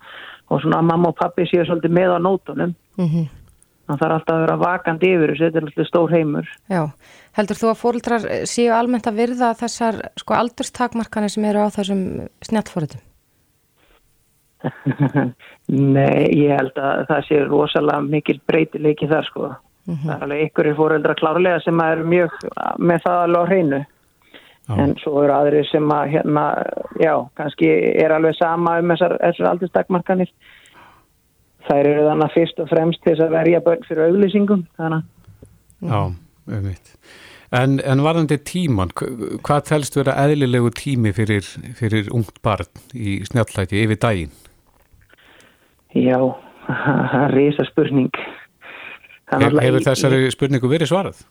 og 0.50 0.64
svona 0.64 0.82
að 0.82 0.90
mamma 0.90 1.14
og 1.14 1.20
pappi 1.20 1.48
séu 1.48 1.64
svolítið 1.68 1.96
með 1.96 2.16
á 2.16 2.20
nótunum. 2.20 2.76
Mm 3.00 3.08
-hmm. 3.08 3.30
það 3.88 4.02
þarf 4.02 4.16
alltaf 4.18 4.36
að 4.36 4.44
vera 4.46 4.58
vakandi 4.66 5.14
yfir 5.16 5.32
þessu, 5.32 5.46
þetta 5.46 5.58
er 5.58 5.68
alltaf 5.70 5.88
stór 5.88 6.12
heimur. 6.12 6.48
Já, 6.70 6.84
heldur 7.38 7.60
þú 7.60 7.70
að 7.72 7.80
fórildrar 7.82 8.26
séu 8.50 8.72
almennt 8.74 9.08
að 9.10 9.22
virða 9.22 9.54
þessar 9.58 10.02
sko 10.20 10.36
aldurstakmarkanir 10.38 11.34
sem 11.34 11.46
eru 11.50 11.66
á 11.66 11.76
þessum 11.76 12.04
snjallforritum? 12.46 13.06
Nei, 15.96 16.28
ég 16.36 16.52
held 16.58 16.80
að 16.82 17.06
það 17.10 17.26
sé 17.28 17.40
rosalega 17.46 18.04
mikil 18.04 18.40
breytileiki 18.50 19.08
þar 19.08 19.28
sko. 19.30 19.52
Mm 19.90 19.96
-hmm. 19.96 20.06
Það 20.06 20.16
er 20.16 20.24
alveg 20.26 20.44
ykkur 20.48 20.68
í 20.68 20.76
fóreldra 20.76 21.16
klárlega 21.16 21.60
sem 21.64 21.80
er 21.80 22.04
mjög 22.04 22.36
með 22.78 23.02
það 23.06 23.24
alveg 23.24 23.42
á 23.42 23.50
hreinu. 23.50 23.82
Já. 24.70 24.76
En 24.78 24.96
svo 25.02 25.24
eru 25.24 25.34
aðri 25.34 25.64
sem 25.66 25.92
að 25.92 26.10
hérna, 26.14 26.44
já, 27.02 27.14
kannski 27.36 27.70
er 28.04 28.12
alveg 28.12 28.36
sama 28.36 28.80
um 28.80 28.92
þessar, 28.92 29.18
þessar 29.18 29.48
aldurstakmarkanir. 29.50 30.30
Það 31.68 31.80
eru 31.80 32.08
þannig 32.10 32.34
fyrst 32.34 32.60
og 32.60 32.70
fremst 32.70 33.02
til 33.04 33.14
þess 33.14 33.26
að 33.26 33.34
verja 33.34 33.62
börn 33.62 33.88
fyrir 33.88 34.06
auglýsingum. 34.10 34.68
Þannig. 34.78 35.04
Já, 35.80 36.12
auðvitað. 36.50 36.96
En, 37.50 37.80
en 37.82 38.04
varðandi 38.06 38.38
tíman, 38.46 38.92
hvað 38.94 39.64
telst 39.72 39.96
vera 39.98 40.14
eðlilegu 40.22 40.70
tími 40.78 41.14
fyrir, 41.18 41.48
fyrir 41.80 42.12
ungt 42.14 42.38
barn 42.46 42.70
í 42.94 43.18
snjallæti 43.26 43.82
yfir 43.82 43.98
daginn? 44.04 44.36
Já, 45.98 46.20
það 46.70 47.24
er 47.24 47.34
reysa 47.34 47.66
spurning. 47.72 48.12
Hefur 49.30 49.82
þessari 49.86 50.30
spurningu 50.34 50.70
verið 50.70 50.92
svarað? 50.92 51.24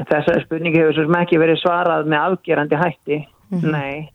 Þessari 0.00 0.44
spurningu 0.44 0.80
hefur 0.80 0.96
svo 0.96 1.04
sem 1.06 1.18
ekki 1.20 1.40
verið 1.40 1.60
svarað 1.60 2.08
með 2.08 2.24
afgerandi 2.30 2.80
hætti, 2.80 3.20
mm 3.50 3.60
-hmm. 3.60 3.76
nei. 3.76 4.08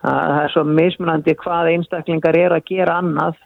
Það 0.00 0.42
er 0.42 0.52
svo 0.54 0.64
mismunandi 0.64 1.34
hvað 1.38 1.70
einstaklingar 1.74 2.36
er 2.36 2.54
að 2.56 2.66
gera 2.66 2.98
annað, 2.98 3.38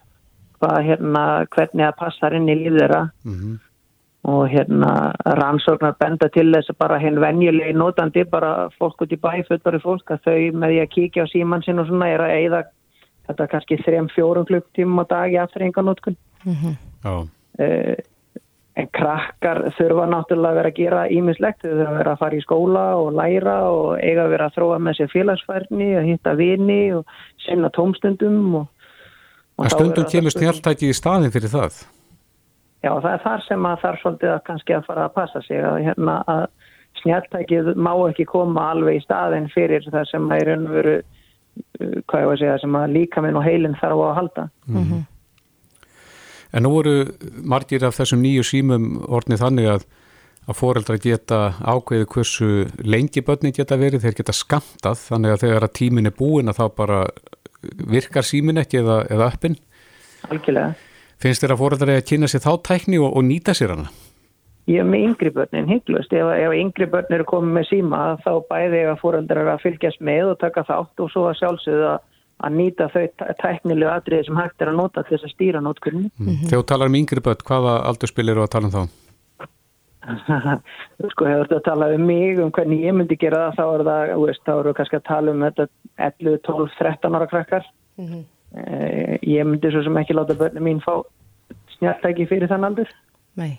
hvað, 0.61 0.76
hérna, 0.88 1.22
hvernig 1.51 1.86
það 1.86 1.97
passar 1.99 2.36
inn 2.36 2.49
í 2.49 2.57
líf 2.57 2.76
þeirra 2.78 3.03
mm 3.24 3.32
-hmm. 3.34 3.57
Og 4.25 4.47
hérna 4.49 5.12
rannsóknar 5.37 5.99
benda 6.01 6.31
til 6.33 6.47
þess 6.55 6.72
að 6.72 6.79
bara 6.81 7.01
henn 7.03 7.20
venjulegi 7.20 7.75
notandi, 7.77 8.25
bara 8.25 8.70
fólk 8.79 9.05
út 9.05 9.12
í 9.12 9.20
bæ, 9.20 9.43
fullari 9.49 9.81
fólk, 9.83 10.14
að 10.14 10.25
þau 10.25 10.39
með 10.62 10.72
því 10.72 10.81
að 10.81 10.93
kíkja 10.97 11.27
á 11.29 11.33
síman 11.33 11.64
sinn 11.66 11.83
og 11.83 11.91
svona 11.91 12.09
er 12.14 12.25
að 12.25 12.35
eigða 12.39 12.62
þetta 13.29 13.51
kannski 13.53 13.81
3-4 13.85 14.47
klukktíma 14.49 15.05
á 15.05 15.11
dag 15.12 15.37
í 15.37 15.39
afturrenganótkun. 15.43 16.16
Mm 16.45 16.57
-hmm. 16.62 16.75
Já. 17.05 17.14
Uh, 17.59 17.95
En 18.75 18.89
krakkar 18.91 19.61
þurfa 19.77 20.05
náttúrulega 20.11 20.51
að 20.51 20.57
vera 20.59 20.70
að 20.72 20.79
gera 20.81 21.03
ímislegt, 21.14 21.61
þau 21.62 21.70
þurfa 21.77 21.91
að 21.93 21.99
vera 22.01 22.14
að 22.14 22.22
fara 22.25 22.35
í 22.35 22.43
skóla 22.43 22.85
og 22.99 23.11
læra 23.14 23.57
og 23.70 23.91
eiga 24.01 24.25
að 24.25 24.33
vera 24.35 24.49
að 24.49 24.57
þróa 24.57 24.79
með 24.83 24.97
sér 24.99 25.11
félagsfærni, 25.12 25.91
að 25.95 26.09
hitta 26.09 26.33
vini 26.41 26.79
og 26.97 27.05
senna 27.45 27.70
tómstundum. 27.77 28.41
Og, 28.59 28.89
og 29.62 29.70
stundum 29.70 30.09
kemur 30.11 30.35
snjáltæki 30.35 30.91
í 30.91 30.97
staðin 30.99 31.31
fyrir 31.31 31.55
það? 31.55 31.79
Já, 32.85 32.93
það 33.01 33.11
er 33.14 33.22
þar 33.24 33.43
sem 33.47 33.66
að 33.68 33.80
þarf 33.80 34.03
svolítið 34.03 34.30
að 34.35 34.45
kannski 34.45 34.76
að 34.76 34.87
fara 34.91 35.09
að 35.09 35.14
passa 35.14 35.41
sig 35.47 35.64
að, 35.64 35.78
hérna, 35.87 36.18
að 36.28 36.43
snjáltækið 37.01 37.70
má 37.80 37.93
ekki 38.11 38.26
koma 38.28 38.68
alveg 38.74 38.99
í 38.99 39.05
staðin 39.05 39.49
fyrir 39.55 39.89
það 39.89 40.07
sem 40.11 40.28
að 40.28 40.43
er 40.43 40.53
unnveru, 40.59 40.95
uh, 41.01 41.97
hvað 42.11 42.24
ég 42.24 42.28
var 42.28 42.37
að 42.37 42.43
segja, 42.43 42.61
sem 42.61 42.78
að 42.80 42.95
líka 42.99 43.24
minn 43.24 43.41
og 43.41 43.47
heilin 43.47 43.78
þarf 43.80 44.05
á 44.05 44.07
að 44.11 44.16
halda. 44.20 44.47
Mm 44.68 44.85
-hmm. 44.85 45.03
En 46.55 46.62
nú 46.62 46.70
voru 46.70 46.95
margir 47.43 47.85
af 47.85 47.97
þessum 47.97 48.22
nýju 48.22 48.45
símum 48.47 48.85
ornið 49.09 49.43
þannig 49.43 49.68
að, 49.72 49.87
að 50.47 50.59
foreldra 50.61 50.97
geta 51.03 51.41
ákveðið 51.64 52.09
hversu 52.12 52.51
lengi 52.85 53.24
börnin 53.26 53.57
geta 53.57 53.76
verið, 53.80 54.05
þeir 54.05 54.18
geta 54.20 54.32
skamtað 54.32 55.01
þannig 55.09 55.30
að 55.32 55.41
þegar 55.41 55.64
að 55.64 55.76
tímin 55.80 56.07
er 56.07 56.14
búin 56.18 56.49
að 56.49 56.61
þá 56.61 56.66
bara 56.76 57.05
virkar 57.91 58.22
símin 58.22 58.61
ekki 58.61 58.85
eða, 58.85 59.07
eða 59.11 59.32
öppin. 59.32 59.57
Algjörlega. 60.28 60.74
Finnst 61.25 61.41
þér 61.41 61.55
að 61.55 61.61
foreldra 61.62 61.95
að 61.97 62.09
kynna 62.11 62.29
sér 62.29 62.43
þá 62.45 62.51
tækni 62.68 62.99
og, 63.01 63.14
og 63.16 63.25
nýta 63.25 63.55
sér 63.57 63.72
hana? 63.72 63.87
Ég 64.68 64.81
er 64.81 64.89
með 64.89 65.05
yngri 65.11 65.31
börnin, 65.33 65.68
hygglust. 65.68 66.12
Ef, 66.12 66.31
ef 66.37 66.57
yngri 66.57 66.89
börnin 66.93 67.18
eru 67.18 67.27
komið 67.29 67.55
með 67.59 67.68
síma 67.68 68.01
þá 68.25 68.33
bæði 68.49 68.83
ef 68.83 68.91
að 68.95 69.01
foreldra 69.03 69.45
að 69.53 69.62
fylgjast 69.64 70.03
með 70.05 70.33
og 70.33 70.41
taka 70.41 70.64
þátt 70.68 71.05
og 71.05 71.11
svo 71.12 71.25
að 71.29 71.39
sjálfsögða 71.41 71.95
að 72.45 72.59
nýta 72.59 72.89
þau 72.93 73.05
tæknilegu 73.41 73.93
atriði 73.93 74.27
sem 74.29 74.41
hægt 74.41 74.64
er 74.64 74.72
að 74.72 74.79
nota 74.81 75.05
til 75.05 75.14
þess 75.14 75.29
að 75.29 75.35
stýra 75.35 75.62
nótkunni. 75.64 76.11
Mm 76.11 76.29
-hmm. 76.29 76.49
Þegar 76.49 76.62
þú 76.62 76.68
talar 76.72 76.93
um 76.93 76.99
yngri 77.01 77.25
börn, 77.25 77.47
hvaða 77.49 77.75
aldurspil 77.89 78.29
eru 78.29 78.45
að 78.45 78.53
tala 78.55 78.68
um 78.68 78.77
þá? 78.77 78.83
sko, 81.12 81.25
hefur 81.25 81.49
þú 81.49 81.57
að 81.57 81.66
tala 81.68 81.89
um 81.95 82.05
mig, 82.05 82.39
um 82.39 82.53
hvernig 82.53 82.85
ég 82.85 82.97
myndi 82.97 83.16
gera 83.16 83.49
það, 83.49 83.57
þá 83.57 83.64
eru 83.75 83.85
það, 83.89 84.37
þá 84.45 84.53
eru 84.59 84.68
við 84.68 84.77
kannski 84.81 85.01
að 85.01 85.09
tala 85.09 85.33
um 85.33 85.45
þetta 85.47 85.68
11, 85.97 86.39
12, 86.49 86.70
13 86.79 87.16
ára 87.16 87.27
krakkar. 87.27 87.64
Mm 87.97 88.07
-hmm. 88.09 88.22
Eh, 88.57 89.16
ég 89.22 89.46
myndi 89.48 89.70
svo 89.72 89.84
sem 89.84 90.00
ekki 90.00 90.16
láta 90.16 90.36
börnum 90.38 90.66
mín 90.68 90.82
fá 90.84 91.02
snjartæki 91.76 92.28
fyrir 92.30 92.50
þann 92.50 92.68
aldur. 92.70 92.90
Nei. 93.40 93.57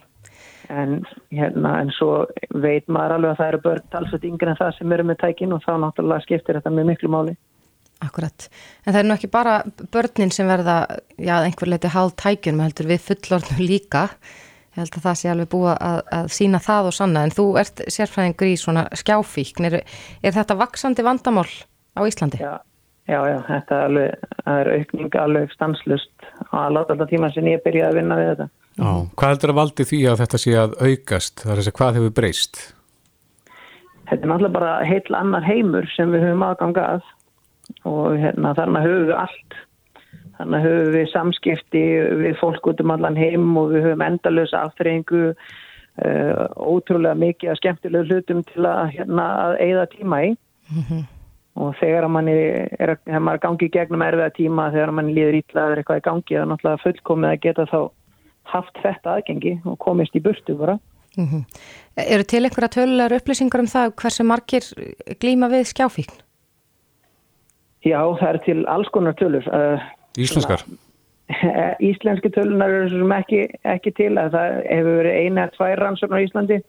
En, 0.74 1.02
hérna, 1.30 1.76
en 1.84 1.92
svo 1.94 2.24
veit 2.50 2.88
maður 2.90 3.20
alveg 3.20 3.36
að 3.36 3.42
það 3.42 3.52
eru 3.52 3.60
börn 3.68 3.90
talsveit 3.94 4.24
yngre 4.26 4.54
en 4.54 4.62
það 4.62 4.72
sem 4.80 4.96
eru 4.96 5.06
með 5.06 5.20
tækin 5.22 5.54
og 5.54 5.62
þá 5.66 5.76
náttúrulega 5.84 6.26
skiptir 6.26 6.58
þetta 6.58 6.74
með 6.74 6.90
miklu 6.90 7.12
máli. 7.14 7.36
Akkurat, 8.04 8.48
en 8.84 8.92
það 8.92 8.98
er 9.00 9.06
nú 9.08 9.14
ekki 9.16 9.30
bara 9.32 9.60
börnin 9.94 10.34
sem 10.34 10.50
verða, 10.50 10.80
já, 11.16 11.38
einhver 11.38 11.70
leiti 11.70 11.92
hálf 11.94 12.18
tækjum, 12.20 12.60
heldur 12.66 12.90
við 12.90 13.06
fullorðnum 13.06 13.62
líka 13.62 14.10
ég 14.76 14.84
held 14.84 14.98
að 15.00 15.06
það 15.06 15.20
sé 15.20 15.32
alveg 15.32 15.50
búið 15.54 15.72
að, 15.74 16.00
að 16.18 16.30
sína 16.36 16.60
það 16.64 16.90
og 16.90 16.96
sanna, 16.98 17.24
en 17.24 17.34
þú 17.34 17.46
ert 17.62 17.84
sérfræðingur 17.96 18.52
í 18.52 18.56
svona 18.60 18.86
skjáfíkn 19.00 19.70
er, 19.70 19.78
er 20.20 20.36
þetta 20.36 20.58
vaksandi 20.60 21.06
vandamál 21.06 21.48
á 21.96 22.02
Íslandi? 22.04 22.42
Já, 22.44 22.60
já, 23.10 23.20
já 23.30 23.40
þetta 23.48 23.80
er, 23.80 23.90
alveg, 23.90 24.30
er 24.56 24.72
aukning 24.76 25.18
alveg 25.22 25.52
stanslust 25.56 26.30
að 26.52 26.78
láta 26.78 26.96
alltaf 26.96 27.12
tíma 27.12 27.32
sem 27.34 27.50
ég 27.52 27.64
byrjaði 27.66 27.92
að 27.92 28.00
vinna 28.00 28.20
við 28.20 28.32
þetta. 28.32 28.48
Já, 28.76 28.90
hvað 29.16 29.30
heldur 29.34 29.54
að 29.54 29.60
valdi 29.62 29.90
því 29.92 30.00
að 30.12 30.22
þetta 30.24 30.42
sé 30.44 30.56
að 30.60 30.80
aukast, 30.84 31.44
þar 31.44 31.54
er 31.54 31.62
þess 31.62 31.72
að 31.72 31.78
hvað 31.80 32.00
hefur 32.00 32.16
breyst? 32.16 32.64
Þetta 34.06 34.22
er 34.22 34.30
náttúrulega 34.30 34.58
bara 34.60 34.74
heil 34.86 35.18
annar 35.18 35.46
heimur 35.46 35.88
sem 35.96 36.12
við 36.14 36.28
höfum 36.28 36.44
aðganga 36.46 36.90
að 36.96 37.14
og 37.90 38.18
hérna 38.22 38.54
þannig 38.58 38.86
höfum 38.86 39.08
við 39.10 39.16
allt. 39.18 39.58
Þannig 40.36 40.66
höfum 40.66 40.92
við 40.94 41.12
samskipti 41.14 41.84
við 42.22 42.40
fólk 42.42 42.68
út 42.70 42.84
um 42.84 42.94
allan 42.96 43.18
heim 43.18 43.56
og 43.58 43.72
við 43.74 43.88
höfum 43.88 44.04
endalösa 44.06 44.66
aftreyingu 44.68 45.24
uh, 45.32 46.46
ótrúlega 46.60 47.16
mikið 47.18 47.54
að 47.54 47.60
skemmtilegu 47.62 48.10
hlutum 48.10 48.44
til 48.52 48.68
að 48.70 48.98
hérna 48.98 49.28
að 49.46 49.60
eigða 49.66 49.86
tíma 49.96 50.24
í. 50.26 50.34
Mm 50.70 50.84
-hmm. 50.90 51.04
Og 51.56 51.76
þegar 51.80 52.08
mann 52.12 52.28
er, 52.32 52.68
er 52.80 52.96
að 52.98 53.22
maður 53.24 53.44
gangi 53.46 53.70
gegnum 53.72 54.04
erfiða 54.04 54.34
tíma 54.36 54.68
þegar 54.74 54.92
mann 54.98 55.14
líður 55.16 55.40
ítla 55.40 55.70
eða 55.70 55.80
eitthvað 55.82 56.02
í 56.02 56.06
gangi 56.10 56.36
það 56.36 56.42
er 56.42 56.52
náttúrulega 56.52 56.84
fullkomið 56.84 57.32
að 57.32 57.42
geta 57.46 57.68
þá 57.72 57.80
haft 58.56 58.84
þetta 58.84 59.16
aðgengi 59.16 59.56
og 59.66 59.80
komist 59.82 60.16
í 60.16 60.24
burtu 60.26 60.58
bara 60.60 60.78
mm 61.18 61.26
-hmm. 61.26 61.44
Eru 61.96 62.24
til 62.24 62.44
einhverja 62.44 62.76
tölulegar 62.76 63.18
upplýsingar 63.20 63.64
um 63.64 63.72
það 63.72 63.94
hversu 64.02 64.24
margir 64.24 64.66
glíma 65.20 65.48
við 65.48 65.70
skjáfíkn? 65.72 66.18
Já, 67.86 68.02
það 68.20 68.30
er 68.30 68.38
til 68.46 68.66
alls 68.68 68.90
konar 68.90 69.14
tölur. 69.14 69.46
Eh, 69.54 69.80
Íslenskar? 70.18 70.64
Íslenski 71.90 72.32
tölunar 72.34 72.70
eru 72.70 72.90
sem 72.90 73.12
ekki, 73.12 73.42
ekki 73.64 73.92
til. 73.92 74.14
Það 74.16 74.58
hefur 74.66 74.98
verið 75.00 75.20
eina 75.22 75.46
eða 75.46 75.56
tvær 75.58 75.84
rannsóknar 75.84 76.24
í 76.24 76.28
Íslandi 76.28 76.60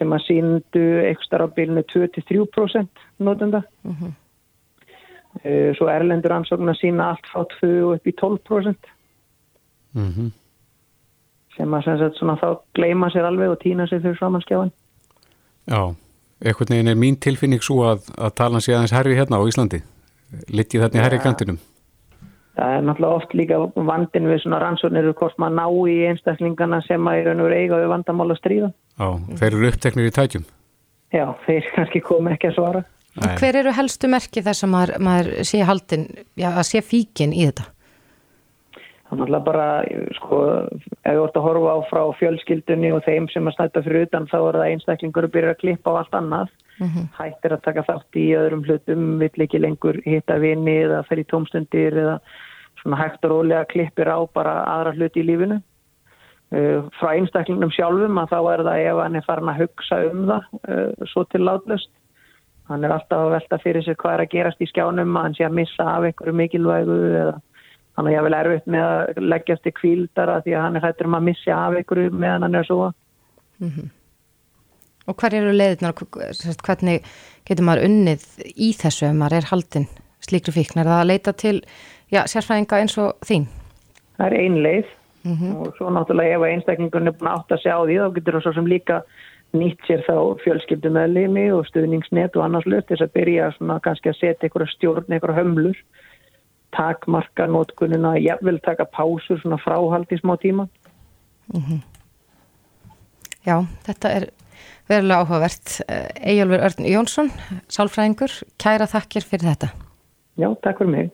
sem 0.00 0.16
að 0.16 0.24
síndu 0.26 0.82
ekstra 1.10 1.44
á 1.44 1.48
bylnu 1.52 1.84
23% 1.92 3.04
notenda. 3.20 3.62
Uh 3.84 4.00
-huh. 4.00 4.12
Svo 5.76 5.86
erlendur 5.88 6.32
rannsóknar 6.32 6.74
sína 6.74 7.12
allt 7.12 7.26
frá 7.30 7.44
2 7.60 7.94
upp 7.94 8.06
í 8.06 8.12
12%. 8.12 8.90
Uh 9.94 10.02
-huh. 10.02 10.30
Sem 11.56 11.74
að 11.74 11.84
sem 11.84 11.98
sagt, 11.98 12.16
svona, 12.16 12.36
þá 12.36 12.58
gleima 12.74 13.10
sér 13.10 13.24
alveg 13.24 13.50
og 13.50 13.60
týna 13.60 13.86
sér 13.86 14.02
fyrir 14.02 14.18
samanskjáðan. 14.18 14.72
Já, 15.66 15.94
eitthvað 16.44 16.70
neginn 16.70 16.88
er 16.88 16.94
mín 16.94 17.16
tilfinning 17.20 17.62
svo 17.62 17.84
að, 17.84 18.10
að 18.18 18.34
tala 18.34 18.60
sér 18.60 18.74
aðeins 18.74 18.92
herfi 18.92 19.14
hérna 19.14 19.36
á 19.36 19.48
Íslandi 19.48 19.82
litið 20.48 20.84
þarna 20.84 21.00
í 21.00 21.04
herri 21.04 21.18
kantinum? 21.18 21.58
Það 22.60 22.74
er 22.76 22.82
náttúrulega 22.84 23.16
oft 23.16 23.34
líka 23.38 23.58
vandin 23.88 24.26
við 24.28 24.42
svona 24.42 24.58
rannsóknir 24.60 25.06
hvort 25.16 25.38
maður 25.40 25.54
ná 25.56 25.66
í 25.88 25.94
einstaklingana 26.10 26.82
sem 26.84 27.06
að 27.08 27.30
er 27.32 27.54
eiga 27.56 27.78
við 27.80 27.92
vandamál 27.94 28.26
að 28.26 28.40
stríða. 28.42 28.68
Já, 29.00 29.06
þeir 29.40 29.46
eru 29.48 29.68
uppteknir 29.70 30.08
í 30.10 30.12
tætjum. 30.12 30.44
Já, 31.14 31.24
þeir 31.46 31.68
kannski 31.78 32.02
kom 32.04 32.28
ekki 32.28 32.50
að 32.50 32.58
svara. 32.58 32.82
Nei. 33.16 33.32
Hver 33.40 33.58
eru 33.62 33.72
helstu 33.74 34.10
merki 34.12 34.42
þess 34.44 34.66
að 34.66 34.72
maður, 34.74 34.92
maður 35.08 35.30
sé 35.48 35.62
haldin, 35.66 36.04
já, 36.38 36.50
að 36.50 36.66
sé 36.68 36.82
fíkin 36.84 37.32
í 37.32 37.46
þetta? 37.48 37.64
Það 39.08 39.16
er 39.16 39.18
náttúrulega 39.22 39.46
bara, 39.48 39.68
sko, 40.20 40.42
ef 41.00 41.16
við 41.16 41.22
vortum 41.24 41.40
að 41.40 41.48
horfa 41.48 41.72
á 41.72 41.78
frá 41.88 42.02
fjölskyldunni 42.20 42.92
og 42.94 43.00
þeim 43.08 43.30
sem 43.32 43.48
að 43.48 43.56
snæta 43.56 43.82
fyrir 43.88 44.06
utan 44.06 44.28
þá 44.30 44.36
er 44.42 44.60
það 44.60 44.74
einstaklingur 44.74 45.26
að 45.26 45.34
byrja 45.38 45.56
að 45.56 45.58
klippa 45.64 45.96
á 45.96 45.98
allt 45.98 46.20
annað 46.20 46.52
mm 46.76 46.86
-hmm. 46.86 47.08
hættir 47.16 47.56
að 47.56 47.64
taka 47.64 47.86
þátt 47.88 48.20
í 48.20 48.26
öðrum 48.36 48.62
hlutum, 48.68 49.02
vill 49.18 49.46
ekki 49.48 49.64
lengur 49.64 49.98
hitta 50.04 50.38
vini 50.38 50.76
eða 50.84 51.02
fer 51.08 51.24
í 51.24 51.26
tómstundir 51.26 51.98
eða 52.04 52.20
svona 52.82 53.00
hægt 53.00 53.24
og 53.24 53.34
rólega 53.34 53.64
klippir 53.70 54.08
á 54.10 54.18
bara 54.34 54.60
aðra 54.64 54.94
hluti 54.96 55.22
í 55.22 55.28
lífinu. 55.28 55.60
Uh, 56.50 56.88
frá 56.98 57.12
einstaklingnum 57.14 57.70
sjálfum 57.70 58.18
að 58.18 58.32
þá 58.32 58.38
er 58.40 58.62
það 58.66 58.84
ef 58.90 59.00
hann 59.04 59.18
er 59.20 59.26
farin 59.26 59.50
að 59.52 59.60
hugsa 59.62 59.98
um 60.08 60.24
það 60.30 60.48
uh, 60.60 61.04
svo 61.12 61.24
til 61.30 61.44
látlust. 61.46 61.92
Hann 62.70 62.86
er 62.86 62.94
alltaf 62.94 63.22
að 63.26 63.34
velta 63.36 63.58
fyrir 63.62 63.86
sig 63.86 63.98
hvað 63.98 64.16
er 64.16 64.24
að 64.24 64.32
gerast 64.34 64.60
í 64.62 64.66
skjánum, 64.70 65.14
að 65.18 65.24
hann 65.26 65.36
sé 65.38 65.46
að 65.46 65.56
missa 65.58 65.86
af 65.86 66.06
einhverju 66.06 66.34
mikilvægu 66.38 66.98
eða 67.20 67.38
hann 67.98 68.08
er 68.08 68.14
jáfnvel 68.16 68.36
erfitt 68.38 68.68
með 68.70 68.84
að 68.88 69.22
leggjast 69.26 69.66
í 69.66 69.72
kvíldara 69.76 70.40
því 70.44 70.54
að 70.56 70.66
hann 70.66 70.78
er 70.78 70.84
hættur 70.86 71.08
um 71.10 71.16
að 71.18 71.26
missa 71.28 71.56
af 71.56 71.78
einhverju 71.78 72.12
meðan 72.14 72.46
hann 72.46 72.58
er 72.60 72.68
svo. 72.68 72.92
Mm 73.60 73.70
-hmm. 73.70 73.88
Og 75.08 75.16
hver 75.16 75.34
eru 75.34 75.52
leiðinar, 75.52 75.94
hvernig 76.66 77.06
getur 77.48 77.66
maður 77.66 77.86
unnið 77.88 78.26
í 78.54 78.72
þessu 78.78 79.08
ef 79.08 79.16
maður 79.16 79.36
er 79.40 79.50
haldinn 79.50 79.88
slíkri 80.20 80.52
fíkn? 80.54 80.82
Það 80.84 81.00
að 81.00 81.10
leita 81.10 81.32
til 81.32 81.56
já, 82.10 82.24
sérfræðinga 82.26 82.80
eins 82.80 82.98
og 82.98 83.16
þín? 83.26 83.48
Það 84.18 84.26
er 84.26 84.38
ein 84.40 84.62
leið 84.62 84.86
mm 85.24 85.34
-hmm. 85.34 85.56
og 85.56 85.76
svo 85.76 85.90
náttúrulega 85.90 86.36
ef 86.36 86.42
einstaklingun 86.42 87.06
er 87.06 87.12
búin 87.18 87.32
átt 87.32 87.52
að 87.52 87.62
sjá 87.64 87.74
því 87.86 87.96
þá 88.00 88.14
getur 88.14 88.34
það 88.34 88.42
svo 88.42 88.52
sem 88.52 88.66
líka 88.66 89.02
nýtt 89.52 89.80
sér 89.86 90.04
þá 90.06 90.16
fjölskyldum 90.44 90.92
með 90.92 91.12
limi 91.16 91.52
og 91.52 91.66
stuðningsnet 91.66 92.36
og 92.36 92.44
annars 92.44 92.66
lögt 92.66 92.88
þess 92.88 93.02
að 93.02 93.12
byrja 93.12 93.52
svona 93.56 93.80
kannski 93.80 94.08
að 94.08 94.20
setja 94.20 94.46
einhverja 94.46 94.72
stjórn, 94.74 95.12
einhverja 95.12 95.38
hömlur 95.40 95.76
takmarka 96.76 97.46
nótkunina, 97.46 98.16
jafnvel 98.18 98.60
taka 98.62 98.84
pásur 98.84 99.40
svona 99.40 99.58
fráhald 99.58 100.12
í 100.12 100.18
smá 100.20 100.36
tíma. 100.38 100.68
Mm 101.54 101.60
-hmm. 101.60 101.80
Já, 103.46 103.66
þetta 103.86 104.08
er 104.08 104.30
verulega 104.88 105.20
áhugavert. 105.20 105.80
Ejjólfur 106.20 106.60
Örn 106.60 106.86
Jónsson, 106.86 107.30
sálfræðingur, 107.68 108.32
kæra 108.58 108.86
þakkir 108.86 109.24
fyrir 109.24 109.50
þetta. 109.50 109.68
Já, 110.36 110.54
takk 110.62 110.78
fyrir 110.78 110.90
mig. 110.90 111.10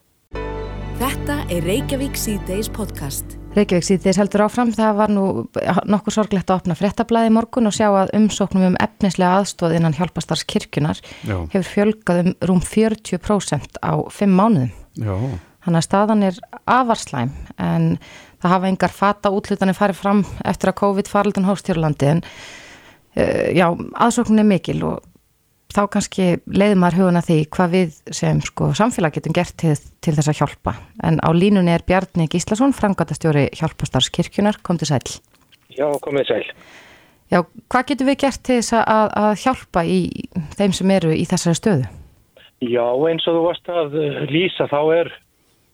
Þetta 0.97 1.35
er 1.53 1.61
Reykjavík 1.61 2.15
C-Days 2.17 2.71
podcast. 2.73 3.35
Reykjavík 3.53 3.85
síðdeis 3.85 4.17
heldur 4.17 4.41
áfram, 4.47 4.71
það 4.73 4.95
var 4.97 5.11
nú 5.13 5.25
nokkur 5.85 6.15
sorglegt 6.15 6.49
að 6.49 6.63
opna 6.63 6.77
fréttablaði 6.77 7.29
morgun 7.35 7.69
og 7.69 7.75
sjá 7.77 7.85
að 7.91 8.15
umsóknum 8.17 8.71
um 8.71 8.77
efnislega 8.81 9.35
aðstóð 9.37 9.75
innan 9.77 9.93
hjálpastarskirkjunar 9.93 10.97
Já. 11.21 11.35
hefur 11.53 11.67
fjölgað 11.69 12.21
um 12.23 12.31
rúm 12.49 12.63
40% 12.65 13.77
á 13.77 13.93
5 14.09 14.33
mánuðum. 14.39 14.73
Já, 14.97 15.13
Þannig 15.67 15.81
að 15.83 15.85
staðan 15.85 16.23
er 16.23 16.41
avarslæm 16.65 17.31
en 17.59 17.87
það 18.41 18.53
hafa 18.55 18.71
engar 18.71 18.93
fata 18.95 19.33
útlutanir 19.35 19.77
farið 19.77 20.01
fram 20.01 20.25
eftir 20.47 20.71
að 20.71 20.79
COVID 20.81 21.11
faraldun 21.11 21.45
hóst 21.45 21.69
hér 21.69 21.77
á 21.77 21.85
landi 21.85 22.09
en 22.09 22.23
uh, 22.25 23.47
já, 23.53 23.67
aðsóknin 24.01 24.41
er 24.41 24.49
mikil 24.49 24.79
og 24.87 25.05
þá 25.77 25.83
kannski 25.93 26.25
leiður 26.49 26.79
maður 26.81 26.99
huguna 27.01 27.21
því 27.25 27.37
hvað 27.53 27.75
við 27.75 27.99
sem 28.17 28.39
sko 28.45 28.71
samfélag 28.77 29.17
getum 29.17 29.35
gert 29.37 29.53
til, 29.61 29.75
til 30.01 30.15
þess 30.17 30.31
að 30.31 30.39
hjálpa. 30.41 30.73
En 31.05 31.19
á 31.21 31.29
línunni 31.37 31.73
er 31.75 31.85
Bjarni 31.85 32.25
Gíslason, 32.31 32.73
frangatastjóri 32.73 33.47
hjálpastarskirkjunar, 33.59 34.59
kom 34.65 34.79
til 34.81 34.89
sæl. 34.89 35.03
Já, 35.77 35.85
komið 36.01 36.31
sæl. 36.31 36.41
Já, 37.29 37.43
hvað 37.69 37.87
getum 37.91 38.09
við 38.09 38.19
gert 38.23 38.41
til 38.47 38.57
þess 38.61 38.77
að, 38.79 39.13
að 39.21 39.31
hjálpa 39.43 39.85
í 39.85 40.01
þeim 40.57 40.75
sem 40.75 40.97
eru 40.97 41.13
í 41.13 41.27
þessari 41.29 41.59
stöðu? 41.59 41.87
Já, 42.65 42.85
eins 43.11 43.27
og 43.29 43.37
þú 43.37 43.45
varst 43.45 43.69
að 43.69 43.97
lýsa 44.31 44.65
þá 44.71 44.79
er 44.95 45.13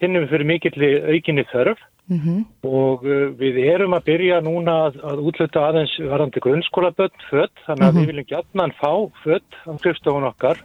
finnum 0.04 0.26
við 0.26 0.34
fyrir 0.34 0.50
mikill 0.50 0.90
aukinni 1.14 1.46
þörf 1.54 1.80
Mm 2.12 2.44
og 2.64 3.04
uh, 3.04 3.32
við 3.40 3.58
erum 3.64 3.94
að 3.96 4.06
byrja 4.08 4.42
núna 4.44 4.74
að, 4.88 5.00
að 5.04 5.20
útluta 5.28 5.66
aðeins 5.68 5.94
varandi 6.00 6.40
grunnskólaböld 6.44 7.26
fött, 7.30 7.56
þannig 7.66 7.88
að 7.88 7.98
við 7.98 8.08
viljum 8.12 8.30
gætnan 8.30 8.74
fá 8.80 8.92
fött 9.24 9.58
á 9.68 9.72
skrifstofun 9.80 10.28
okkar. 10.30 10.62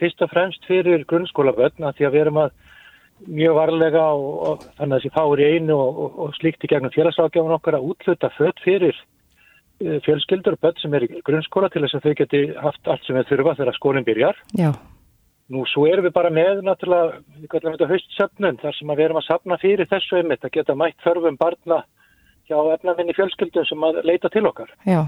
Fyrst 0.00 0.22
og 0.22 0.30
fremst 0.32 0.64
fyrir 0.68 1.04
grunnskólaböld 1.08 1.80
að 1.80 1.96
því 1.98 2.08
að 2.08 2.14
við 2.16 2.20
erum 2.20 2.40
að 2.44 2.50
mjög 3.26 3.54
varlega 3.58 4.04
og, 4.14 4.34
og 4.48 4.66
þannig 4.78 4.94
að 4.94 4.98
þessi 4.98 5.14
fáir 5.16 5.42
í 5.42 5.48
einu 5.54 5.76
og, 5.76 6.02
og, 6.04 6.18
og 6.24 6.36
slíkt 6.38 6.64
í 6.64 6.70
gegnum 6.70 6.94
félagsrákjáfun 6.94 7.56
okkar 7.58 7.78
að 7.78 7.88
útluta 7.92 8.30
fött 8.36 8.62
fyrir 8.64 8.94
uh, 8.94 9.98
fjölskyldur 10.06 10.58
og 10.58 10.62
börn 10.64 10.80
sem 10.82 10.94
er 10.94 11.08
í 11.08 11.24
grunnskóla 11.26 11.72
til 11.72 11.84
þess 11.84 11.98
að 11.98 12.06
þau 12.06 12.14
geti 12.22 12.44
haft 12.56 12.92
allt 12.92 13.04
sem 13.08 13.18
við 13.18 13.32
þurfa 13.32 13.58
þegar 13.62 13.78
skólinn 13.80 14.08
byrjar. 14.08 14.40
Já, 14.58 14.70
Nú 15.48 15.62
svo 15.70 15.86
erum 15.88 16.04
við 16.04 16.12
bara 16.12 16.30
með 16.32 16.58
náttúrulega, 16.66 17.22
við 17.40 17.50
kallum 17.54 17.76
þetta 17.76 17.88
haustsöfnun 17.92 18.58
þar 18.60 18.74
sem 18.76 18.90
við 18.92 19.04
erum 19.06 19.20
að 19.20 19.28
sapna 19.30 19.56
fyrir 19.62 19.88
þessu 19.88 20.18
einmitt 20.18 20.44
að 20.44 20.52
geta 20.58 20.76
mætt 20.76 20.98
þörfum 21.06 21.38
barna 21.40 21.78
hjá 22.48 22.58
efnaminni 22.74 23.14
fjölskyldum 23.16 23.64
sem 23.68 23.86
að 23.88 24.02
leita 24.08 24.30
til 24.32 24.44
okkar. 24.48 24.70
já. 24.88 25.02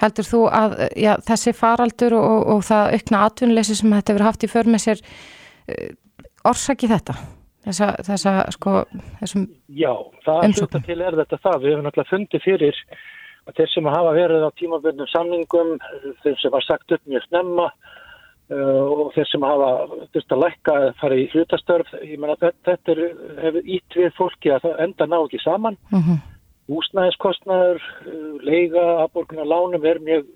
Heldur 0.00 0.28
þú 0.28 0.42
að 0.60 0.76
já, 0.96 1.14
þessi 1.28 1.54
faraldur 1.56 2.16
og, 2.18 2.46
og 2.54 2.62
það 2.68 2.94
aukna 2.98 3.24
atvinnuleysi 3.28 3.76
sem 3.80 3.96
þetta 3.96 4.16
verið 4.16 4.28
haft 4.28 4.44
í 4.44 4.52
för 4.52 4.70
með 4.72 4.84
sér 4.84 5.02
uh, 5.04 5.90
orsaki 6.48 6.88
þetta? 6.90 7.16
Þessa, 7.68 7.88
þessa 8.06 8.32
sko, 8.54 8.74
þessum, 9.20 9.46
Já, 9.76 9.92
það 10.24 10.44
hluta 10.56 10.80
til 10.86 10.98
er 11.04 11.16
þetta 11.18 11.38
það. 11.42 11.56
Við 11.64 11.72
hefum 11.74 11.88
náttúrulega 11.88 12.12
fundið 12.12 12.44
fyrir 12.44 12.78
að 13.48 13.58
þeir 13.58 13.72
sem 13.72 13.88
hafa 13.92 14.12
verið 14.16 14.44
á 14.48 14.50
tímaböndum 14.60 15.10
samningum, 15.12 15.74
þeir 16.22 16.38
sem 16.40 16.54
var 16.54 16.64
sagt 16.64 16.94
upp 16.96 17.10
mjög 17.10 17.26
snemma 17.26 17.66
og 18.48 19.12
þeir 19.12 19.28
sem 19.28 19.44
hafa 19.44 19.70
þurft 20.14 20.34
að 20.34 20.42
lækka 20.44 20.74
að 20.78 20.88
fara 21.02 21.18
í 21.20 21.28
hlutastörf, 21.34 21.90
ég 22.00 22.20
menna 22.20 22.36
þetta, 22.40 22.94
er, 22.94 23.02
hefur 23.42 23.70
ítt 23.76 23.98
við 24.00 24.14
fólki 24.16 24.52
að 24.54 24.64
það 24.64 24.82
enda 24.86 25.08
ná 25.08 25.18
ekki 25.20 25.42
saman. 25.44 25.76
mm 25.92 26.18
húsnæðiskostnaður, 26.68 27.84
uh, 28.04 28.32
leiga, 28.44 28.84
aðborgunar 29.04 29.48
lánum 29.48 29.86
er 29.88 30.00
mjög 30.04 30.26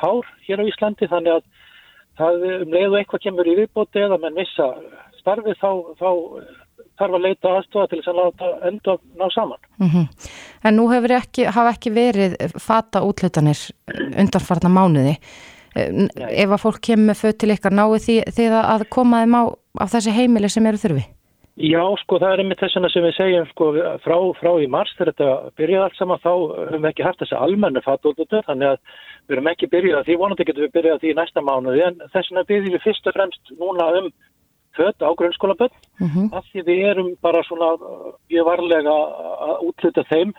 hár 0.00 0.28
hér 0.46 0.62
á 0.64 0.68
Íslandi 0.68 1.08
þannig 1.10 1.36
að 1.36 1.42
það 2.16 2.46
um 2.52 2.70
leið 2.72 2.86
og 2.88 3.00
eitthvað 3.00 3.24
kemur 3.26 3.50
í 3.50 3.56
viðbóti 3.58 4.04
eða 4.06 4.20
menn 4.22 4.38
missa 4.38 4.70
starfið 5.20 5.58
þá, 5.60 5.70
þá 6.00 6.10
þarf 6.96 7.18
að 7.18 7.26
leita 7.26 7.52
aðstofa 7.52 7.90
til 7.90 8.00
þess 8.00 8.12
að 8.12 8.20
láta 8.22 8.50
enda 8.70 8.96
ná 9.20 9.26
saman. 9.34 9.60
mm 9.82 10.06
En 10.66 10.74
nú 10.74 10.88
hefur 10.90 11.12
ekki, 11.14 11.44
ekki 11.46 11.92
verið 11.94 12.32
fata 12.58 13.04
útlutanir 13.04 13.58
undanfarna 14.18 14.72
mánuði. 14.72 15.12
Eh. 15.76 16.06
Ef 16.44 16.54
að 16.56 16.62
fólk 16.62 16.80
kemur 16.88 17.10
með 17.10 17.20
föt 17.24 17.38
til 17.42 17.52
ykkar, 17.54 17.76
náu 17.76 17.98
því, 18.00 18.22
því 18.32 18.48
að 18.62 18.86
koma 18.96 19.22
þeim 19.24 19.36
á, 19.36 19.42
á 19.82 19.84
þessi 19.92 20.16
heimili 20.16 20.50
sem 20.52 20.66
eru 20.66 20.80
þurfi? 20.80 21.06
Já, 21.56 21.80
sko, 22.02 22.18
það 22.20 22.34
er 22.34 22.40
einmitt 22.42 22.60
þessuna 22.60 22.88
sem 22.92 23.04
við 23.06 23.14
segjum 23.16 23.44
sko, 23.48 23.66
frá, 24.04 24.16
frá 24.36 24.50
í 24.60 24.66
mars 24.68 24.90
þegar 24.98 25.12
þetta 25.14 25.28
byrjaði 25.56 25.84
allt 25.86 25.96
saman 25.96 26.20
þá 26.20 26.32
höfum 26.34 26.82
við 26.82 26.88
ekki 26.90 27.06
haft 27.06 27.22
þessi 27.22 27.38
almennu 27.38 27.82
fattóðutur 27.86 28.44
þannig 28.44 28.74
að 28.74 28.80
við 29.24 29.36
erum 29.36 29.48
ekki 29.54 29.68
byrjað 29.72 30.00
að 30.02 30.08
því, 30.10 30.16
vonandi 30.20 30.46
getum 30.50 30.66
við 30.66 30.74
byrjað 30.74 30.98
að 30.98 31.04
því 31.06 31.14
næsta 31.16 31.44
mánuði 31.46 31.84
en 31.86 31.96
þessuna 32.12 32.44
byrjum 32.50 32.76
við 32.76 32.84
fyrst 32.84 33.08
og 33.08 33.16
fremst 33.16 33.54
núna 33.56 33.88
um 34.02 34.10
fött 34.76 35.00
á 35.00 35.08
grunnskólaböld 35.16 35.72
Mm 35.96 36.28
af 36.36 36.44
því 36.52 36.62
við 36.68 36.80
erum 36.90 37.10
bara 37.24 37.40
svona 37.48 37.70
mjög 38.28 38.44
varlega 38.44 38.96
að 39.48 39.62
útluta 39.64 40.04
þeim 40.12 40.34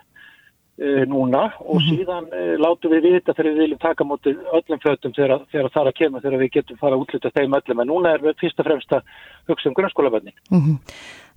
núna 1.10 1.48
og 1.66 1.82
síðan 1.82 2.28
e, 2.30 2.42
látum 2.62 2.92
við 2.94 3.08
vita 3.08 3.34
þegar 3.34 3.50
við 3.50 3.62
viljum 3.64 3.80
taka 3.82 4.06
múti 4.06 4.36
öllum 4.54 4.82
fötum 4.84 5.16
þegar, 5.16 5.42
þegar 5.52 5.72
það 5.74 5.82
er 5.82 5.90
að 5.90 5.98
kemur 5.98 6.26
þegar 6.26 6.44
við 6.44 6.52
getum 6.54 6.78
fara 6.82 6.98
að 6.98 7.06
útluta 7.06 7.32
þeim 7.34 7.58
öllum 7.58 7.82
en 7.82 7.90
núna 7.90 8.14
er 8.14 8.22
við 8.22 8.38
fyrst 8.44 8.62
og 8.62 8.70
fremst 8.70 8.94
að 8.94 9.10
hugsa 9.50 9.72
um 9.72 9.78
grunnskólaböldin. 9.80 10.38
-hmm. 10.52 10.78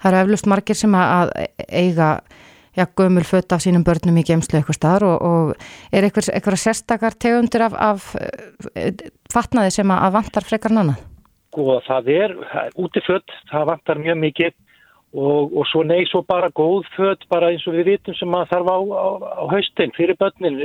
Það 0.02 0.12
eru 0.12 0.22
eflust 0.26 0.50
margir 0.52 0.76
sem 0.76 0.94
að 0.94 1.32
eiga 1.68 2.10
já, 2.76 2.86
gömul 2.96 3.24
föt 3.24 3.52
af 3.52 3.62
sínum 3.62 3.84
börnum 3.84 4.18
í 4.20 4.24
geimslu 4.24 4.58
eitthvað 4.58 4.78
staðar 4.78 5.06
og, 5.08 5.22
og 5.22 5.92
er 5.92 6.06
eitthvað, 6.06 6.30
eitthvað 6.34 6.60
sérstakar 6.62 7.16
tegundur 7.18 7.66
af, 7.66 7.74
af 7.74 8.10
eh, 8.74 8.92
fatnaði 9.32 9.74
sem 9.74 9.90
að, 9.90 10.12
vantar 10.18 10.46
frekar 10.46 10.74
en 10.74 10.82
annað? 10.84 11.06
Sko 11.50 11.80
það 11.86 12.10
er 12.14 12.36
útifött, 12.78 13.32
það 13.50 13.70
vantar 13.72 13.98
mjög 13.98 14.20
mikið 14.26 14.58
og, 15.14 15.56
og 15.56 15.66
svo 15.66 15.82
nei, 15.86 16.04
svo 16.06 16.22
bara 16.26 16.50
góð 16.54 16.86
fött 16.94 17.26
bara 17.30 17.50
eins 17.50 17.66
og 17.66 17.74
við 17.78 17.94
vitum 17.94 18.14
sem 18.18 18.34
að 18.36 18.52
þarf 18.52 18.70
á, 18.70 18.78
á, 18.78 19.08
á 19.42 19.44
haustin 19.50 19.94
fyrir 19.96 20.18
börnin, 20.20 20.60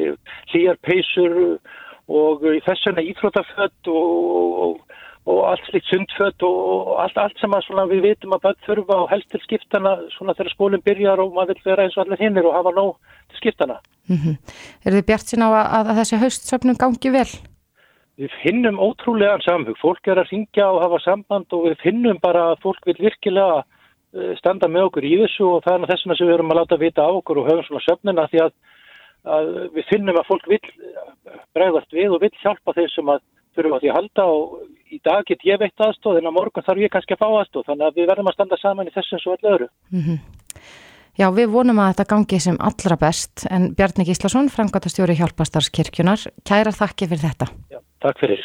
hlýjar 0.51 0.77
peysur 0.85 1.57
og 2.05 2.45
þess 2.65 2.85
vegna 2.85 3.05
íþrótafött 3.09 3.89
og, 3.89 4.59
og, 4.65 4.99
og 5.25 5.39
allt 5.49 5.65
slikt 5.71 5.89
sundfött 5.89 6.45
og, 6.45 6.93
allt, 7.01 7.17
allt 7.17 7.41
sem 7.41 7.57
svona, 7.65 7.87
við 7.89 8.05
vitum 8.11 8.37
að 8.37 8.45
börn 8.45 8.61
þurfa 8.67 8.99
og 9.01 9.09
helst 9.09 9.31
til 9.33 9.41
skiptana 9.47 9.97
svona 10.13 10.37
þegar 10.37 10.53
skólinn 10.53 10.85
byrjar 10.85 11.23
og 11.23 11.33
maður 11.33 11.57
vil 11.57 11.71
vera 11.71 11.87
eins 11.87 11.97
og 11.97 12.05
allir 12.05 12.21
hinnir 12.21 12.45
og 12.45 12.57
hafa 12.59 12.75
nóg 12.77 12.95
til 13.31 13.41
skiptana. 13.41 13.81
Mm 14.05 14.37
Er 14.85 14.93
þið 14.93 15.05
bjart 15.09 15.33
sín 15.33 15.41
á 15.41 15.49
að, 15.49 15.89
að 15.89 15.97
þessi 15.99 16.21
haustsöfnum 16.21 16.77
gangi 16.77 17.09
vel? 17.09 17.29
Við 18.15 18.31
finnum 18.43 18.77
ótrúlegan 18.79 19.41
samhug, 19.41 19.75
fólk 19.81 20.07
er 20.07 20.21
að 20.21 20.29
ringja 20.31 20.69
og 20.69 20.83
hafa 20.85 20.99
samband 21.03 21.51
og 21.51 21.65
við 21.65 21.81
finnum 21.81 22.19
bara 22.21 22.51
að 22.53 22.61
fólk 22.61 22.85
vil 22.85 22.95
virkilega 22.99 23.65
standa 24.39 24.69
með 24.71 24.89
okkur 24.89 25.07
í 25.07 25.13
þessu 25.23 25.49
og 25.49 25.63
það 25.65 25.73
er 25.73 25.81
nú 25.81 25.91
þessuna 25.91 26.17
sem 26.17 26.29
við 26.29 26.37
erum 26.37 26.53
að 26.53 26.59
láta 26.61 26.79
vita 26.81 27.05
á 27.05 27.11
okkur 27.11 27.41
og 27.41 27.49
höfum 27.49 27.67
svona 27.67 27.85
söfnina 27.85 28.27
því 28.31 28.41
að, 28.45 28.53
að 29.37 29.49
við 29.75 29.89
finnum 29.91 30.19
að 30.21 30.29
fólk 30.29 30.47
vil 30.51 30.61
bregðast 31.57 31.97
við 31.97 32.15
og 32.15 32.23
vil 32.23 32.31
hjálpa 32.41 32.75
þeir 32.77 32.93
sem 32.93 33.11
að 33.15 33.25
þurfa 33.55 33.79
á 33.79 33.81
því 33.81 33.91
að 33.91 33.99
halda 33.99 34.25
og 34.31 34.55
í 34.91 35.01
dag 35.03 35.27
get 35.27 35.45
ég 35.47 35.59
veitt 35.59 35.85
aðstóð 35.87 36.19
en 36.21 36.29
á 36.29 36.37
morgun 36.37 36.65
þarf 36.65 36.83
ég 36.83 36.93
kannski 36.93 37.15
að 37.15 37.23
fá 37.23 37.27
aðstóð 37.41 37.69
þannig 37.69 37.87
að 37.87 37.99
við 37.99 38.09
verðum 38.11 38.31
að 38.31 38.37
standa 38.37 38.59
saman 38.61 38.89
í 38.89 38.95
þessum 38.95 39.21
svo 39.23 39.35
allir 39.35 39.55
öðru. 39.55 39.69
Mm 39.91 40.01
Já, 41.15 41.29
við 41.31 41.53
vonum 41.53 41.77
að 41.79 41.93
þetta 41.93 42.05
gangi 42.11 42.39
sem 42.43 42.57
allra 42.59 42.97
best 42.99 43.45
en 43.47 43.69
Bjarni 43.77 44.03
Gíslason, 44.03 44.49
frangatastjóri 44.51 45.15
hjálpastarskirkjunar, 45.15 46.25
kæra 46.43 46.73
þakki 46.75 47.07
fyrir 47.07 47.23
þetta. 47.29 47.47
Já, 47.71 47.79
takk 48.03 48.19
fyrir. 48.19 48.43